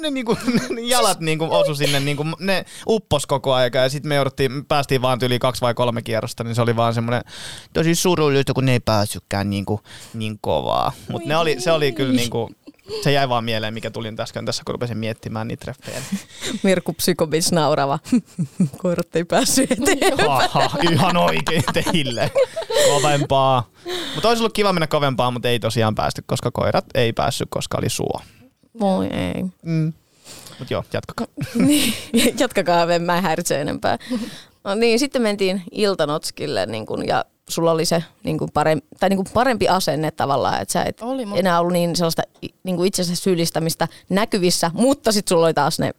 ne, 0.00 0.10
niinku, 0.10 0.38
ne 0.70 0.80
jalat 0.80 1.20
niinku 1.20 1.46
osu 1.50 1.74
sinne, 1.74 2.00
niinku, 2.00 2.24
ne 2.40 2.64
uppos 2.88 3.26
koko 3.26 3.54
aika 3.54 3.78
ja 3.78 3.88
sitten 3.88 4.08
me 4.08 4.14
jouduttiin, 4.14 4.64
päästiin 4.64 5.02
vaan 5.02 5.18
yli 5.22 5.38
kaksi 5.38 5.60
vai 5.60 5.74
kolme 5.74 6.02
kierrosta, 6.02 6.44
niin 6.44 6.54
se 6.54 6.62
oli 6.62 6.76
vaan 6.76 6.94
semmoinen 6.94 7.22
tosi 7.72 7.94
surullista, 7.94 8.54
kun 8.54 8.66
ne 8.66 8.72
ei 8.72 8.80
päässytkään 8.80 9.50
niinku, 9.50 9.80
niin 10.14 10.38
kovaa. 10.40 10.92
Mutta 11.08 11.28
ne 11.28 11.36
oli, 11.36 11.60
se 11.60 11.72
oli 11.72 11.92
kyllä 11.92 12.12
niinku, 12.12 12.50
se 13.02 13.12
jäi 13.12 13.28
vaan 13.28 13.44
mieleen, 13.44 13.74
mikä 13.74 13.90
tuli 13.90 14.10
nyt 14.10 14.20
äsken 14.20 14.46
tässä, 14.46 14.62
kun 14.66 14.74
rupesin 14.74 14.98
miettimään 14.98 15.48
niitä 15.48 15.60
treffejä. 15.60 16.02
Mirkku 16.62 16.92
Psykobits 16.92 17.52
naurava. 17.52 17.98
Koirat 18.76 19.16
ei 19.16 19.24
päässyt 19.24 19.72
eteen. 19.72 20.18
Haha, 20.26 20.78
ihan 20.90 21.16
oikein 21.16 21.64
teille. 21.72 22.30
Kovempaa. 22.88 23.70
Mutta 24.14 24.28
olisi 24.28 24.42
ollut 24.42 24.52
kiva 24.52 24.72
mennä 24.72 24.86
kovempaa, 24.86 25.30
mutta 25.30 25.48
ei 25.48 25.58
tosiaan 25.58 25.94
päästy, 25.94 26.22
koska 26.26 26.50
koirat 26.50 26.84
ei 26.94 27.12
päässyt, 27.12 27.48
koska 27.50 27.78
oli 27.78 27.88
suo. 27.88 28.20
Voi 28.80 29.06
ei. 29.06 29.44
Mm. 29.62 29.92
Mutta 30.58 30.74
joo, 30.74 30.84
jatkakaa. 30.92 31.26
Niin, 31.66 31.94
jatkakaa, 32.38 32.92
en 32.94 33.02
mä 33.02 33.20
häiritse 33.20 33.60
enempää. 33.60 33.98
No 34.64 34.74
niin, 34.74 34.98
sitten 34.98 35.22
mentiin 35.22 35.62
iltanotskille 35.72 36.66
niin 36.66 36.86
kun, 36.86 37.06
ja 37.06 37.24
sulla 37.48 37.70
oli 37.70 37.84
se 37.84 38.04
niin 38.22 38.38
kun 38.38 38.48
parempi, 38.54 38.86
tai 39.00 39.08
niin 39.08 39.16
kun 39.16 39.26
parempi 39.34 39.68
asenne 39.68 40.10
tavallaan, 40.10 40.62
että 40.62 40.72
sä 40.72 40.82
et 40.84 41.02
Oli, 41.02 41.26
mutta- 41.26 41.38
enää 41.40 41.60
ollut 41.60 41.72
niin 41.72 41.96
sellaista 41.96 42.22
niin 42.64 42.76
kun 42.76 42.86
itsensä 42.86 43.16
syyllistämistä 43.16 43.88
näkyvissä, 44.08 44.70
mutta 44.74 45.12
sitten 45.12 45.34
sulla 45.34 45.46
oli 45.46 45.54
taas 45.54 45.78
ne 45.78 45.94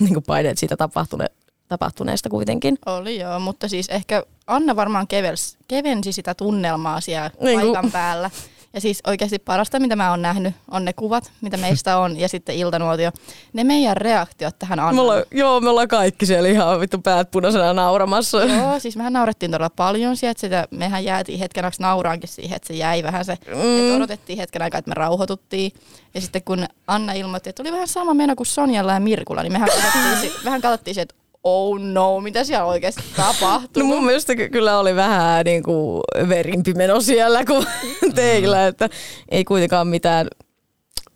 niin 0.00 0.14
kun 0.14 0.22
paineet 0.22 0.58
siitä 0.58 0.76
tapahtune, 0.76 1.26
tapahtuneesta 1.68 2.28
kuitenkin. 2.28 2.78
Oli 2.86 3.20
joo, 3.20 3.40
mutta 3.40 3.68
siis 3.68 3.88
ehkä 3.88 4.22
Anna 4.46 4.76
varmaan 4.76 5.06
kevels, 5.06 5.56
kevensi 5.68 6.12
sitä 6.12 6.34
tunnelmaa 6.34 7.00
siellä 7.00 7.30
Niin 7.40 7.60
kuin- 7.60 7.72
paikan 7.72 7.92
päällä. 7.92 8.30
Ja 8.74 8.80
siis 8.80 9.00
oikeasti 9.06 9.38
parasta, 9.38 9.80
mitä 9.80 9.96
mä 9.96 10.10
oon 10.10 10.22
nähnyt, 10.22 10.54
on 10.70 10.84
ne 10.84 10.92
kuvat, 10.92 11.32
mitä 11.40 11.56
meistä 11.56 11.98
on, 11.98 12.18
ja 12.20 12.28
sitten 12.28 12.56
iltanuotio. 12.56 13.10
Ne 13.52 13.64
meidän 13.64 13.96
reaktiot 13.96 14.58
tähän 14.58 14.78
Me 14.78 14.82
Annaan. 14.82 14.98
ollaan, 14.98 15.24
joo, 15.30 15.60
me 15.60 15.70
ollaan 15.70 15.88
kaikki 15.88 16.26
siellä 16.26 16.48
ihan 16.48 16.80
vittu 16.80 16.98
päät 16.98 17.30
punaisena 17.30 17.72
nauramassa. 17.72 18.44
Joo, 18.44 18.78
siis 18.78 18.96
mehän 18.96 19.12
naurettiin 19.12 19.50
todella 19.50 19.70
paljon 19.70 20.16
sieltä. 20.16 20.40
Sitä, 20.40 20.68
mehän 20.70 21.04
jäätiin 21.04 21.38
hetken 21.38 21.64
aikaa 21.64 21.76
nauraankin 21.78 22.28
siihen, 22.28 22.56
että 22.56 22.66
se 22.66 22.74
jäi 22.74 23.02
vähän 23.02 23.24
se. 23.24 23.38
Mm. 23.46 23.78
Että 23.78 23.96
odotettiin 23.96 24.38
hetken 24.38 24.62
aikaa, 24.62 24.78
että 24.78 24.88
me 24.88 24.94
rauhoituttiin. 24.94 25.72
Ja 26.14 26.20
sitten 26.20 26.42
kun 26.42 26.66
Anna 26.86 27.12
ilmoitti, 27.12 27.50
että 27.50 27.62
oli 27.62 27.72
vähän 27.72 27.88
sama 27.88 28.14
meno 28.14 28.36
kuin 28.36 28.46
Sonjalla 28.46 28.92
ja 28.92 29.00
Mirkulla, 29.00 29.42
niin 29.42 29.52
mehän 29.52 29.68
katsottiin, 29.68 30.32
vähän 30.44 30.60
katsottiin 30.60 30.94
se, 30.94 31.00
että 31.00 31.14
oh 31.44 31.78
no, 31.80 32.20
mitä 32.20 32.44
siellä 32.44 32.64
oikeasti 32.64 33.02
tapahtuu. 33.16 33.82
No 33.82 33.84
mun 33.84 34.04
mielestä 34.04 34.36
ky- 34.36 34.48
kyllä 34.48 34.78
oli 34.78 34.96
vähän 34.96 35.44
niin 35.44 35.62
kuin 35.62 36.02
verimpi 36.28 36.74
meno 36.74 37.00
siellä 37.00 37.44
kuin 37.44 37.66
teillä, 38.14 38.66
että 38.66 38.88
ei 39.28 39.44
kuitenkaan 39.44 39.88
mitään 39.88 40.28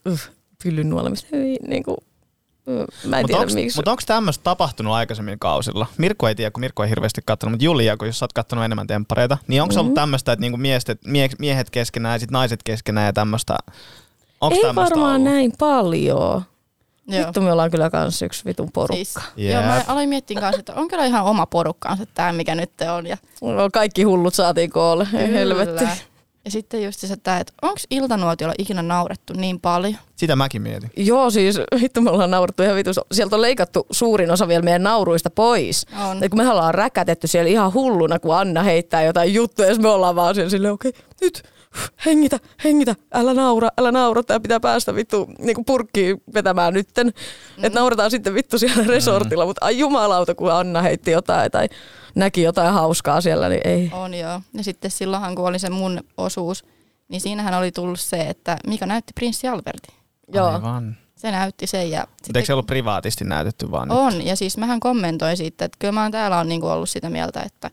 uh, 0.06 0.20
pyllyn 0.62 0.90
nuolemista. 0.90 1.28
Niin 1.66 1.82
kuin, 1.82 1.96
uh, 2.66 2.86
mä 3.04 3.20
en 3.20 3.26
tiedä 3.26 3.46
miksi. 3.54 3.78
Mutta 3.78 3.90
onko 3.90 4.02
tämmöistä 4.06 4.44
tapahtunut 4.44 4.92
aikaisemmin 4.92 5.38
kausilla? 5.38 5.86
Mirko 5.98 6.28
ei 6.28 6.34
tiedä, 6.34 6.50
kun 6.50 6.60
Mirko 6.60 6.84
ei 6.84 6.90
hirveästi 6.90 7.20
katsonut, 7.24 7.52
mutta 7.52 7.64
Julia, 7.64 7.96
kun 7.96 8.08
jos 8.08 8.18
sä 8.18 8.24
oot 8.24 8.32
katsonut 8.32 8.64
enemmän 8.64 8.86
temppareita, 8.86 9.38
niin 9.46 9.62
onko 9.62 9.72
mm-hmm. 9.72 9.80
ollut 9.80 9.94
tämmöistä, 9.94 10.32
että 10.32 10.40
niinku 10.40 10.56
miehet, 10.56 10.84
mie- 11.06 11.28
miehet 11.38 11.70
keskenään 11.70 12.14
ja 12.14 12.18
sit 12.18 12.30
naiset 12.30 12.62
keskenään 12.62 13.06
ja 13.06 13.12
tämmöistä? 13.12 13.56
Ei 14.50 14.74
varmaan 14.74 15.14
ollut? 15.14 15.22
näin 15.32 15.52
paljon. 15.58 16.42
Joo. 17.08 17.26
Vittu, 17.26 17.40
me 17.40 17.52
ollaan 17.52 17.70
kyllä 17.70 17.90
kans 17.90 18.22
yksi 18.22 18.44
vitun 18.44 18.72
porukka. 18.72 18.94
Siis, 18.94 19.14
Jep. 19.36 19.54
joo, 19.54 19.62
mä 19.62 19.84
aloin 19.86 20.08
miettiä 20.08 20.40
kanssa, 20.40 20.60
että 20.60 20.74
on 20.74 20.88
kyllä 20.88 21.04
ihan 21.04 21.24
oma 21.24 21.46
porukkaansa 21.46 22.04
tämä, 22.14 22.32
mikä 22.32 22.54
nyt 22.54 22.70
on. 22.96 23.06
Ja 23.06 23.16
Kaikki 23.72 24.02
hullut 24.02 24.34
saatiin 24.34 24.70
koolle, 24.70 25.08
ei 25.14 25.32
helvetti. 25.32 25.84
Ja 26.44 26.52
sitten 26.52 26.84
just 26.84 27.00
se, 27.00 27.12
että 27.12 27.44
onko 27.62 27.80
iltanuotiolla 27.90 28.54
ikinä 28.58 28.82
naurettu 28.82 29.32
niin 29.32 29.60
paljon? 29.60 29.96
Sitä 30.16 30.36
mäkin 30.36 30.62
mietin. 30.62 30.90
Joo, 30.96 31.30
siis 31.30 31.60
vittu 31.80 32.00
me 32.00 32.10
ollaan 32.10 32.30
naurettu 32.30 32.62
ihan 32.62 32.76
vitus. 32.76 33.00
Sieltä 33.12 33.36
on 33.36 33.42
leikattu 33.42 33.86
suurin 33.90 34.30
osa 34.30 34.48
vielä 34.48 34.62
meidän 34.62 34.82
nauruista 34.82 35.30
pois. 35.30 35.86
On. 36.10 36.20
Ja 36.20 36.28
kun 36.28 36.38
me 36.38 36.50
ollaan 36.50 36.74
räkätetty 36.74 37.26
siellä 37.26 37.48
ihan 37.48 37.74
hulluna, 37.74 38.18
kun 38.18 38.36
Anna 38.36 38.62
heittää 38.62 39.02
jotain 39.02 39.34
juttuja, 39.34 39.68
ja 39.68 39.74
me 39.74 39.88
ollaan 39.88 40.16
vaan 40.16 40.34
siellä 40.34 40.50
silleen, 40.50 40.74
okei, 40.74 40.88
okay, 40.88 41.02
nyt 41.20 41.42
hengitä, 42.06 42.38
hengitä, 42.64 42.94
älä 43.14 43.34
naura, 43.34 43.68
älä 43.78 43.92
naura, 43.92 44.22
tää 44.22 44.40
pitää 44.40 44.60
päästä 44.60 44.94
vittu 44.94 45.28
niinku 45.38 45.64
purkkiin 45.64 46.22
vetämään 46.34 46.74
nytten. 46.74 47.06
Mm. 47.06 47.64
Että 47.64 47.78
naurataan 47.78 48.10
sitten 48.10 48.34
vittu 48.34 48.58
siellä 48.58 48.84
resortilla, 48.86 49.46
mutta 49.46 49.64
ai 49.64 49.78
jumalauta, 49.78 50.34
kun 50.34 50.52
Anna 50.52 50.82
heitti 50.82 51.10
jotain 51.10 51.50
tai 51.50 51.68
näki 52.14 52.42
jotain 52.42 52.72
hauskaa 52.72 53.20
siellä, 53.20 53.48
niin 53.48 53.62
ei. 53.64 53.90
On 53.92 54.14
joo. 54.14 54.40
Ja 54.54 54.64
sitten 54.64 54.90
silloinhan, 54.90 55.34
kun 55.34 55.46
oli 55.46 55.58
se 55.58 55.70
mun 55.70 56.00
osuus, 56.16 56.64
niin 57.08 57.20
siinähän 57.20 57.54
oli 57.54 57.72
tullut 57.72 58.00
se, 58.00 58.20
että 58.20 58.56
Mika 58.66 58.86
näytti 58.86 59.12
prinssi 59.14 59.48
Albertin. 59.48 59.94
Joo. 60.32 60.46
Aivan. 60.46 60.96
Se 61.16 61.30
näytti 61.30 61.66
sen 61.66 61.90
ja 61.90 62.06
Mutta 62.10 62.38
eikö 62.38 62.46
se 62.46 62.52
ollut 62.52 62.66
privaatisti 62.66 63.24
näytetty 63.24 63.70
vaan 63.70 63.88
nyt? 63.88 63.98
On, 63.98 64.26
ja 64.26 64.36
siis 64.36 64.56
mähän 64.58 64.80
kommentoin 64.80 65.36
siitä, 65.36 65.64
että 65.64 65.76
kyllä 65.78 65.92
mä 65.92 66.02
oon 66.02 66.12
täällä 66.12 66.38
on 66.38 66.48
niinku 66.48 66.66
ollut 66.66 66.88
sitä 66.88 67.10
mieltä, 67.10 67.40
että, 67.40 67.70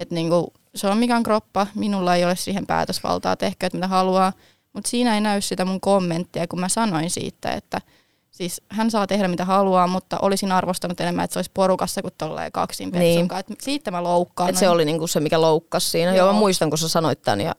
että 0.00 0.14
niinku, 0.14 0.52
se 0.76 0.86
on 0.88 0.98
Mikan 0.98 1.22
kroppa, 1.22 1.66
minulla 1.74 2.16
ei 2.16 2.24
ole 2.24 2.36
siihen 2.36 2.66
päätösvaltaa, 2.66 3.36
tehkööt 3.36 3.72
mitä 3.72 3.86
haluaa, 3.86 4.32
mutta 4.72 4.90
siinä 4.90 5.14
ei 5.14 5.20
näy 5.20 5.40
sitä 5.40 5.64
mun 5.64 5.80
kommenttia, 5.80 6.46
kun 6.46 6.60
mä 6.60 6.68
sanoin 6.68 7.10
siitä, 7.10 7.50
että 7.52 7.80
siis 8.30 8.62
hän 8.68 8.90
saa 8.90 9.06
tehdä 9.06 9.28
mitä 9.28 9.44
haluaa, 9.44 9.86
mutta 9.86 10.18
olisin 10.22 10.52
arvostanut 10.52 11.00
enemmän, 11.00 11.24
että 11.24 11.32
se 11.32 11.38
olisi 11.38 11.50
porukassa 11.54 12.02
kuin 12.02 12.14
tolleen 12.18 12.52
kaksin 12.52 12.90
Niin. 12.90 13.28
niin. 13.48 13.56
Siitä 13.60 13.90
mä 13.90 14.02
loukkaan. 14.02 14.50
Et 14.50 14.56
se 14.56 14.68
oli 14.68 14.84
niinku 14.84 15.06
se, 15.06 15.20
mikä 15.20 15.40
loukkasi 15.40 15.90
siinä. 15.90 16.10
Joo. 16.14 16.26
Joo. 16.26 16.32
Mä 16.32 16.38
muistan, 16.38 16.70
kun 16.70 16.78
sä 16.78 16.88
sanoit 16.88 17.22
tämän 17.22 17.40
ja 17.40 17.54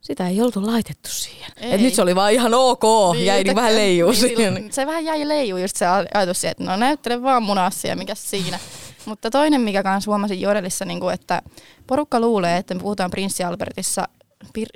sitä 0.00 0.28
ei 0.28 0.42
oltu 0.42 0.66
laitettu 0.66 1.10
siihen. 1.10 1.52
Ei. 1.56 1.72
Et 1.72 1.80
nyt 1.80 1.94
se 1.94 2.02
oli 2.02 2.14
vaan 2.14 2.32
ihan 2.32 2.54
ok, 2.54 2.82
niin, 3.12 3.26
jäi 3.26 3.44
niinku 3.44 3.56
vähän 3.56 3.76
leijuu 3.76 4.10
niin, 4.10 4.20
siihen. 4.20 4.68
Se 4.72 4.86
vähän 4.86 5.04
jäi 5.04 5.28
leijuu 5.28 5.58
just 5.58 5.76
se 5.76 5.86
ajatus 6.14 6.40
siihen, 6.40 6.50
että 6.52 6.64
no 6.64 6.76
näyttele 6.76 7.22
vaan 7.22 7.42
mun 7.42 7.58
asia, 7.58 7.96
mikä 7.96 8.14
siinä. 8.14 8.58
Mutta 9.04 9.30
toinen, 9.30 9.60
mikä 9.60 9.82
kanssa 9.82 10.10
huomasin 10.10 10.40
Jodelissa, 10.40 10.84
niin 10.84 11.00
kuin, 11.00 11.14
että 11.14 11.42
porukka 11.86 12.20
luulee, 12.20 12.56
että 12.56 12.74
me 12.74 12.80
puhutaan 12.80 13.10
Prinssi 13.10 13.44
Albertissa, 13.44 14.08
pir. 14.52 14.68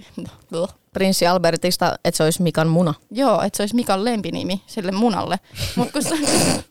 Prinssi 0.93 1.27
Albertista, 1.27 1.95
että 2.05 2.17
se 2.17 2.23
olisi 2.25 2.43
Mikan 2.43 2.69
muna. 2.69 2.95
joo, 3.11 3.43
että 3.43 3.57
se 3.57 3.63
olisi 3.63 3.75
Mikan 3.75 4.05
lempinimi 4.05 4.63
sille 4.67 4.93
munalle. 4.93 5.41
Mutta 5.77 5.93
kun, 5.93 6.03
se- 6.03 6.19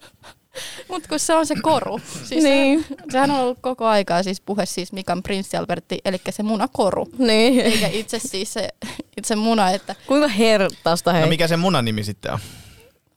Mutta 0.90 1.10
kun 1.10 1.20
se 1.20 1.34
on 1.36 1.46
se 1.46 1.56
koru. 1.62 2.00
Siis 2.24 2.44
Niin. 2.44 2.86
se, 2.90 2.96
sehän 3.12 3.32
on 3.32 3.40
ollut 3.40 3.58
koko 3.62 3.86
aikaa 3.88 4.24
siis 4.24 4.42
puhe 4.42 4.66
siis 4.66 4.92
Mikan 4.94 5.24
prinssi 5.24 5.58
Albertti, 5.58 6.00
eli 6.06 6.22
se 6.30 6.44
munakoru. 6.44 7.08
Niin. 7.18 7.60
Eikä 7.60 7.88
itse 7.88 8.20
siis 8.20 8.54
se 8.54 8.70
itse 9.18 9.36
muna, 9.36 9.72
että 9.72 9.96
Kuinka 10.08 10.28
hertaista 10.28 11.14
hei. 11.14 11.22
No 11.22 11.28
mikä 11.28 11.48
se 11.48 11.58
munan 11.58 11.86
nimi 11.86 12.04
sitten 12.04 12.34
on? 12.34 12.40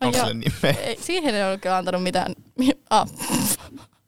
Ai 0.01 0.07
Onko 0.07 0.19
sille 0.19 0.35
nimeä? 0.35 0.83
ei, 0.83 0.99
siihen 1.01 1.35
ei 1.35 1.45
ole 1.45 1.59
kyllä 1.59 1.77
antanut 1.77 2.03
mitään... 2.03 2.35
mi- 2.59 2.71
Ah, 2.91 3.09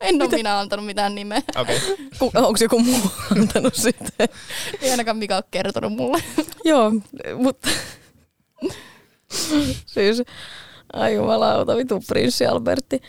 en 0.00 0.22
ole 0.22 0.30
minä 0.30 0.58
antanut 0.58 0.86
mitään 0.86 1.14
nimeä. 1.14 1.42
Okei. 1.56 1.76
Okay. 1.76 1.96
Ku, 2.18 2.30
onko 2.34 2.58
joku 2.60 2.78
muu 2.78 3.10
antanut 3.36 3.74
sitten? 3.74 4.28
Ei 4.82 4.90
ainakaan 4.90 5.16
Mika 5.16 5.36
ole 5.36 5.44
kertonut 5.50 5.92
mulle. 5.92 6.22
Joo, 6.64 6.92
mutta 7.36 7.68
siis, 9.86 10.22
ai 10.92 11.14
jumalauta, 11.14 11.76
vitu 11.76 12.02
prinssi 12.08 12.46
Albertti. 12.46 13.02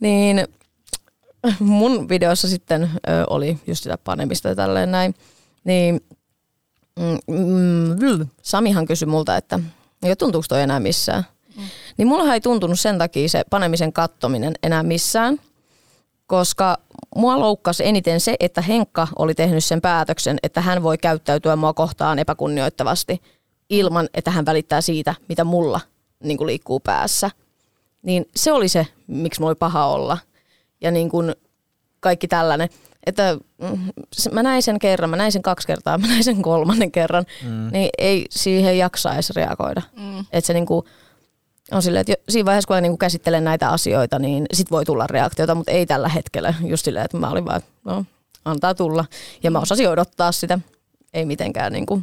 Niin 0.00 0.48
mun 1.58 2.08
videossa 2.08 2.48
sitten 2.48 2.82
ö, 2.82 2.88
oli 3.30 3.58
just 3.66 3.82
sitä 3.82 3.98
panemista 3.98 4.48
ja 4.48 4.54
tälleen 4.54 4.90
näin. 4.90 5.14
Niin 5.64 6.00
mm, 7.00 7.34
mm, 7.36 8.28
Samihan 8.42 8.86
kysyi 8.86 9.06
multa, 9.06 9.36
että 9.36 9.60
ja 10.02 10.16
tuntuuko 10.16 10.46
toi 10.48 10.62
enää 10.62 10.80
missään. 10.80 11.24
Mm. 11.56 11.62
Niin 11.96 12.08
mulla 12.08 12.34
ei 12.34 12.40
tuntunut 12.40 12.80
sen 12.80 12.98
takia 12.98 13.28
se 13.28 13.44
panemisen 13.50 13.92
kattominen 13.92 14.54
enää 14.62 14.82
missään, 14.82 15.40
koska 16.34 16.78
mua 17.16 17.40
loukkasi 17.40 17.86
eniten 17.86 18.20
se, 18.20 18.36
että 18.40 18.60
Henkka 18.60 19.08
oli 19.18 19.34
tehnyt 19.34 19.64
sen 19.64 19.80
päätöksen, 19.80 20.38
että 20.42 20.60
hän 20.60 20.82
voi 20.82 20.98
käyttäytyä 20.98 21.56
mua 21.56 21.72
kohtaan 21.72 22.18
epäkunnioittavasti 22.18 23.22
ilman, 23.70 24.08
että 24.14 24.30
hän 24.30 24.46
välittää 24.46 24.80
siitä, 24.80 25.14
mitä 25.28 25.44
mulla 25.44 25.80
niin 26.22 26.38
kuin 26.38 26.46
liikkuu 26.46 26.80
päässä. 26.80 27.30
Niin 28.02 28.26
se 28.36 28.52
oli 28.52 28.68
se, 28.68 28.86
miksi 29.06 29.40
mulla 29.40 29.50
oli 29.50 29.54
paha 29.54 29.86
olla. 29.86 30.18
Ja 30.80 30.90
niin 30.90 31.10
kuin 31.10 31.34
kaikki 32.00 32.28
tällainen. 32.28 32.68
Että 33.06 33.38
mm, 33.62 33.78
mä 34.32 34.42
näin 34.42 34.62
sen 34.62 34.78
kerran, 34.78 35.10
mä 35.10 35.16
näin 35.16 35.32
sen 35.32 35.42
kaksi 35.42 35.66
kertaa, 35.66 35.98
mä 36.02 36.06
näin 36.06 36.24
sen 36.24 36.42
kolmannen 36.42 36.92
kerran, 36.92 37.24
mm. 37.42 37.68
niin 37.72 37.88
ei 37.98 38.26
siihen 38.30 38.78
jaksa 38.78 39.14
edes 39.14 39.30
reagoida. 39.30 39.82
Mm. 39.96 40.18
Että 40.18 40.46
se 40.46 40.52
niinku 40.52 40.84
on 41.72 41.82
silleen, 41.82 42.00
että 42.00 42.12
jo- 42.12 42.24
siinä 42.28 42.46
vaiheessa 42.46 42.66
kun 42.66 42.76
mä 42.76 42.80
niinku 42.80 42.96
käsittelen 42.96 43.44
näitä 43.44 43.68
asioita, 43.68 44.18
niin 44.18 44.46
sit 44.52 44.70
voi 44.70 44.84
tulla 44.84 45.06
reaktiota, 45.06 45.54
mutta 45.54 45.72
ei 45.72 45.86
tällä 45.86 46.08
hetkellä. 46.08 46.54
Just 46.64 46.84
silleen, 46.84 47.04
että 47.04 47.16
mä 47.16 47.30
olin 47.30 47.44
vaan, 47.44 47.62
no 47.84 48.04
antaa 48.44 48.74
tulla. 48.74 49.04
Ja 49.42 49.50
mä 49.50 49.58
osasin 49.60 49.88
odottaa 49.88 50.32
sitä. 50.32 50.58
Ei 51.14 51.24
mitenkään 51.24 51.72
niinku 51.72 52.02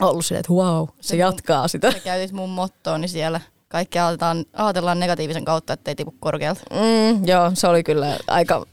ollut 0.00 0.26
silleen, 0.26 0.40
että 0.40 0.52
wow, 0.52 0.88
se 1.00 1.16
jatkaa 1.16 1.68
sitä. 1.68 1.92
Sä 1.92 2.00
käytit 2.00 2.32
mun 2.32 2.50
mottooni 2.50 3.08
siellä. 3.08 3.40
Kaikki 3.68 3.98
ajatellaan, 3.98 4.44
ajatellaan 4.52 5.00
negatiivisen 5.00 5.44
kautta, 5.44 5.72
ettei 5.72 5.94
tipu 5.94 6.14
korkealta. 6.20 6.60
Mm, 6.70 7.24
joo, 7.24 7.50
se 7.54 7.66
oli 7.66 7.82
kyllä 7.82 8.18
aika 8.26 8.66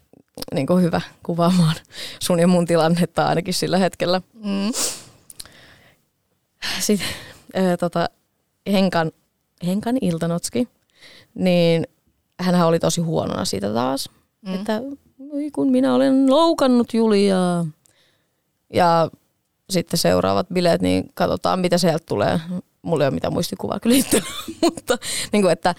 niin 0.54 0.68
kuin 0.68 0.84
hyvä 0.84 1.02
kuvaamaan 1.24 1.76
sun 2.20 2.40
ja 2.40 2.48
mun 2.48 2.66
tilannetta 2.66 3.26
ainakin 3.26 3.54
sillä 3.54 3.78
hetkellä. 3.78 4.22
Mm. 4.34 4.72
Sitten 6.80 7.08
äh, 7.58 7.78
tota, 7.80 8.10
Henkan, 8.72 9.12
Henkan 9.66 9.98
Iltanotski, 10.02 10.68
niin 11.36 11.88
hän 12.40 12.68
oli 12.68 12.80
tosi 12.80 13.02
huonona 13.02 13.46
siitä 13.46 13.74
taas. 13.74 14.10
Mm. 14.42 14.50
Mm. 14.50 14.56
Että 14.56 14.82
"Oi, 15.34 15.52
kun 15.52 15.72
minä 15.72 15.96
olen 15.96 16.30
loukannut 16.30 16.94
Juliaa. 16.94 17.66
Ja 18.74 19.10
sitten 19.70 19.98
seuraavat 19.98 20.48
bileet, 20.54 20.82
niin 20.82 21.10
katsotaan 21.14 21.60
mitä 21.60 21.78
sieltä 21.78 22.04
tulee. 22.08 22.40
Mulla 22.82 23.04
ei 23.04 23.08
ole 23.08 23.14
mitään 23.14 23.34
muistikuvaa 23.34 23.80
kyllä 23.80 23.96
itsellä, 23.96 24.30
mutta 24.62 24.98
niin 25.32 25.42
kuin, 25.42 25.52
että 25.52 25.76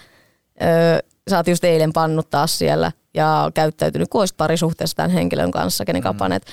ö, 0.61 1.03
sä 1.29 1.37
oot 1.37 1.47
just 1.47 1.63
eilen 1.63 1.93
pannut 1.93 2.29
taas 2.29 2.57
siellä 2.57 2.91
ja 3.13 3.51
käyttäytynyt 3.53 4.09
kuin 4.09 4.19
olisit 4.19 4.37
parisuhteessa 4.37 4.95
tämän 4.97 5.11
henkilön 5.11 5.51
kanssa, 5.51 5.85
kenen 5.85 6.01
kanssa 6.01 6.19
panet, 6.19 6.45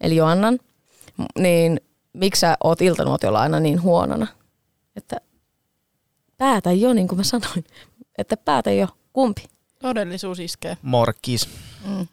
eli 0.00 0.16
Joannan, 0.16 0.58
niin 1.38 1.80
miksi 2.12 2.40
sä 2.40 2.56
oot 2.64 2.82
iltanuotiolla 2.82 3.40
aina 3.40 3.60
niin 3.60 3.82
huonona? 3.82 4.26
Että 4.96 5.16
päätä 6.38 6.72
jo, 6.72 6.92
niin 6.92 7.08
kuin 7.08 7.16
mä 7.18 7.24
sanoin, 7.24 7.64
että 8.18 8.36
päätä 8.36 8.70
jo, 8.72 8.88
kumpi? 9.12 9.44
Todellisuus 9.78 10.40
iskee. 10.40 10.76
Morkkis. 10.82 11.48
Mm. 11.86 12.06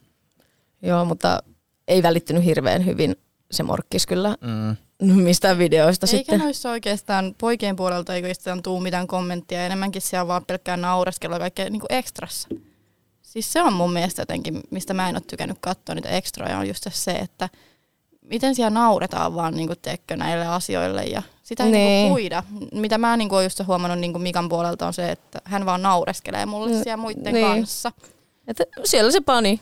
Joo, 0.82 1.06
mutta 1.06 1.44
ei 1.88 2.04
välittynyt 2.04 2.46
hirveän 2.46 2.86
hyvin 2.86 3.16
se 3.52 3.64
morkkis 3.64 4.06
kyllä 4.08 4.36
Mm. 4.42 4.76
mistään 5.24 5.58
videoista 5.58 6.06
Eikä 6.06 6.18
sitten. 6.18 6.40
noissa 6.40 6.72
oikeastaan 6.72 7.36
poikien 7.38 7.76
puolelta 7.76 8.14
ei 8.16 8.18
oikeastaan 8.18 8.64
tuu 8.64 8.80
mitään 8.80 9.08
kommenttia. 9.08 9.66
Enemmänkin 9.66 10.02
siellä 10.02 10.22
on 10.22 10.28
vaan 10.28 10.46
pelkkää 10.46 10.78
naureskelua 10.78 11.40
kaikkea 11.40 11.70
niin 11.70 11.82
ekstrassa. 11.90 12.48
Siis 13.22 13.54
se 13.54 13.62
on 13.62 13.74
mun 13.74 13.94
mielestä 13.94 14.22
jotenkin, 14.22 14.62
mistä 14.72 14.94
mä 14.94 15.10
en 15.10 15.16
ole 15.16 15.24
tykännyt 15.28 15.58
katsoa 15.62 15.96
niitä 15.96 16.10
ekstroja, 16.10 16.58
on 16.60 16.68
just 16.68 16.88
se, 16.90 17.12
että 17.12 17.50
miten 18.30 18.56
siellä 18.56 18.70
nauretaan 18.80 19.36
vaan 19.36 19.54
niin 19.56 19.70
tekkö 19.82 20.16
näille 20.16 20.48
asioille 20.48 21.04
ja 21.04 21.22
sitä 21.44 21.64
ei 21.64 21.72
niin. 21.72 21.88
Niin. 21.88 22.12
puida. 22.12 22.44
Mitä 22.72 22.98
mä 22.98 23.18
niin 23.18 23.34
oon 23.34 23.44
just 23.44 23.62
huomannut 23.68 24.00
niin 24.00 24.22
Mikan 24.22 24.50
puolelta 24.50 24.88
on 24.88 24.94
se, 24.94 25.12
että 25.12 25.42
hän 25.44 25.66
vaan 25.66 25.82
naureskelee 25.82 26.46
mulle 26.46 26.72
Mm, 26.72 26.84
siellä 26.84 26.98
muiden 26.98 27.34
niin. 27.34 27.48
kanssa. 27.48 27.92
Että 28.48 28.64
siellä 28.84 29.12
se 29.12 29.22
pani. 29.22 29.62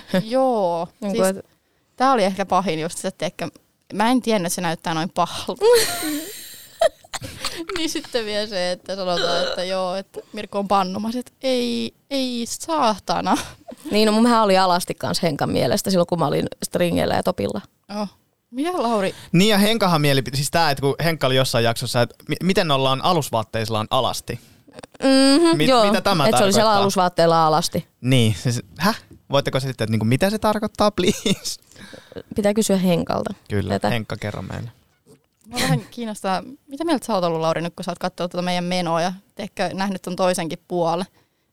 Joo. 0.24 0.88
Niin 1.00 1.10
siis, 1.10 1.22
kuin, 1.22 1.38
että, 1.38 1.58
Tämä 1.98 2.12
oli 2.12 2.24
ehkä 2.24 2.46
pahin 2.46 2.80
just 2.80 2.98
se, 2.98 3.08
että 3.08 3.48
mä 3.92 4.10
en 4.10 4.22
tiennyt, 4.22 4.46
että 4.46 4.54
se 4.54 4.60
näyttää 4.60 4.94
noin 4.94 5.10
pahalta. 5.14 5.64
niin 7.76 7.90
sitten 7.90 8.24
vielä 8.24 8.46
se, 8.46 8.72
että 8.72 8.96
sanotaan, 8.96 9.48
että 9.48 9.64
joo, 9.64 9.94
että 9.94 10.20
Mirko 10.32 10.58
on 10.58 10.68
pannumas, 10.68 11.16
että 11.16 11.32
ei, 11.42 11.94
ei 12.10 12.44
saatana. 12.48 13.36
niin, 13.90 14.06
no 14.06 14.12
mun 14.12 14.26
oli 14.26 14.58
alasti 14.58 14.94
kanssa 14.94 15.26
Henkan 15.26 15.50
mielestä 15.50 15.90
silloin, 15.90 16.06
kun 16.06 16.18
mä 16.18 16.26
olin 16.26 16.46
stringeillä 16.64 17.14
ja 17.14 17.22
topilla. 17.22 17.60
Oh. 17.96 18.08
Mitä 18.50 18.82
Lauri? 18.82 19.14
Niin 19.32 19.48
ja 19.50 19.58
Henkahan 19.58 20.00
mielipiti, 20.00 20.36
siis 20.36 20.50
tää, 20.50 20.70
että 20.70 20.80
kun 20.80 20.94
Henkka 21.04 21.26
oli 21.26 21.36
jossain 21.36 21.64
jaksossa, 21.64 22.02
että 22.02 22.14
mi- 22.28 22.36
miten 22.42 22.70
ollaan 22.70 23.04
alusvaatteillaan 23.04 23.86
alasti. 23.90 24.40
Mm-hmm, 25.02 25.56
Mit- 25.56 25.68
joo, 25.68 25.86
mitä 25.86 26.00
tämä 26.00 26.24
että 26.26 26.38
se 26.38 26.44
oli 26.44 26.52
siellä 26.52 26.64
tarkoittaa? 26.66 26.82
alusvaatteella 26.82 27.46
alasti. 27.46 27.86
Niin, 28.00 28.34
siis, 28.34 28.62
häh? 28.78 29.00
Voitteko 29.30 29.60
selittää, 29.60 29.84
että 29.84 29.90
niinku, 29.92 30.04
mitä 30.04 30.30
se 30.30 30.38
tarkoittaa, 30.38 30.90
please? 30.90 31.60
Pitää 32.34 32.54
kysyä 32.54 32.76
Henkalta. 32.76 33.34
Kyllä, 33.50 33.72
Tätä. 33.74 33.90
Henkka 33.90 34.16
kerro 34.16 34.42
meille. 34.42 34.70
Mä 35.46 35.56
vähän 35.56 35.80
kiinnostaa, 35.90 36.42
mitä 36.68 36.84
mieltä 36.84 37.06
sä 37.06 37.14
oot 37.14 37.24
ollut 37.24 37.40
Lauri 37.40 37.60
nyt, 37.62 37.74
kun 37.76 37.84
sä 37.84 37.90
oot 37.90 37.98
katsonut 37.98 38.30
tuota 38.30 38.42
meidän 38.42 38.64
menoa 38.64 39.02
ja 39.02 39.12
ehkä 39.38 39.70
nähnyt 39.74 40.02
ton 40.02 40.16
toisenkin 40.16 40.58
puolen. 40.68 41.06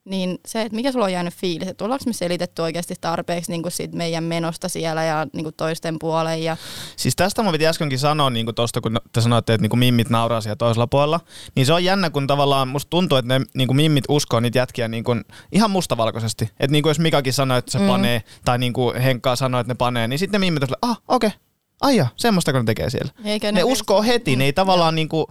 Niin 0.05 0.39
se, 0.47 0.61
että 0.61 0.75
mikä 0.75 0.91
sulla 0.91 1.05
on 1.05 1.11
jäänyt 1.11 1.33
fiilis, 1.33 1.67
että 1.67 1.83
ollaanko 1.83 2.03
me 2.07 2.13
selitetty 2.13 2.61
oikeasti 2.61 2.95
tarpeeksi 3.01 3.51
niin 3.51 3.61
kuin 3.61 3.71
siitä 3.71 3.97
meidän 3.97 4.23
menosta 4.23 4.69
siellä 4.69 5.03
ja 5.03 5.27
niin 5.33 5.43
kuin 5.43 5.55
toisten 5.57 5.99
puoleen 5.99 6.43
ja 6.43 6.57
Siis 6.95 7.15
tästä 7.15 7.43
mun 7.43 7.51
piti 7.51 7.67
äskenkin 7.67 7.99
sanoa 7.99 8.29
niin 8.29 8.45
kuin 8.45 8.55
tosta, 8.55 8.81
kun 8.81 8.97
te 9.13 9.21
sanoitte, 9.21 9.53
että 9.53 9.61
niin 9.61 9.69
kuin 9.69 9.79
mimmit 9.79 10.09
nauraa 10.09 10.41
siellä 10.41 10.55
toisella 10.55 10.87
puolella. 10.87 11.19
Niin 11.55 11.65
se 11.65 11.73
on 11.73 11.83
jännä, 11.83 12.09
kun 12.09 12.27
tavallaan 12.27 12.67
musta 12.67 12.89
tuntuu, 12.89 13.17
että 13.17 13.39
ne 13.39 13.45
niin 13.53 13.67
kuin 13.67 13.77
mimmit 13.77 14.03
uskoo 14.09 14.39
niitä 14.39 14.57
jätkiä 14.57 14.87
niin 14.87 15.03
kuin 15.03 15.25
ihan 15.51 15.71
mustavalkoisesti. 15.71 16.45
Että 16.45 16.71
niin 16.71 16.83
kuin 16.83 16.89
jos 16.89 16.99
Mikakin 16.99 17.33
sanoi, 17.33 17.57
että 17.57 17.71
se 17.71 17.79
mm. 17.79 17.87
panee, 17.87 18.23
tai 18.45 18.57
niin 18.57 18.73
kuin 18.73 19.01
Henkka 19.01 19.35
sanoi, 19.35 19.61
että 19.61 19.73
ne 19.73 19.75
panee, 19.75 20.07
niin 20.07 20.19
sitten 20.19 20.41
ne 20.41 20.45
mimmit 20.45 20.63
on 20.63 20.69
ah, 20.81 21.01
okei, 21.07 21.27
okay. 21.27 21.39
ai 21.81 21.95
ja, 21.95 22.07
semmoista 22.15 22.51
kun 22.51 22.61
ne 22.61 22.65
tekee 22.65 22.89
siellä. 22.89 23.11
Eikä 23.25 23.51
Ne 23.51 23.63
uskoo 23.63 24.03
heti, 24.03 24.35
ne 24.35 24.45
ei 24.45 24.53
tavallaan 24.53 24.95
niin 24.95 25.09
kuin, 25.09 25.25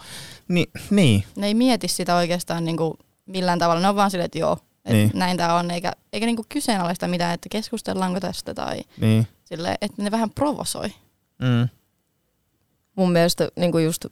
niin, 0.48 0.66
niin. 0.90 1.24
ne 1.36 1.46
ei 1.46 1.54
mieti 1.54 1.88
sitä 1.88 2.16
oikeastaan 2.16 2.64
niin 2.64 2.76
kuin 2.76 2.94
millään 3.26 3.58
tavalla. 3.58 3.82
Ne 3.82 3.88
on 3.88 3.96
vaan 3.96 4.10
silleen, 4.10 4.24
että 4.24 4.38
joo, 4.38 4.58
että 4.84 4.92
Niin. 4.92 5.10
näin 5.14 5.36
tämä 5.36 5.54
on, 5.54 5.70
eikä, 5.70 5.92
eikä 6.12 6.26
niin 6.26 6.36
kuin 6.36 6.46
kyseenalaista 6.48 7.08
mitään, 7.08 7.34
että 7.34 7.48
keskustellaanko 7.48 8.20
tästä 8.20 8.54
tai 8.54 8.80
niin. 9.00 9.26
sille, 9.44 9.74
että 9.80 10.02
ne 10.02 10.10
vähän 10.10 10.30
provosoi. 10.30 10.88
Mm. 11.38 11.68
Mun 12.96 13.12
mielestä 13.12 13.48
niin 13.56 13.72
kuin 13.72 13.84
just 13.84 14.06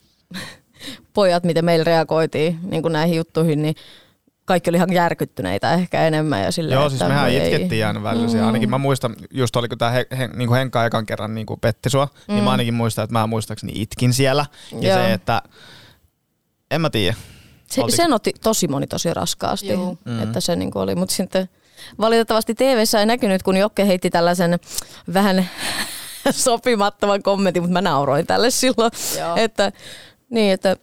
pojat, 1.14 1.44
miten 1.44 1.64
meillä 1.64 1.84
reagoitiin 1.84 2.58
niin 2.62 2.82
kuin 2.82 2.92
näihin 2.92 3.16
juttuihin, 3.16 3.62
niin 3.62 3.74
kaikki 4.44 4.70
oli 4.70 4.76
ihan 4.76 4.92
järkyttyneitä 4.92 5.74
ehkä 5.74 6.06
enemmän. 6.06 6.42
Ja 6.42 6.52
silleen, 6.52 6.80
Joo, 6.80 6.88
siis 6.88 7.00
mehän 7.00 7.32
itkettiin 7.32 7.86
aina 7.86 8.02
välillä. 8.02 8.38
Mm. 8.38 8.46
Ainakin 8.46 8.70
mä 8.70 8.78
muistan, 8.78 9.16
just 9.30 9.56
oliko 9.56 9.76
tämä 9.76 9.90
he, 9.90 10.06
he, 10.18 10.28
niin 10.28 10.52
Henkka 10.52 10.86
ekan 10.86 11.06
kerran 11.06 11.34
niin 11.34 11.46
kuin 11.46 11.60
petti 11.60 11.90
sua, 11.90 12.08
mm. 12.28 12.34
niin 12.34 12.44
mä 12.44 12.50
ainakin 12.50 12.74
muistan, 12.74 13.04
että 13.04 13.12
mä 13.12 13.26
muistaakseni 13.26 13.72
itkin 13.76 14.12
siellä. 14.12 14.46
Ja 14.80 14.88
Joo. 14.88 14.98
se, 14.98 15.12
että 15.12 15.42
en 16.70 16.80
mä 16.80 16.90
tiedä. 16.90 17.16
Se, 17.72 17.80
Oltiinko- 17.80 17.96
sen 17.96 18.12
otti 18.12 18.32
tosi 18.42 18.68
moni 18.68 18.86
tosi 18.86 19.14
raskaasti, 19.14 19.68
Joo. 19.68 19.96
mm. 20.04 20.22
että 20.22 20.40
se 20.40 20.56
niinku 20.56 20.78
oli. 20.78 20.94
Mutta 20.94 21.14
sitten 21.14 21.48
valitettavasti 22.00 22.54
tv 22.54 22.82
ei 22.98 23.06
näkynyt, 23.06 23.42
kun 23.42 23.56
Jokke 23.56 23.86
heitti 23.86 24.10
tällaisen 24.10 24.58
vähän 25.14 25.48
sopimattoman 26.30 27.22
kommentin, 27.22 27.62
mutta 27.62 27.72
mä 27.72 27.80
nauroin 27.80 28.26
tälle 28.26 28.50
silloin. 28.50 28.90
Joo. 29.18 29.36
Että, 29.36 29.72
niin, 30.30 30.52
että 30.52 30.76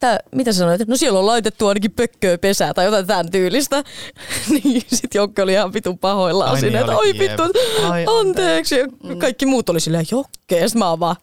Tää, 0.00 0.18
mitä 0.34 0.52
sä 0.52 0.58
sanoit? 0.58 0.88
No 0.88 0.96
siellä 0.96 1.18
on 1.18 1.26
laitettu 1.26 1.66
ainakin 1.66 1.92
pökköä 1.92 2.38
pesää 2.38 2.74
tai 2.74 2.84
jotain 2.84 3.06
tämän 3.06 3.30
tyylistä. 3.30 3.84
niin 4.50 4.82
sit 4.86 5.14
Jokke 5.14 5.42
oli 5.42 5.52
ihan 5.52 5.72
vitun 5.72 5.98
pahoillaan 5.98 6.50
Ai 6.50 6.60
siinä, 6.60 6.78
niin 6.78 6.90
että 6.90 6.98
oi 6.98 7.18
vittu. 7.18 7.42
Ai, 7.90 8.04
anteeksi. 8.20 8.78
Ja 8.78 8.86
kaikki 9.18 9.46
muut 9.46 9.68
oli 9.68 9.80
silleen, 9.80 10.06
Jokke, 10.10 10.58
ja 10.58 10.66
mä 10.74 10.90
oon 10.90 11.00
vaan, 11.00 11.16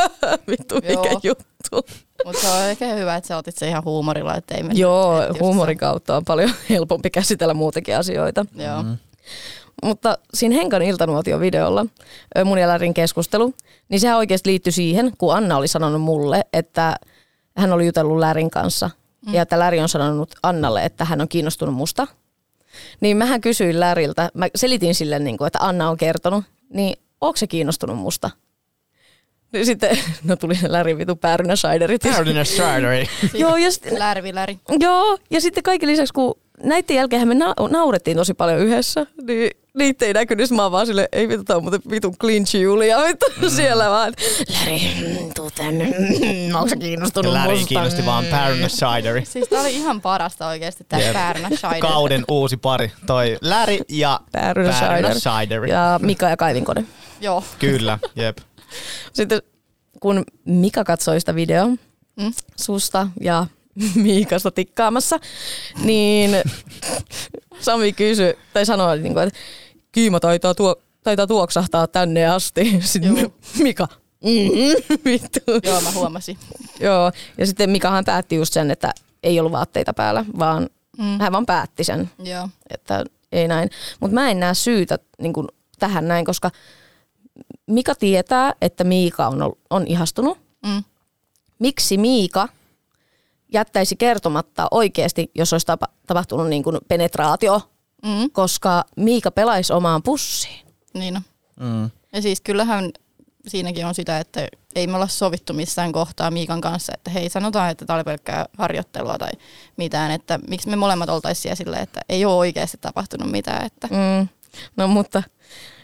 vittu 0.50 0.74
mikä 0.74 1.10
juttu. 1.22 1.92
Mutta 2.24 2.42
se 2.42 2.48
on 2.48 2.62
ehkä 2.62 2.86
hyvä, 2.94 3.16
että 3.16 3.28
sä 3.28 3.36
otit 3.36 3.56
se 3.56 3.68
ihan 3.68 3.84
huumorilla, 3.84 4.34
että 4.36 4.54
ei 4.54 4.64
Joo, 4.72 5.14
huumorin 5.40 5.78
kautta 5.78 6.16
on 6.16 6.24
paljon 6.24 6.50
helpompi 6.70 7.10
käsitellä 7.10 7.54
muutakin 7.54 7.96
asioita. 7.96 8.46
Joo. 8.54 8.82
Mm. 8.82 8.96
Mutta 9.82 10.18
siinä 10.34 10.54
Henkan 10.54 10.82
iltanuotion 10.82 11.40
videolla, 11.40 11.86
ö, 12.38 12.44
mun 12.44 12.58
ja 12.58 12.68
Lärin 12.68 12.94
keskustelu, 12.94 13.54
niin 13.88 14.00
sehän 14.00 14.18
oikeasti 14.18 14.50
liittyi 14.50 14.72
siihen, 14.72 15.12
kun 15.18 15.36
Anna 15.36 15.56
oli 15.56 15.68
sanonut 15.68 16.02
mulle, 16.02 16.44
että 16.52 16.96
hän 17.56 17.72
oli 17.72 17.86
jutellut 17.86 18.18
Lärin 18.18 18.50
kanssa. 18.50 18.90
Mm. 19.26 19.34
Ja 19.34 19.42
että 19.42 19.58
Läri 19.58 19.80
on 19.80 19.88
sanonut 19.88 20.34
Annalle, 20.42 20.84
että 20.84 21.04
hän 21.04 21.20
on 21.20 21.28
kiinnostunut 21.28 21.74
musta. 21.74 22.06
Niin 23.00 23.16
mähän 23.16 23.40
kysyin 23.40 23.80
Läriltä, 23.80 24.30
mä 24.34 24.46
selitin 24.54 24.94
sille, 24.94 25.18
niin 25.18 25.38
kuin, 25.38 25.46
että 25.46 25.58
Anna 25.62 25.90
on 25.90 25.96
kertonut, 25.96 26.44
niin 26.68 26.98
onko 27.20 27.36
se 27.36 27.46
kiinnostunut 27.46 27.98
musta? 27.98 28.30
Niin 29.52 29.66
sitten, 29.66 29.98
no 30.24 30.36
tuli 30.36 30.54
se 30.54 30.72
Lärin 30.72 30.98
vitu 30.98 31.16
päärynä 31.16 31.56
Scheiderit. 31.56 32.02
Paradise 32.02 32.44
Straderi. 32.44 33.08
Joo, 33.34 33.56
ja 33.56 33.70
sitten, 33.70 33.98
Lärvi, 33.98 34.34
läri. 34.34 34.58
Joo, 34.80 35.18
ja 35.30 35.40
sitten 35.40 35.62
kaiken 35.62 35.88
lisäksi, 35.88 36.12
kun 36.12 36.34
näiden 36.62 36.96
jälkeen 36.96 37.28
me 37.28 37.34
na- 37.34 37.54
naurettiin 37.70 38.16
tosi 38.16 38.34
paljon 38.34 38.58
yhdessä, 38.58 39.06
niin 39.26 39.50
niitä 39.74 40.04
ei 40.06 40.12
näkynyt, 40.12 40.50
mä 40.50 40.70
vaan 40.70 40.86
silleen, 40.86 41.08
ei 41.12 41.28
vittu, 41.28 41.44
tää 41.44 41.56
on 41.56 41.62
muuten 41.62 41.80
vitun 41.90 42.16
clinch 42.18 42.54
Julia, 42.56 43.02
vittu 43.08 43.26
mm. 43.42 43.50
siellä 43.50 43.90
vaan. 43.90 44.12
Läri, 44.60 44.80
tuu 45.34 45.50
tänne, 45.50 45.84
mm, 45.84 46.54
onko 46.54 46.68
sä 46.68 46.76
kiinnostunut 46.76 47.32
Lärin 47.32 47.50
musta? 47.50 47.68
kiinnosti 47.68 48.06
vaan 48.06 48.24
Paradise 48.24 48.68
Straderi. 48.68 49.24
Siis 49.24 49.48
tää 49.48 49.60
oli 49.60 49.74
ihan 49.74 50.00
parasta 50.00 50.48
oikeesti 50.48 50.84
tää 50.88 51.00
Jep. 51.00 51.12
Päärynä 51.12 51.48
Scheider. 51.56 51.80
Kauden 51.80 52.24
uusi 52.28 52.56
pari. 52.56 52.92
Toi 53.06 53.38
Läri 53.40 53.80
ja 53.88 54.20
Päärynä 54.32 54.72
Scheider. 54.72 55.20
Scheider. 55.20 55.64
Ja 55.64 56.00
Mika 56.02 56.28
ja 56.28 56.36
Kaivinkone. 56.36 56.84
Joo. 57.20 57.44
Kyllä, 57.58 57.98
jep. 58.16 58.38
Sitten 59.12 59.42
kun 60.00 60.24
Mika 60.44 60.84
katsoi 60.84 61.20
sitä 61.20 61.34
videoa 61.34 61.68
Mm. 62.16 62.32
susta 62.56 63.08
ja 63.20 63.46
Miikasta 63.94 64.50
tikkaamassa, 64.50 65.20
niin 65.84 66.30
Sami 67.60 67.92
kysyi, 67.92 68.34
tai 68.52 68.66
sanoi, 68.66 68.98
niin 68.98 69.12
kuin, 69.12 69.26
että 69.28 69.38
Kiima 69.92 70.20
taitaa, 70.20 70.54
tuo, 70.54 70.76
taitaa 71.04 71.26
tuoksahtaa 71.26 71.86
tänne 71.86 72.26
asti. 72.26 72.78
Sitten 72.80 73.16
Joo. 73.16 73.32
Mika, 73.62 73.88
mm, 74.24 75.00
vittu. 75.04 75.40
Joo, 75.64 75.80
mä 75.80 75.90
huomasin. 75.90 76.38
Joo, 76.80 77.12
ja 77.38 77.46
sitten 77.46 77.70
Mikahan 77.70 78.04
päätti 78.04 78.36
just 78.36 78.52
sen, 78.52 78.70
että 78.70 78.92
ei 79.22 79.40
ollut 79.40 79.52
vaatteita 79.52 79.94
päällä, 79.94 80.24
vaan 80.38 80.68
Mm. 80.98 81.18
hän 81.20 81.32
vaan 81.32 81.46
päätti 81.46 81.84
sen, 81.84 82.10
Joo. 82.18 82.48
että 82.70 83.04
ei 83.32 83.48
näin. 83.48 83.70
Mutta 84.00 84.14
mä 84.14 84.30
en 84.30 84.40
näe 84.40 84.54
syytä 84.54 84.98
niin 85.18 85.32
kuin 85.32 85.48
tähän 85.78 86.08
näin, 86.08 86.24
koska 86.24 86.50
Mika 87.66 87.94
tietää, 87.94 88.52
että 88.60 88.84
Miika 88.84 89.26
on, 89.28 89.52
on 89.70 89.86
ihastunut. 89.86 90.38
Mm. 90.66 90.84
Miksi 91.58 91.98
Miika 91.98 92.48
jättäisi 93.52 93.96
kertomatta 93.96 94.68
oikeasti, 94.70 95.30
jos 95.34 95.52
olisi 95.52 95.66
tapa, 95.66 95.86
tapahtunut 96.06 96.48
niin 96.48 96.62
kuin 96.62 96.78
penetraatio, 96.88 97.60
Mm. 98.04 98.30
koska 98.32 98.84
Miika 98.96 99.30
pelaisi 99.30 99.72
omaan 99.72 100.02
pussiin. 100.02 100.66
Niin 100.94 101.16
on. 101.16 101.22
Mm. 101.60 101.90
Ja 102.12 102.22
siis 102.22 102.40
kyllähän 102.40 102.90
siinäkin 103.48 103.86
on 103.86 103.94
sitä, 103.94 104.18
että 104.18 104.48
ei 104.74 104.86
me 104.86 104.96
olla 104.96 105.06
sovittu 105.08 105.52
missään 105.52 105.92
kohtaa 105.92 106.30
Miikan 106.30 106.60
kanssa, 106.60 106.92
että 106.94 107.10
hei 107.10 107.28
sanotaan, 107.28 107.70
että 107.70 107.86
tämä 107.86 107.96
oli 107.96 108.04
pelkkää 108.04 108.46
harjoittelua 108.58 109.18
tai 109.18 109.30
mitään, 109.76 110.10
että 110.10 110.38
miksi 110.48 110.68
me 110.68 110.76
molemmat 110.76 111.08
oltaisiin 111.08 111.42
siellä 111.42 111.56
silleen, 111.56 111.82
että 111.82 112.00
ei 112.08 112.24
ole 112.24 112.34
oikeasti 112.34 112.78
tapahtunut 112.80 113.30
mitään. 113.30 113.66
Että 113.66 113.86
Mm. 113.90 114.28
No 114.76 114.88
mutta 114.88 115.22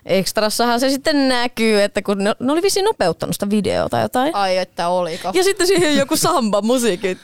ekstrassahan 0.08 0.80
se 0.80 0.90
sitten 0.90 1.28
näkyy, 1.28 1.82
että 1.82 2.02
kun 2.02 2.18
ne, 2.24 2.34
ne 2.40 2.52
oli 2.52 2.62
vissiin 2.62 2.84
nopeuttanut 2.84 3.34
sitä 3.34 3.50
videota 3.50 3.88
tai 3.88 4.02
jotain. 4.02 4.34
ai, 4.34 4.56
että 4.56 4.88
oliko. 4.88 5.30
Ja 5.34 5.44
sitten 5.44 5.66
siihen 5.66 5.96
joku 5.96 6.16
samba 6.16 6.62
musiikki. 6.62 7.18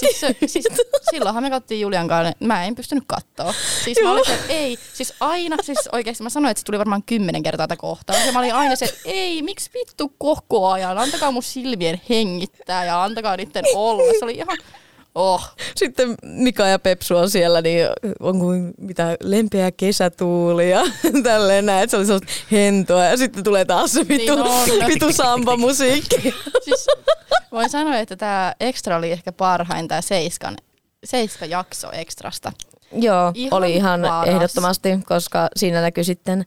Siis, 0.00 0.20
se- 0.20 0.36
siis 0.46 0.64
silloinhan 1.10 1.42
me 1.42 1.50
katsottiin 1.50 1.80
Julian 1.80 2.08
kanssa, 2.08 2.32
mä 2.40 2.64
en 2.64 2.74
pystynyt 2.74 3.04
katsoa. 3.06 3.54
Siis 3.84 3.98
mä 4.02 4.12
olin 4.12 4.26
se, 4.26 4.34
että 4.34 4.52
ei, 4.52 4.78
siis 4.92 5.14
aina, 5.20 5.56
siis 5.62 5.88
oikeasti 5.92 6.22
mä 6.22 6.30
sanoin, 6.30 6.50
että 6.50 6.58
se 6.58 6.64
tuli 6.64 6.78
varmaan 6.78 7.02
kymmenen 7.02 7.42
kertaa 7.42 7.66
tätä 7.68 7.80
kohtaa. 7.80 8.16
Ja 8.26 8.32
mä 8.32 8.38
olin 8.38 8.54
aina 8.54 8.76
se, 8.76 8.84
että 8.84 9.00
ei, 9.04 9.42
miksi 9.42 9.70
vittu 9.74 10.12
koko 10.18 10.68
ajan, 10.68 10.98
antakaa 10.98 11.30
mun 11.30 11.42
silmien 11.42 12.00
hengittää 12.10 12.84
ja 12.84 13.02
antakaa 13.04 13.36
niiden 13.36 13.64
olla. 13.74 14.02
Se 14.18 14.24
oli 14.24 14.34
ihan, 14.34 14.58
oh. 15.18 15.50
Sitten 15.76 16.14
Mika 16.22 16.66
ja 16.66 16.78
Pepsu 16.78 17.16
on 17.16 17.30
siellä, 17.30 17.62
niin 17.62 17.86
on 18.20 18.38
kuin 18.38 18.74
mitä 18.78 19.16
lempeä 19.22 19.72
kesätuuli 19.72 20.70
ja 20.70 20.80
tälleen 21.22 21.66
näin, 21.66 21.82
että 21.84 21.90
se 21.90 21.96
oli 21.96 22.06
sellaista 22.06 22.32
hentoa. 22.52 23.04
Ja 23.04 23.16
sitten 23.16 23.44
tulee 23.44 23.64
taas 23.64 23.92
se 23.92 24.08
vitu, 24.08 24.36
Niin 24.36 24.86
vitu 24.86 25.12
samba-musiikki. 25.22 26.34
Siis 26.64 26.86
voin 27.52 27.70
sanoa, 27.70 27.98
että 27.98 28.16
tämä 28.16 28.54
ekstra 28.60 28.96
oli 28.96 29.12
ehkä 29.12 29.32
parhain, 29.32 29.88
tämä 29.88 30.00
Seiskan, 30.00 30.56
Seiska 31.04 31.46
jakso 31.46 31.92
ekstrasta. 31.92 32.52
Joo, 32.92 33.32
Ihan 33.34 33.52
oli 33.52 33.74
ihan 33.74 34.00
paras. 34.00 34.28
ehdottomasti, 34.28 34.88
koska 35.06 35.48
siinä 35.56 35.80
näkyi 35.80 36.04
sitten 36.04 36.44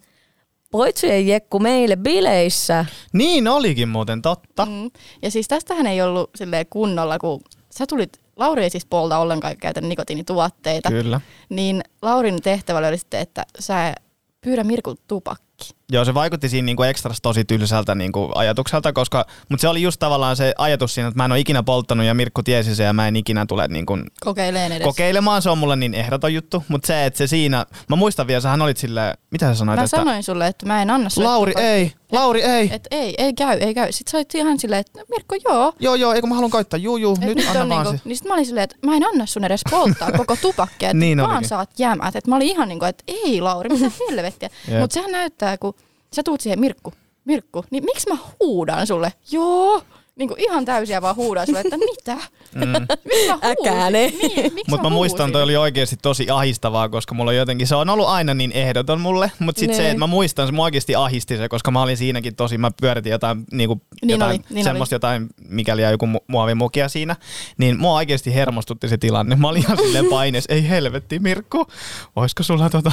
Poitsujen 0.71 1.27
Jekku 1.27 1.59
meille 1.59 1.95
bileissä. 1.95 2.85
Niin 3.13 3.47
olikin 3.47 3.89
muuten 3.89 4.21
totta. 4.21 4.65
Mm. 4.65 4.91
Ja 5.21 5.31
siis 5.31 5.47
tästähän 5.47 5.87
ei 5.87 6.01
ollut 6.01 6.29
silleen 6.35 6.65
kunnolla, 6.69 7.19
kun 7.19 7.41
sä 7.77 7.85
tulit, 7.87 8.19
Lauri 8.41 8.63
ei 8.63 8.69
siis 8.69 8.85
polta 8.85 9.17
ollenkaan 9.17 9.57
käytä 9.57 9.81
nikotiinituotteita, 9.81 10.89
Kyllä. 10.89 11.21
niin 11.49 11.81
Laurin 12.01 12.41
tehtävä 12.41 12.87
oli 12.87 12.97
sitten, 12.97 13.19
että 13.19 13.45
sä 13.59 13.93
pyydä 14.41 14.63
Mirkulta 14.63 15.01
tupakki. 15.07 15.69
Joo, 15.91 16.05
se 16.05 16.13
vaikutti 16.13 16.49
siinä 16.49 16.65
niinku 16.65 16.83
ekstras 16.83 17.21
tosi 17.21 17.45
tylsältä 17.45 17.95
niinku 17.95 18.31
ajatukselta, 18.35 18.93
koska, 18.93 19.25
mutta 19.49 19.61
se 19.61 19.67
oli 19.67 19.81
just 19.81 19.99
tavallaan 19.99 20.35
se 20.35 20.53
ajatus 20.57 20.93
siinä, 20.93 21.07
että 21.07 21.17
mä 21.17 21.25
en 21.25 21.31
ole 21.31 21.39
ikinä 21.39 21.63
polttanut 21.63 22.05
ja 22.05 22.13
Mirkku 22.13 22.43
tiesi 22.43 22.75
se 22.75 22.83
ja 22.83 22.93
mä 22.93 23.07
en 23.07 23.15
ikinä 23.15 23.45
tule 23.45 23.67
niinku 23.67 23.97
Kokeileen 24.21 24.71
edes. 24.71 24.85
kokeilemaan, 24.85 25.41
se 25.41 25.49
on 25.49 25.57
mulle 25.57 25.75
niin 25.75 25.93
ehdoton 25.93 26.33
juttu, 26.33 26.63
mutta 26.67 26.87
se, 26.87 27.05
että 27.05 27.17
se 27.17 27.27
siinä, 27.27 27.65
mä 27.89 27.95
muistan 27.95 28.27
vielä, 28.27 28.41
sähän 28.41 28.61
olit 28.61 28.77
silleen, 28.77 29.17
mitä 29.31 29.45
sä 29.47 29.55
sanoit, 29.55 29.77
Mä 29.79 29.83
että 29.83 29.97
sanoin 29.97 30.23
sulle, 30.23 30.47
että 30.47 30.65
mä 30.65 30.81
en 30.81 30.89
anna 30.89 31.09
sulle 31.09 31.27
Lauri 31.27 31.51
tupakkia. 31.51 31.71
ei, 31.71 31.93
Lauri 32.11 32.41
ei, 32.43 32.69
Et 32.73 32.87
ei, 32.91 33.15
ei 33.17 33.33
käy, 33.33 33.57
ei 33.57 33.73
käy. 33.73 33.91
Sitten 33.91 34.11
sä 34.11 34.17
olit 34.17 34.35
ihan 34.35 34.59
silleen, 34.59 34.79
että 34.79 34.99
no, 34.99 35.05
Mirkko 35.09 35.35
joo. 35.45 35.73
joo 35.79 35.95
joo, 35.95 36.13
eikö 36.13 36.27
mä 36.27 36.35
haluan 36.35 36.51
koittaa, 36.51 36.77
juu 36.77 36.97
juu, 36.97 37.13
Et 37.21 37.27
nyt, 37.27 37.37
nyt 37.37 37.47
anna 37.47 37.61
on 37.61 37.69
vaan 37.69 37.85
niinku, 37.85 38.01
niin 38.05 38.17
sit 38.17 38.27
mä 38.27 38.33
olin 38.33 38.45
silleen, 38.45 38.63
että 38.63 38.75
mä 38.85 38.95
en 38.95 39.07
anna 39.07 39.25
sun 39.25 39.43
edes 39.43 39.61
polttaa 39.69 40.11
koko 40.17 40.35
tupakkia, 40.35 40.89
että 40.89 40.97
Niin 40.97 41.17
vaan 41.21 41.31
olikin. 41.31 41.49
saat 41.49 41.69
jämät. 41.79 42.15
Et 42.15 42.27
mä 42.27 42.35
olin 42.35 42.47
ihan 42.47 42.67
niinku, 42.67 42.85
että 42.85 43.03
ei 43.07 43.41
Lauri, 43.41 43.69
mitä 43.69 43.91
helvettiä. 44.09 44.49
Mutta 44.79 44.93
sehän 44.93 45.11
näyttää, 45.11 45.57
kun 45.57 45.73
sä 46.15 46.23
tuut 46.23 46.41
siihen 46.41 46.59
Mirkku, 46.59 46.93
Mirkku, 47.25 47.65
niin 47.71 47.83
miksi 47.83 48.09
mä 48.09 48.17
huudan 48.39 48.87
sulle? 48.87 49.13
Joo. 49.31 49.83
Niinku 50.21 50.35
ihan 50.37 50.65
täysiä 50.65 51.01
vaan 51.01 51.15
huudan 51.15 51.45
sulle, 51.45 51.59
että 51.59 51.77
mitä? 51.77 52.15
Mm. 52.55 52.67
Miksi 53.05 53.27
mä 53.27 53.33
huusin? 53.43 53.69
Äkäne. 53.69 54.13
Niin, 54.21 54.51
Mutta 54.67 54.83
mä 54.83 54.89
muistan, 54.89 55.31
toi 55.31 55.43
oli 55.43 55.57
oikeasti 55.57 55.95
tosi 56.01 56.29
ahistavaa, 56.29 56.89
koska 56.89 57.15
mulla 57.15 57.31
on 57.31 57.35
jotenkin, 57.35 57.67
se 57.67 57.75
on 57.75 57.89
ollut 57.89 58.07
aina 58.07 58.33
niin 58.33 58.51
ehdoton 58.51 59.01
mulle, 59.01 59.31
mutta 59.39 59.59
sitten 59.59 59.75
se, 59.75 59.81
Niin. 59.81 59.91
että 59.91 59.99
mä 59.99 60.07
muistan, 60.07 60.47
se 60.47 60.51
mua 60.53 60.65
oikeasti 60.65 60.95
ahisti 60.95 61.37
se, 61.37 61.49
koska 61.49 61.71
mä 61.71 61.81
olin 61.81 61.97
siinäkin 61.97 62.35
tosi, 62.35 62.57
mä 62.57 62.71
pyöritin 62.81 63.11
jotain, 63.11 63.43
niinku, 63.51 63.81
Niin 64.01 64.09
jotain 64.09 64.31
oli, 64.31 64.39
niin 64.49 64.63
semmoista 64.63 64.95
jotain, 64.95 65.27
mikäli 65.49 65.81
joku 65.81 66.05
mu- 66.05 66.23
muovimukia 66.27 66.89
siinä, 66.89 67.15
niin 67.57 67.79
mua 67.79 67.93
oikeasti 67.95 68.35
hermostutti 68.35 68.87
se 68.89 68.97
tilanne. 68.97 69.35
Mä 69.35 69.47
olin 69.49 69.61
ihan 69.63 69.77
silleen 69.77 70.05
paines, 70.05 70.45
ei 70.49 70.69
helvetti 70.69 71.19
Mirkku, 71.19 71.67
oisko 72.15 72.43
sulla 72.43 72.69
tota 72.69 72.91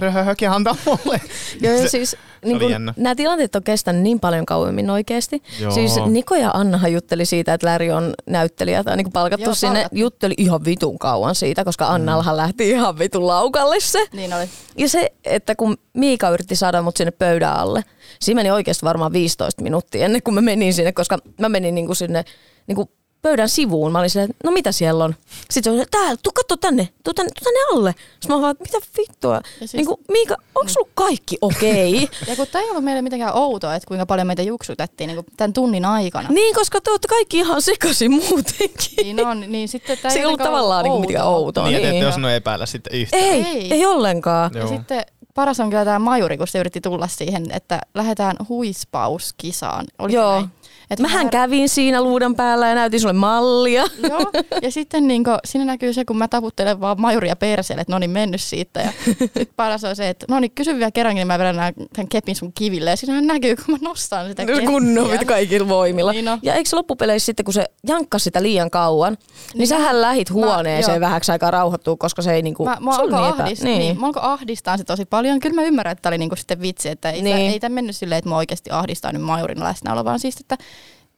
röhkeä 0.00 0.52
antaa 0.52 0.76
mulle? 0.86 1.20
Joo, 1.60 1.88
siis 1.88 2.16
niin 2.44 2.58
kun, 2.58 2.70
nämä 2.96 3.14
tilanteet 3.14 3.56
on 3.56 3.62
kestänyt 3.62 4.02
niin 4.02 4.20
paljon 4.20 4.46
kauemmin 4.46 4.90
oikeasti. 4.90 5.42
Joo. 5.60 5.70
Siis 5.70 5.92
Niko 6.06 6.34
ja 6.34 6.50
Annahan 6.54 6.92
jutteli 6.92 7.24
siitä, 7.24 7.54
että 7.54 7.66
Läri 7.66 7.92
on 7.92 8.14
näyttelijä 8.26 8.84
tai 8.84 8.96
niin 8.96 9.12
palkattu 9.12 9.44
Joo, 9.44 9.54
sinne. 9.54 9.74
palkattu. 9.74 9.98
Jutteli 9.98 10.34
ihan 10.36 10.64
vitun 10.64 10.98
kauan 10.98 11.34
siitä, 11.34 11.64
koska 11.64 11.86
Annallahan 11.86 12.36
lähti 12.36 12.70
ihan 12.70 12.98
vitun 12.98 13.26
laukalle 13.26 13.80
se. 13.80 14.04
Niin 14.12 14.34
oli. 14.34 14.48
Ja 14.76 14.88
se, 14.88 15.12
että 15.24 15.54
kun 15.54 15.76
Miika 15.94 16.30
yritti 16.30 16.56
saada 16.56 16.82
mut 16.82 16.96
sinne 16.96 17.10
pöydän 17.10 17.52
alle, 17.52 17.84
siinä 18.20 18.38
meni 18.38 18.50
oikeasti 18.50 18.86
varmaan 18.86 19.12
15 19.12 19.62
minuuttia 19.62 20.04
ennen 20.04 20.22
kuin 20.22 20.34
mä 20.34 20.40
menin 20.40 20.74
sinne, 20.74 20.92
koska 20.92 21.18
mä 21.40 21.48
menin 21.48 21.74
niinku 21.74 21.94
sinne 21.94 22.24
niinku 22.66 22.90
pöydän 23.22 23.48
sivuun. 23.48 23.92
Mä 23.92 23.98
olin 23.98 24.10
silleen, 24.10 24.30
että 24.30 24.48
no 24.48 24.50
mitä 24.50 24.72
siellä 24.72 25.04
on? 25.04 25.14
Sitten 25.50 25.74
se 25.74 25.78
oli, 25.78 25.86
täällä, 25.90 26.16
tuu 26.22 26.32
katso 26.32 26.56
tänne, 26.56 26.88
tuu 27.04 27.14
tänne, 27.14 27.30
tuu 27.30 27.44
tänne 27.44 27.60
alle. 27.72 27.94
Sitten 28.20 28.36
mä 28.36 28.42
vaan, 28.42 28.56
mitä 28.60 28.78
vittua? 28.98 29.34
Ja 29.34 29.40
Siis, 29.58 29.74
niin 29.74 29.86
kuin, 29.86 29.96
Miika, 30.12 30.36
onko 30.54 30.68
sulla 30.68 30.88
kaikki 30.94 31.38
okei? 31.40 32.04
Okay? 32.04 32.08
Ja 32.28 32.36
kun 32.36 32.46
tämä 32.52 32.62
ei 32.64 32.70
ollut 32.70 32.84
meille 32.84 33.02
mitenkään 33.02 33.34
outoa, 33.34 33.74
että 33.74 33.88
kuinka 33.88 34.06
paljon 34.06 34.26
meitä 34.26 34.42
juksutettiin 34.42 35.08
niin 35.08 35.24
tämän 35.36 35.52
tunnin 35.52 35.84
aikana. 35.84 36.28
niin, 36.28 36.54
koska 36.54 36.80
te 36.80 36.90
olette 36.90 37.08
kaikki 37.08 37.38
ihan 37.38 37.62
sekaisin 37.62 38.10
muutenkin. 38.12 38.96
Niin 39.02 39.26
on, 39.26 39.44
niin 39.48 39.68
sitten 39.68 39.98
tämä 39.98 40.12
se 40.12 40.18
ei 40.18 40.24
ollut 40.24 40.40
tavallaan 40.40 40.84
niinku 40.84 41.00
mitenkään 41.00 41.28
outoa. 41.28 41.64
niin, 41.64 41.76
Niin, 41.76 41.88
että 41.88 42.02
et 42.02 42.08
osannut 42.08 42.30
epäillä 42.30 42.66
sitten 42.66 42.92
yhtään. 43.00 43.22
ei, 43.22 43.42
Ei. 43.42 43.72
ei, 43.72 43.86
ollenkaan. 43.86 44.50
Ja 44.54 44.60
Joo. 44.60 44.68
sitten 44.68 45.02
paras 45.34 45.60
on 45.60 45.70
kyllä 45.70 45.84
tämä 45.84 45.98
majuri, 45.98 46.38
kun 46.38 46.48
se 46.48 46.58
yritti 46.58 46.80
tulla 46.80 47.08
siihen, 47.08 47.46
että 47.50 47.80
lähdetään 47.94 48.36
huispauskisaan. 48.48 49.86
Oliko 49.98 50.16
Joo. 50.16 50.32
näin? 50.32 50.50
Et 50.92 50.98
Mähän 51.00 51.26
mä- 51.26 51.30
kävin 51.30 51.68
siinä 51.68 52.02
luudan 52.02 52.34
päällä 52.34 52.68
ja 52.68 52.74
näytin 52.74 53.00
sulle 53.00 53.12
mallia. 53.12 53.84
Joo, 54.10 54.30
ja 54.62 54.70
sitten 54.70 55.08
niin 55.08 55.24
kuin, 55.24 55.38
siinä 55.44 55.64
näkyy 55.64 55.92
se, 55.92 56.04
kun 56.04 56.16
mä 56.18 56.28
taputtelen 56.28 56.80
vaan 56.80 57.00
majuria 57.00 57.36
perseelle, 57.36 57.80
että 57.80 57.92
no 57.92 57.98
niin 57.98 58.10
mennyt 58.10 58.40
siitä. 58.42 58.80
Ja 58.80 58.92
nyt 59.34 59.50
paras 59.56 59.84
on 59.84 59.96
se, 59.96 60.08
että 60.08 60.26
no 60.28 60.40
niin 60.40 60.50
kysy 60.50 60.74
vielä 60.78 60.90
kerrankin, 60.90 61.20
niin 61.20 61.26
mä 61.26 61.38
vedän 61.38 61.56
tämän 61.92 62.08
kepin 62.08 62.36
sun 62.36 62.52
kiville. 62.52 62.90
Ja 62.90 62.96
siinähän 62.96 63.26
näkyy, 63.26 63.56
kun 63.56 63.64
mä 63.68 63.78
nostan 63.88 64.28
sitä 64.28 64.46
keppiä. 64.46 64.66
Kunnon 64.66 65.08
kaikilla 65.26 65.68
voimilla. 65.68 66.12
Niin 66.12 66.28
on. 66.28 66.38
Ja 66.42 66.54
eikö 66.54 66.68
loppupeleissä 66.76 67.26
sitten, 67.26 67.44
kun 67.44 67.54
se 67.54 67.64
jankkasi 67.86 68.24
sitä 68.24 68.42
liian 68.42 68.70
kauan, 68.70 69.12
niin, 69.12 69.58
Niin 69.58 69.68
sähän 69.68 70.00
lähit 70.00 70.30
mä- 70.30 70.34
huoneeseen 70.34 70.94
joo. 70.94 71.00
vähäksi 71.00 71.32
aikaa 71.32 71.50
rauhoittua, 71.50 71.96
koska 71.96 72.22
se 72.22 72.32
ei 72.34 72.42
niinku... 72.42 72.64
Mä, 72.64 72.76
mä, 72.80 72.90
alkoi 72.90 73.06
niin 73.20 73.40
ahdist, 73.40 73.62
niin. 73.62 73.78
niin. 73.78 74.00
mä 74.00 74.06
ahdistaa 74.16 74.76
se 74.76 74.84
tosi 74.84 75.04
paljon. 75.04 75.40
Kyllä 75.40 75.54
mä 75.54 75.62
ymmärrän, 75.62 75.92
että 75.92 76.02
tämä 76.02 76.10
oli 76.10 76.18
niinku 76.18 76.36
sitten 76.36 76.60
vitsi, 76.62 76.88
että 76.88 77.10
ei, 77.10 77.22
Niin. 77.22 77.36
ei 77.36 77.60
tämä 77.60 77.74
mennyt 77.74 77.96
silleen, 77.96 78.18
että 78.18 78.28
mä 78.30 78.36
oikeasti 78.36 78.70
ahdistaa 78.70 79.12
nyt 79.12 79.22
majurin 79.22 79.60
läsnäolo, 79.64 80.04
vaan 80.04 80.18
siis, 80.18 80.36
että 80.40 80.56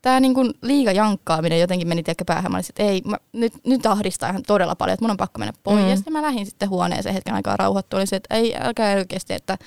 tämä 0.05 0.21
niinku 0.21 0.45
liiga 0.63 0.93
jankkaaminen 0.93 1.61
jotenkin 1.61 1.89
meni 1.89 2.03
tiedäkö 2.03 2.25
päähän. 2.27 2.53
Mä 2.53 2.57
olisin, 2.57 2.73
että 2.73 2.83
ei, 2.83 3.03
mä, 3.05 3.17
nyt, 3.33 3.53
nyt 3.67 3.87
ahdistaa 3.87 4.31
ihan 4.31 4.43
todella 4.47 4.75
paljon, 4.75 4.95
että 4.95 5.05
mun 5.05 5.11
on 5.11 5.17
pakko 5.17 5.39
mennä 5.39 5.53
pois. 5.63 5.83
Mm. 5.83 5.89
Ja 5.89 5.97
sitten 5.97 6.13
mä 6.13 6.23
lähdin 6.23 6.47
sitten 6.47 6.69
huoneeseen 6.69 7.15
hetken 7.15 7.35
aikaa 7.35 7.57
rauhoittua. 7.57 7.99
Oli 7.99 8.07
se, 8.07 8.17
että 8.17 8.35
ei, 8.35 8.55
älkää 8.61 8.97
oikeasti, 8.97 9.35
että, 9.35 9.59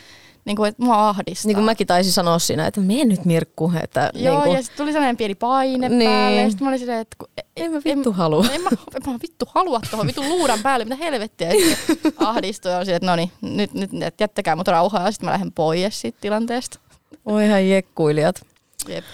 niinku, 0.46 0.64
että 0.64 0.84
mua 0.84 1.10
ahdistaa. 1.10 1.48
Niin 1.48 1.56
kuin 1.56 1.66
mäkin 1.66 1.88
taisin 1.88 2.14
sanoa 2.14 2.40
siinä, 2.40 2.68
että 2.68 2.82
mene 2.82 3.06
nyt 3.06 3.26
Mirkku. 3.26 3.72
Että 3.84 4.12
Joo, 4.14 4.34
niin 4.34 4.44
kuin, 4.44 4.56
ja 4.56 4.64
sitten 4.64 4.78
tuli 4.78 4.92
sellainen 4.92 5.18
pieni 5.18 5.36
paine 5.36 5.90
Niin. 5.90 6.10
päälle. 6.12 6.42
Ja 6.42 6.50
sitten 6.50 6.66
mä 6.66 6.70
olin 6.70 6.80
silleen, 6.80 7.00
että 7.00 7.16
kun, 7.20 7.28
en 7.56 7.72
mä 7.72 7.82
vittu 7.86 8.12
halua. 8.12 8.46
en 8.52 8.62
mä, 8.62 8.70
en 8.96 9.12
mä 9.12 9.20
vittu 9.22 9.46
halua 9.56 9.80
tuohon 9.90 10.08
vittu 10.08 10.22
luudan 10.22 10.60
päälle, 10.64 10.86
mitä 10.86 10.96
helvettiä. 10.96 11.50
Ahdistui 12.18 12.72
ja 12.72 12.80
silleen, 12.80 12.96
että 12.96 13.08
no 13.08 13.16
niin, 13.16 13.32
nyt, 13.42 13.74
nyt 13.74 14.20
jättäkää 14.20 14.56
mut 14.56 14.68
rauhaa. 14.68 15.06
Ja 15.06 15.12
sitten 15.12 15.28
mä 15.28 15.34
lähden 15.34 15.52
pois 15.52 16.02
siitä 16.02 16.18
tilanteesta. 16.22 16.80
Oi 17.26 17.46
ihan 17.46 17.70
jekkuilijat. 17.70 18.46
Jep. 18.88 19.06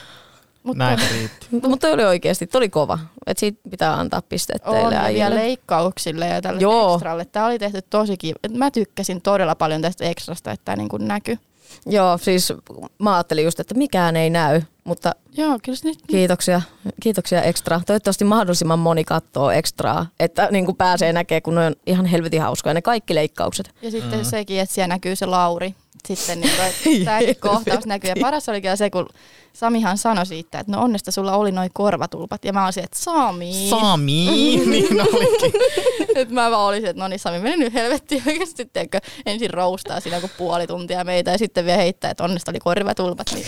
Mutta 0.63 0.83
Näitä 0.83 1.03
riitti. 1.11 1.47
Mutta 1.67 1.87
oli 1.87 2.03
oikeasti, 2.03 2.47
toi 2.47 2.59
oli 2.59 2.69
kova. 2.69 2.99
Et 3.27 3.37
siitä 3.37 3.69
pitää 3.69 3.93
antaa 3.93 4.21
pisteet 4.21 4.61
on 4.65 4.73
teille 4.73 4.95
ja 4.95 5.13
vielä 5.13 5.35
leikkauksille 5.35 6.27
ja 6.27 6.41
tälle 6.41 6.61
Joo. 6.61 6.93
ekstralle. 6.93 7.25
Tämä 7.25 7.45
oli 7.45 7.59
tehty 7.59 7.81
tosi 7.81 8.17
kiva. 8.17 8.35
Mä 8.57 8.71
tykkäsin 8.71 9.21
todella 9.21 9.55
paljon 9.55 9.81
tästä 9.81 10.05
ekstrasta, 10.05 10.51
että 10.51 10.65
tämä 10.65 10.75
niin 10.75 11.07
näkyy. 11.07 11.37
Joo, 11.85 12.17
siis 12.17 12.53
mä 12.99 13.13
ajattelin 13.13 13.43
just, 13.43 13.59
että 13.59 13.75
mikään 13.75 14.15
ei 14.15 14.29
näy, 14.29 14.61
mutta 14.83 15.11
Joo, 15.37 15.59
kyllä 15.63 15.75
se 15.75 15.87
nyt... 15.87 15.99
kiitoksia, 16.07 16.61
kiitoksia 17.01 17.41
ekstra. 17.41 17.81
Toivottavasti 17.85 18.25
mahdollisimman 18.25 18.79
moni 18.79 19.03
katsoo 19.03 19.51
ekstraa, 19.51 20.05
että 20.19 20.47
niin 20.51 20.65
kuin 20.65 20.77
pääsee 20.77 21.13
näkee, 21.13 21.41
kun 21.41 21.55
ne 21.55 21.65
on 21.65 21.75
ihan 21.85 22.05
helvetin 22.05 22.41
hauskoja 22.41 22.73
ne 22.73 22.81
kaikki 22.81 23.15
leikkaukset. 23.15 23.71
Ja 23.81 23.91
sitten 23.91 24.19
mm. 24.19 24.25
sekin, 24.25 24.59
että 24.59 24.75
siellä 24.75 24.87
näkyy 24.87 25.15
se 25.15 25.25
Lauri. 25.25 25.75
Sitten 26.07 26.41
niin 26.41 26.53
kuin, 26.83 27.05
tämäkin 27.05 27.35
kohtaus 27.49 27.85
näkyy. 27.85 28.09
Ja 28.09 28.15
paras 28.21 28.49
oli 28.49 28.61
kyllä 28.61 28.75
se, 28.75 28.89
kun 28.89 29.09
Samihan 29.53 29.97
sanoi 29.97 30.25
siitä, 30.25 30.59
että 30.59 30.71
no 30.71 30.83
onnesta 30.83 31.11
sulla 31.11 31.35
oli 31.35 31.51
noin 31.51 31.69
korvatulpat. 31.73 32.45
Ja 32.45 32.53
mä 32.53 32.65
olisin, 32.65 32.83
että 32.83 32.99
Sami. 32.99 33.67
Sami, 33.69 34.25
niin 34.71 35.01
olikin. 35.01 35.53
Nyt 36.15 36.29
mä 36.29 36.51
vaan 36.51 36.67
olisin, 36.67 36.89
että 36.89 37.03
no 37.03 37.07
niin 37.07 37.19
Sami 37.19 37.39
meni 37.39 37.57
nyt 37.57 37.73
helvettiin 37.73 38.23
oikeasti, 38.27 38.65
teekö, 38.65 38.99
ensin 39.25 39.49
roustaa 39.49 39.99
siinä 39.99 40.19
kuin 40.19 40.31
puoli 40.37 40.67
tuntia 40.67 41.03
meitä 41.03 41.31
ja 41.31 41.37
sitten 41.37 41.65
vielä 41.65 41.77
heittää, 41.77 42.11
että 42.11 42.23
onnesta 42.23 42.51
oli 42.51 42.59
korvatulpat. 42.59 43.27
Niin 43.33 43.45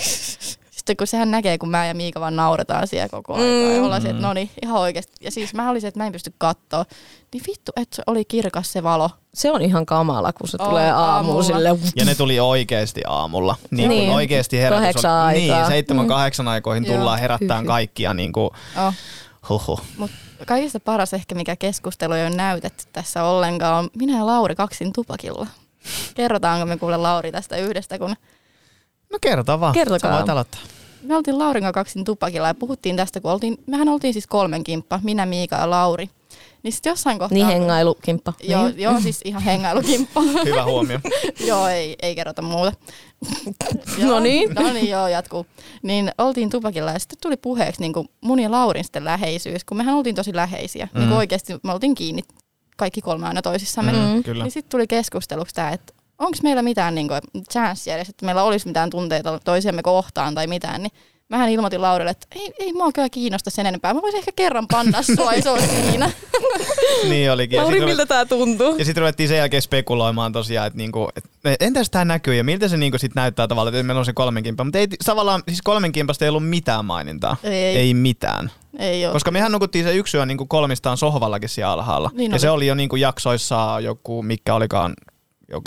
sitten 0.86 0.98
kun 0.98 1.08
sehän 1.08 1.32
näkee, 1.32 1.58
kun 1.58 1.70
mä 1.70 1.86
ja 1.86 1.94
Miika 1.94 2.20
vaan 2.20 2.36
nauretaan 2.36 2.88
siellä 2.88 3.10
koko 3.10 3.34
ajan. 3.34 3.48
Mm. 3.48 3.76
Ja 3.76 3.84
ollaan 3.84 4.02
se, 4.02 4.10
että 4.10 4.22
no 4.22 4.34
niin, 4.34 4.50
ihan 4.64 4.80
oikeasti. 4.82 5.14
Ja 5.22 5.32
siis 5.32 5.54
mä 5.54 5.70
olisin, 5.70 5.88
että 5.88 6.00
mä 6.00 6.06
en 6.06 6.12
pysty 6.12 6.34
katsoa. 6.38 6.86
Niin 7.34 7.44
vittu, 7.48 7.72
että 7.76 7.96
se 7.96 8.04
oli 8.08 8.26
kirkas 8.26 8.72
se 8.74 8.84
valo. 8.84 9.10
Se 9.34 9.52
on 9.52 9.62
ihan 9.62 9.86
kamala, 9.86 10.34
kun 10.34 10.48
se 10.48 10.58
On 10.60 10.70
tulee 10.70 10.92
aamuun 10.92 11.06
aamulla. 11.10 11.44
sille. 11.44 11.92
Ja 11.96 12.06
ne 12.06 12.16
tuli 12.16 12.40
oikeasti 12.40 13.02
aamulla. 13.08 13.56
Niin, 13.72 13.90
Niin. 13.90 14.00
niin. 14.00 14.12
oikeasti 14.12 14.58
herätys 14.58 14.80
Kahdeksan 14.82 15.12
on, 15.12 15.18
aikaa. 15.18 15.58
Niin, 15.58 15.68
seitsemän, 15.68 16.08
kahdeksan 16.08 16.48
aikoihin 16.48 16.86
tullaan 16.86 17.20
herättämään 17.20 17.66
kaikkia 17.66 18.14
niin 18.14 18.32
kuin, 18.34 18.50
Oh. 18.88 18.94
huhu. 19.50 19.80
Mutta 19.98 20.16
kaikista 20.46 20.80
paras 20.80 21.14
ehkä, 21.14 21.36
mikä 21.36 21.56
keskustelu 21.56 22.14
ei 22.14 22.28
ole 22.28 22.36
näytetty 22.36 22.84
tässä 22.94 23.24
ollenkaan, 23.24 23.84
on 23.84 23.90
minä 23.98 24.18
ja 24.18 24.26
Lauri 24.26 24.56
kaksin 24.56 24.94
tupakilla. 24.94 25.48
Kerrotaanko 26.16 26.66
me 26.66 26.78
kuule 26.78 26.98
Lauri 26.98 27.32
tästä 27.32 27.58
yhdestä, 27.58 28.00
kun 28.00 28.16
No 29.16 29.20
kerta 29.22 29.60
vaan. 29.60 29.74
Kertokaa. 29.74 30.12
Sä 30.12 30.18
voit 30.18 30.30
aloittaa. 30.30 30.62
me 31.04 31.16
oltiin 31.16 31.38
Laurin 31.40 31.64
kanssa 31.64 31.74
kaksin 31.74 32.04
tupakilla 32.04 32.48
ja 32.48 32.54
puhuttiin 32.54 32.96
tästä, 32.96 33.22
kun 33.22 33.32
oltiin, 33.32 33.58
mehän 33.68 33.90
oltiin 33.90 34.14
siis 34.14 34.28
kolmen 34.28 34.64
kimppa, 34.64 35.00
minä, 35.04 35.26
Miika 35.26 35.56
ja 35.56 35.70
Lauri. 35.70 36.10
Niin 36.64 36.74
sitten 36.74 36.90
jossain 36.90 37.20
kohtaa... 37.20 37.34
Niin 37.36 37.48
hengailukimppa. 37.48 38.34
Joo, 38.44 38.68
Niin. 38.68 38.80
joo, 38.80 39.00
siis 39.02 39.20
ihan 39.26 39.42
hengailukimppa. 39.42 40.22
Hyvä 40.46 40.64
huomio. 40.64 41.00
joo, 41.48 41.68
ei, 41.68 41.96
ei 42.02 42.16
kerrota 42.16 42.42
muuta. 42.42 42.72
No 44.04 44.20
niin. 44.20 44.54
No 44.54 44.74
niin, 44.74 44.90
joo, 44.90 45.08
jatkuu. 45.08 45.46
Niin 45.84 46.12
oltiin 46.18 46.50
tupakilla 46.50 46.92
ja 46.92 47.00
sitten 47.00 47.18
tuli 47.22 47.38
puheeksi 47.38 47.82
niin 47.82 47.94
kuin 47.94 48.08
mun 48.22 48.40
ja 48.40 48.52
Laurin 48.52 48.84
sitten 48.84 49.06
läheisyys, 49.06 49.64
kun 49.66 49.78
mehän 49.78 49.96
oltiin 49.96 50.16
tosi 50.16 50.36
läheisiä. 50.36 50.88
Mm. 50.94 51.00
Niin 51.00 51.10
kuin 51.10 51.18
oikeasti 51.18 51.54
me 51.64 51.72
oltiin 51.74 51.96
kiinni 51.96 52.22
kaikki 52.78 53.02
kolme 53.02 53.28
aina 53.28 53.42
toisissamme. 53.42 53.92
Mm. 53.92 53.98
Mm, 53.98 54.24
kyllä. 54.24 54.44
Niin 54.44 54.52
sitten 54.52 54.70
tuli 54.72 54.88
keskusteluksi 54.88 55.56
tämä, 55.56 55.70
että 55.72 55.94
onko 56.20 56.38
meillä 56.44 56.62
mitään 56.62 56.96
niin 56.96 57.08
chanssiä 57.52 57.96
edes, 57.96 58.10
että 58.10 58.26
meillä 58.26 58.44
olisi 58.44 58.68
mitään 58.68 58.90
tunteita 58.90 59.40
toisiamme 59.40 59.84
kohtaan 59.84 60.36
tai 60.36 60.48
mitään, 60.48 60.84
niin 60.84 60.92
Mähän 61.30 61.50
ilmoitin 61.50 61.82
Laurille, 61.82 62.12
että 62.12 62.28
ei, 62.36 62.54
ei 62.60 62.74
mua 62.74 62.92
kyllä 62.92 63.10
kiinnosta 63.10 63.50
sen 63.50 63.66
enempää. 63.66 63.94
Mä 63.94 64.02
voisin 64.02 64.18
ehkä 64.18 64.32
kerran 64.36 64.68
panna 64.68 65.02
sua, 65.16 65.34
ei 65.34 65.42
se 65.42 65.50
ole 65.50 65.62
siinä. 65.62 66.12
niin 67.10 67.32
olikin. 67.32 67.60
Lauri, 67.60 67.86
miltä 67.86 68.06
tää 68.06 68.26
tuntuu? 68.26 68.76
Ja 68.78 68.86
sitten 68.86 69.02
ruvettiin 69.02 69.30
sen 69.30 69.38
jälkeen 69.38 69.62
spekuloimaan 69.62 70.32
tosiaan, 70.32 70.68
että 70.68 70.78
niinku, 70.78 71.10
et, 71.16 71.26
entäs 71.60 71.90
tämä 71.90 72.06
näkyy 72.06 72.36
ja 72.36 72.44
miltä 72.44 72.68
se 72.68 72.78
niinku 72.78 72.98
sit 72.98 73.16
näyttää 73.16 73.48
tavallaan, 73.48 73.76
että 73.76 73.84
meillä 73.84 74.00
on 74.00 74.06
se 74.06 74.14
kolmen 74.14 74.44
kimpa. 74.44 74.64
Mutta 74.64 74.80
ei, 74.80 74.88
tavallaan 75.06 75.44
siis 75.48 75.62
kolmen 75.62 75.92
kimpasta 75.92 76.26
ei 76.26 76.30
ollut 76.30 76.50
mitään 76.50 76.86
mainintaa. 76.86 77.38
Ei. 77.44 77.78
ei 77.78 77.94
mitään. 77.94 78.52
ei 78.80 79.06
ole. 79.06 79.14
Koska 79.14 79.32
mehän 79.32 79.52
nukuttiin 79.52 79.86
se 79.86 79.96
yksi 79.96 80.18
yö 80.18 80.26
niinku 80.26 80.46
kolmistaan 80.46 80.98
sohvallakin 80.98 81.50
siellä 81.50 81.74
alhaalla. 81.74 82.12
Niin 82.14 82.32
ja 82.32 82.36
oli. 82.36 82.40
se 82.40 82.50
oli 82.50 82.68
jo 82.68 82.76
niinku 82.76 82.96
jaksoissa 82.96 83.78
joku, 83.82 84.24
mikä 84.24 84.56
olikaan, 84.56 84.94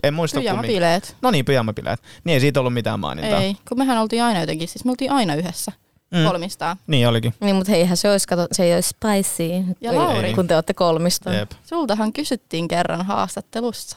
en 0.03 0.15
muista 0.15 0.35
kummin. 0.41 0.51
Pyjamabileet. 0.51 1.17
No 1.23 1.31
niin, 1.31 1.45
pyjamabileet. 1.45 2.01
Niin 2.25 2.35
ei 2.35 2.41
siitä 2.41 2.61
ollut 2.61 2.75
mitään 2.75 3.01
mainintaa. 3.01 3.41
Ei, 3.41 3.57
kun 3.69 3.79
mehän 3.79 3.99
oltiin 3.99 4.23
aina 4.23 4.41
jotenkin, 4.41 4.69
siis 4.69 4.85
me 4.85 4.91
oltiin 4.91 5.13
aina 5.13 5.35
yhdessä 5.35 5.73
Mm. 6.11 6.25
kolmistaan. 6.25 6.77
Niin 6.87 7.09
olikin. 7.09 7.35
Niin, 7.41 7.57
mutta 7.57 7.73
heihän 7.73 7.97
se 7.97 8.11
olisi, 8.11 8.29
kato, 8.29 8.47
se 8.53 8.65
ei 8.65 8.75
olisi 8.75 8.89
spicy, 8.89 9.65
Ja 9.81 9.95
Lauri. 9.95 10.35
kun 10.35 10.47
te 10.49 10.55
olette 10.55 10.75
kolmista. 10.75 11.33
Jep. 11.33 11.51
Sultahan 11.65 12.13
kysyttiin 12.13 12.69
kerran 12.69 13.07
haastattelussa 13.07 13.97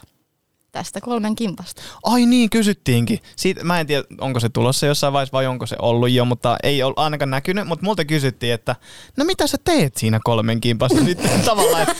tästä 0.72 1.00
kolmen 1.00 1.34
kimpasta. 1.34 1.82
Ai 2.02 2.26
niin, 2.26 2.50
kysyttiinkin. 2.50 3.18
Siitä, 3.36 3.64
mä 3.64 3.80
en 3.80 3.86
tiedä, 3.86 4.04
onko 4.20 4.40
se 4.40 4.48
tulossa 4.48 4.86
jossain 4.86 5.12
vaiheessa 5.12 5.32
vai 5.32 5.46
onko 5.46 5.66
se 5.66 5.76
ollut 5.82 6.10
jo, 6.10 6.24
mutta 6.24 6.56
ei 6.62 6.82
ole 6.82 6.94
ainakaan 6.96 7.30
näkynyt. 7.30 7.66
Mutta 7.66 7.84
multa 7.84 8.04
kysyttiin, 8.04 8.52
että 8.52 8.76
no 9.16 9.24
mitä 9.24 9.46
sä 9.46 9.58
teet 9.64 9.96
siinä 9.96 10.20
kolmen 10.24 10.60
kimpassa 10.60 11.00
nyt 11.00 11.18
tavallaan, 11.44 11.82
että 11.82 11.94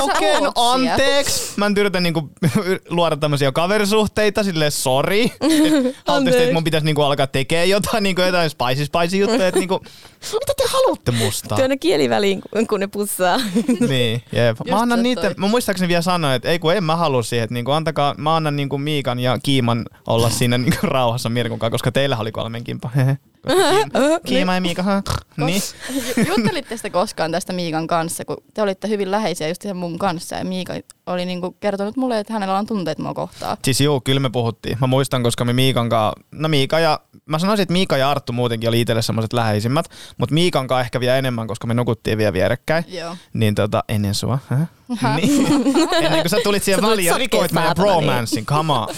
okei, 0.00 0.30
okay, 0.36 0.40
no 0.42 0.52
anteeksi. 0.56 1.52
Mä 1.56 1.68
nyt 1.68 1.78
yritän 1.78 2.02
niinku 2.02 2.30
luoda 2.90 3.16
tämmöisiä 3.16 3.52
kaverisuhteita, 3.52 4.44
silleen 4.44 4.72
sori. 4.72 5.32
Haluttiin, 6.06 6.42
että 6.42 6.54
mun 6.54 6.64
pitäisi 6.64 6.84
niinku 6.84 7.02
alkaa 7.02 7.26
tekemään 7.26 7.68
jotain, 7.68 8.02
niinku 8.02 8.22
jotain 8.22 8.50
spicy 8.50 8.84
spicy 8.84 9.16
juttuja, 9.16 9.48
että 9.48 9.60
niinku, 9.60 9.80
mitä 10.32 10.52
te 10.56 10.64
haluatte 10.68 11.10
musta? 11.10 11.56
Työ 11.56 11.68
ne 11.68 11.76
kieliväliin, 11.76 12.42
kun- 12.68 12.80
ne 12.80 12.86
pussaa. 12.86 13.38
Niin, 13.88 14.22
jep. 14.32 14.58
Mä 14.70 14.80
annan 14.80 15.02
niitä, 15.02 15.34
mä 15.36 15.48
muistaakseni 15.48 15.88
vielä 15.88 16.02
sanoin, 16.02 16.34
että 16.34 16.48
ei 16.48 16.58
kun 16.58 16.74
en 16.74 16.84
mä 16.84 16.96
halua 16.96 17.22
siihen, 17.22 17.44
että 17.44 17.54
niinku 17.54 17.70
antakaa, 17.70 18.14
mä 18.18 18.36
annan 18.36 18.56
niinku 18.56 18.78
Miikan 18.78 19.18
ja 19.20 19.38
Kiiman 19.42 19.84
olla 20.06 20.30
siinä 20.30 20.58
niinku 20.58 20.86
rauhassa 20.96 21.28
Mirkun 21.28 21.58
kanssa, 21.58 21.70
koska 21.70 21.92
teillä 21.92 22.16
oli 22.16 22.32
kolmen 22.32 22.64
kimpa. 22.64 22.90
Kiima- 24.26 24.54
ja 24.54 24.60
Miika, 24.60 24.84
niin. 25.36 25.62
Ju- 26.16 26.24
Juttelitte 26.36 26.76
sitä 26.76 26.90
koskaan 26.90 27.32
tästä 27.32 27.52
Miikan 27.52 27.86
kanssa, 27.86 28.24
kun 28.24 28.36
te 28.54 28.62
olitte 28.62 28.88
hyvin 28.88 29.10
läheisiä 29.10 29.48
just 29.48 29.62
sen 29.62 29.76
mun 29.76 29.98
kanssa 29.98 30.36
ja 30.36 30.44
Miika 30.44 30.74
oli 31.06 31.24
niinku 31.26 31.56
kertonut 31.60 31.96
mulle, 31.96 32.18
että 32.18 32.32
hänellä 32.32 32.58
on 32.58 32.66
tunteet 32.66 32.98
mua 32.98 33.14
kohtaan. 33.14 33.56
Siis 33.64 33.80
juu, 33.80 34.00
kyllä 34.00 34.20
me 34.20 34.30
puhuttiin. 34.30 34.78
Mä 34.80 34.86
muistan, 34.86 35.22
koska 35.22 35.44
me 35.44 35.52
Miikan 35.52 35.88
kanssa, 35.88 36.20
no 36.32 36.48
Miika 36.48 36.78
ja, 36.78 37.00
mä 37.28 37.38
sanoisin, 37.38 37.62
että 37.62 37.72
Miika 37.72 37.96
ja 37.96 38.10
Arttu 38.10 38.32
muutenkin 38.32 38.68
oli 38.68 38.80
itselle 38.80 39.02
semmoiset 39.02 39.32
läheisimmät, 39.32 39.86
mutta 40.18 40.34
Miikan 40.34 40.66
kanssa 40.66 40.80
ehkä 40.80 41.00
vielä 41.00 41.16
enemmän, 41.16 41.46
koska 41.46 41.66
me 41.66 41.74
nukuttiin 41.74 42.18
vielä 42.18 42.32
vierekkäin. 42.32 42.84
Joo. 42.88 43.16
Niin 43.32 43.54
tota, 43.54 43.84
ennen 43.88 44.14
sua. 44.14 44.38
Häh? 44.48 44.68
Niin. 45.16 45.46
ennen 46.04 46.20
kuin 46.20 46.30
sä 46.30 46.36
tulit 46.44 46.62
siihen 46.62 46.82
väliin 46.82 47.06
ja 47.06 47.12
sokkeen, 47.12 47.30
rikoit 47.30 47.52
meidän 47.52 47.68
saatana, 47.68 47.88
niin. 47.90 48.04
bromanssin, 48.04 48.46
come 48.46 48.72
on. 48.72 48.88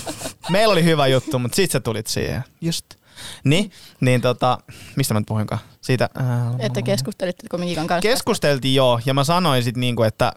Meillä 0.50 0.72
oli 0.72 0.84
hyvä 0.84 1.06
juttu, 1.06 1.38
mutta 1.38 1.56
sit 1.56 1.70
sä 1.70 1.80
tulit 1.80 2.06
siihen. 2.06 2.44
Just. 2.60 2.99
Niin, 3.44 3.70
niin 4.00 4.20
tota, 4.20 4.58
mistä 4.96 5.14
mä 5.14 5.20
nyt 5.20 5.26
puhuinkaan? 5.26 5.60
Siitä, 5.80 6.08
ää, 6.14 6.54
Että 6.58 6.82
keskustelitteko 6.82 7.58
Miikan 7.58 7.86
kanssa? 7.86 8.08
Keskusteltiin 8.08 8.74
joo, 8.74 9.00
ja 9.06 9.14
mä 9.14 9.24
sanoin 9.24 9.62
sit 9.62 9.76
niinku, 9.76 10.02
että 10.02 10.32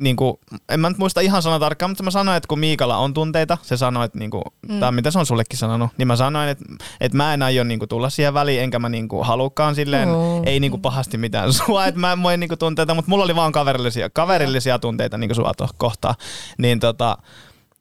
niinku, 0.00 0.40
en 0.68 0.80
mä 0.80 0.88
nyt 0.88 0.98
muista 0.98 1.20
ihan 1.20 1.42
sana 1.42 1.58
tarkkaan, 1.58 1.90
mutta 1.90 2.02
mä 2.02 2.10
sanoin, 2.10 2.36
että 2.36 2.46
kun 2.48 2.58
Miikalla 2.58 2.96
on 2.96 3.14
tunteita, 3.14 3.58
se 3.62 3.76
sanoi, 3.76 4.04
että 4.04 4.18
niinku, 4.18 4.42
mm. 4.68 4.80
tai 4.80 4.92
mitä 4.92 5.10
se 5.10 5.18
on 5.18 5.26
sullekin 5.26 5.58
sanonut, 5.58 5.90
niin 5.98 6.08
mä 6.08 6.16
sanoin, 6.16 6.48
että, 6.48 6.64
että 7.00 7.16
mä 7.16 7.34
en 7.34 7.42
aio 7.42 7.64
niinku 7.64 7.86
tulla 7.86 8.10
siihen 8.10 8.34
väliin, 8.34 8.62
enkä 8.62 8.78
mä 8.78 8.88
niinku 8.88 9.22
halukaan 9.22 9.74
silleen, 9.74 10.08
Mm. 10.08 10.14
ei 10.46 10.60
niinku 10.60 10.78
pahasti 10.78 11.18
mitään 11.18 11.52
sua, 11.66 11.86
että 11.86 12.00
mä 12.00 12.12
en 12.12 12.22
voi 12.22 12.36
niinku 12.36 12.56
tunteita, 12.56 12.94
mutta 12.94 13.08
mulla 13.10 13.24
oli 13.24 13.36
vaan 13.36 13.52
kaverillisia, 13.52 14.10
kaverillisia 14.10 14.78
tunteita 14.78 15.18
niinku 15.18 15.34
sua 15.34 15.52
kohtaan. 15.76 16.14
Niin 16.58 16.80
tota, 16.80 17.18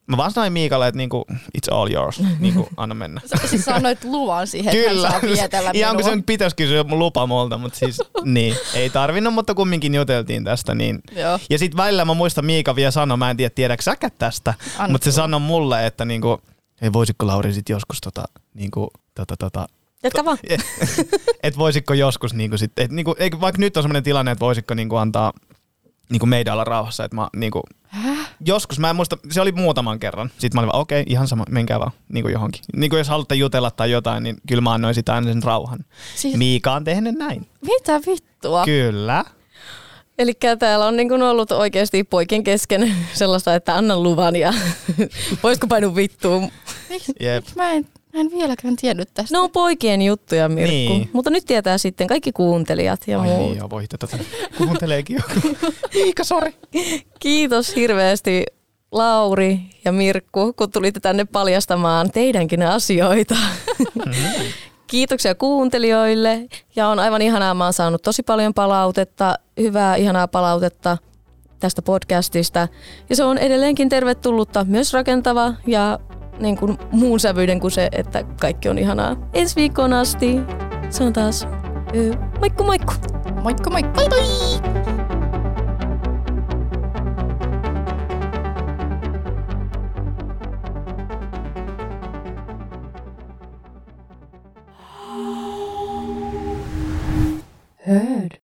Mä 0.07 0.17
vaan 0.17 0.31
sanoin 0.31 0.53
Miikalle, 0.53 0.87
että 0.87 0.97
niinku, 0.97 1.25
it's 1.31 1.75
all 1.75 1.91
yours, 1.91 2.21
niinku, 2.39 2.69
anna 2.77 2.95
mennä. 2.95 3.21
Siis 3.45 3.65
sä 3.65 3.75
annoit 3.75 4.03
luvan 4.03 4.47
siihen, 4.47 4.73
että 4.73 4.89
Kyllä, 4.89 5.09
hän 5.09 5.21
saa 5.21 5.29
vietellä 5.29 5.71
ihan 5.73 5.95
kun 5.95 6.05
minua. 6.05 6.09
sen 6.09 6.23
pitäisi 6.23 6.55
kysyä 6.55 6.85
lupa 6.89 7.27
multa, 7.27 7.57
mutta 7.57 7.79
siis 7.79 8.01
niin, 8.23 8.55
ei 8.73 8.89
tarvinnut, 8.89 9.33
mutta 9.33 9.55
kumminkin 9.55 9.95
juteltiin 9.95 10.43
tästä. 10.43 10.75
Niin. 10.75 10.99
Joo. 11.15 11.39
Ja 11.49 11.59
sitten 11.59 11.77
välillä 11.77 12.05
mä 12.05 12.13
muistan 12.13 12.45
Miika 12.45 12.75
vielä 12.75 12.91
sanoi, 12.91 13.17
mä 13.17 13.29
en 13.29 13.37
tiedä 13.37 13.53
tiedätkö 13.55 13.83
säkään 13.83 14.11
tästä, 14.17 14.53
Anna 14.77 14.91
mutta 14.91 15.05
se 15.05 15.11
sanoi 15.11 15.39
mulle, 15.39 15.85
että 15.85 16.05
niinku, 16.05 16.41
ei 16.81 16.93
voisiko 16.93 17.27
Lauri 17.27 17.53
sit 17.53 17.69
joskus 17.69 18.01
tota, 18.01 18.23
niinku, 18.53 18.91
tota, 19.15 19.35
tota, 19.37 19.67
Jatka 20.03 20.25
vaan. 20.25 20.37
että 21.43 21.57
voisiko 21.57 21.93
joskus 21.93 22.33
niinku 22.33 22.57
sit, 22.57 22.71
et 22.77 22.91
niinku, 22.91 23.15
vaikka 23.41 23.59
nyt 23.59 23.77
on 23.77 23.83
sellainen 23.83 24.03
tilanne, 24.03 24.31
että 24.31 24.45
voisiko 24.45 24.73
niinku 24.73 24.95
antaa 24.95 25.33
niinku 26.09 26.25
meidän 26.25 26.53
olla 26.53 26.63
rauhassa, 26.63 27.05
että 27.05 27.15
mä 27.15 27.29
niinku, 27.35 27.61
joskus, 28.45 28.79
mä 28.79 28.89
en 28.89 28.95
muista, 28.95 29.17
se 29.31 29.41
oli 29.41 29.51
muutaman 29.51 29.99
kerran. 29.99 30.29
Sitten 30.37 30.51
mä 30.53 30.59
olin 30.61 30.71
vaan, 30.71 30.81
okei, 30.81 31.01
okay, 31.01 31.11
ihan 31.13 31.27
sama, 31.27 31.45
menkää 31.49 31.79
vaan 31.79 31.91
niinku 32.09 32.29
johonkin. 32.29 32.61
Niinku 32.75 32.95
jos 32.95 33.09
haluatte 33.09 33.35
jutella 33.35 33.71
tai 33.71 33.91
jotain, 33.91 34.23
niin 34.23 34.35
kyllä 34.47 34.61
mä 34.61 34.73
annoin 34.73 34.95
sitä 34.95 35.13
aina 35.13 35.27
sen 35.27 35.43
rauhan. 35.43 35.79
Siis, 36.15 36.37
Miika 36.37 36.73
on 36.73 36.83
tehnyt 36.83 37.15
näin. 37.15 37.47
mitä 37.61 38.01
vittua? 38.05 38.65
Kyllä. 38.65 39.25
Eli 40.17 40.33
täällä 40.59 40.85
on 40.85 40.95
niin 40.95 41.09
kuin 41.09 41.21
ollut 41.21 41.51
oikeasti 41.51 42.03
poikien 42.03 42.43
kesken 42.43 42.95
sellaista, 43.13 43.55
että 43.55 43.75
annan 43.75 44.03
luvan 44.03 44.35
ja 44.35 44.53
voisiko 45.43 45.67
painua 45.67 45.95
vittuun. 45.95 46.51
Miksi 46.89 47.13
Jep. 47.19 47.43
miksi 47.43 47.55
mä 47.55 47.71
en, 47.71 47.87
mä 48.13 48.19
en 48.19 48.31
vieläkään 48.31 48.75
tiennyt 48.75 49.09
tästä? 49.13 49.35
Ne 49.35 49.39
on 49.39 49.51
poikien 49.51 50.01
juttuja, 50.01 50.49
Mirkku. 50.49 50.71
Niin. 50.71 51.09
Mutta 51.13 51.29
nyt 51.29 51.45
tietää 51.45 51.77
sitten 51.77 52.07
kaikki 52.07 52.31
kuuntelijat 52.31 53.07
ja 53.07 53.21
Ai 53.21 53.27
muut. 53.27 53.39
niin, 53.39 53.57
joo, 53.57 53.69
voi 53.69 53.87
tätä. 53.87 54.07
Kuunteleekin 54.57 55.15
joku. 55.15 55.57
Miika, 55.93 56.23
sori. 56.23 56.55
Kiitos 57.19 57.75
hirveästi 57.75 58.45
Lauri 58.91 59.59
ja 59.85 59.91
Mirkku, 59.91 60.53
kun 60.53 60.71
tulitte 60.71 60.99
tänne 60.99 61.25
paljastamaan 61.25 62.11
teidänkin 62.11 62.63
asioita. 62.63 63.35
Kiitoksia 64.87 65.35
kuuntelijoille 65.35 66.47
ja 66.75 66.87
on 66.87 66.99
aivan 66.99 67.21
ihanaa, 67.21 67.53
mä 67.53 67.63
oon 67.63 67.73
saanut 67.73 68.01
tosi 68.01 68.23
paljon 68.23 68.53
palautetta, 68.53 69.35
hyvää 69.59 69.95
ihanaa 69.95 70.27
palautetta 70.27 70.97
tästä 71.59 71.81
podcastista. 71.81 72.67
Ja 73.09 73.15
se 73.15 73.23
on 73.23 73.37
edelleenkin 73.37 73.89
tervetullutta, 73.89 74.65
myös 74.69 74.93
rakentava 74.93 75.53
ja 75.67 75.99
niin 76.39 76.57
kuin 76.57 76.77
muun 76.91 77.19
sävyyden 77.19 77.59
kuin 77.59 77.71
se, 77.71 77.89
että 77.91 78.23
kaikki 78.41 78.69
on 78.69 78.77
ihanaa. 78.77 79.15
Ensi 79.33 79.55
viikkoon 79.55 79.93
asti. 79.93 80.39
Se 80.89 81.03
on 81.03 81.13
taas 81.13 81.47
moikku 82.39 82.63
moikku. 82.63 82.93
Moikku 83.43 83.69
moikku. 83.69 83.91
Moi 83.95 84.09
moi. 84.09 84.23
Heard. 97.87 98.39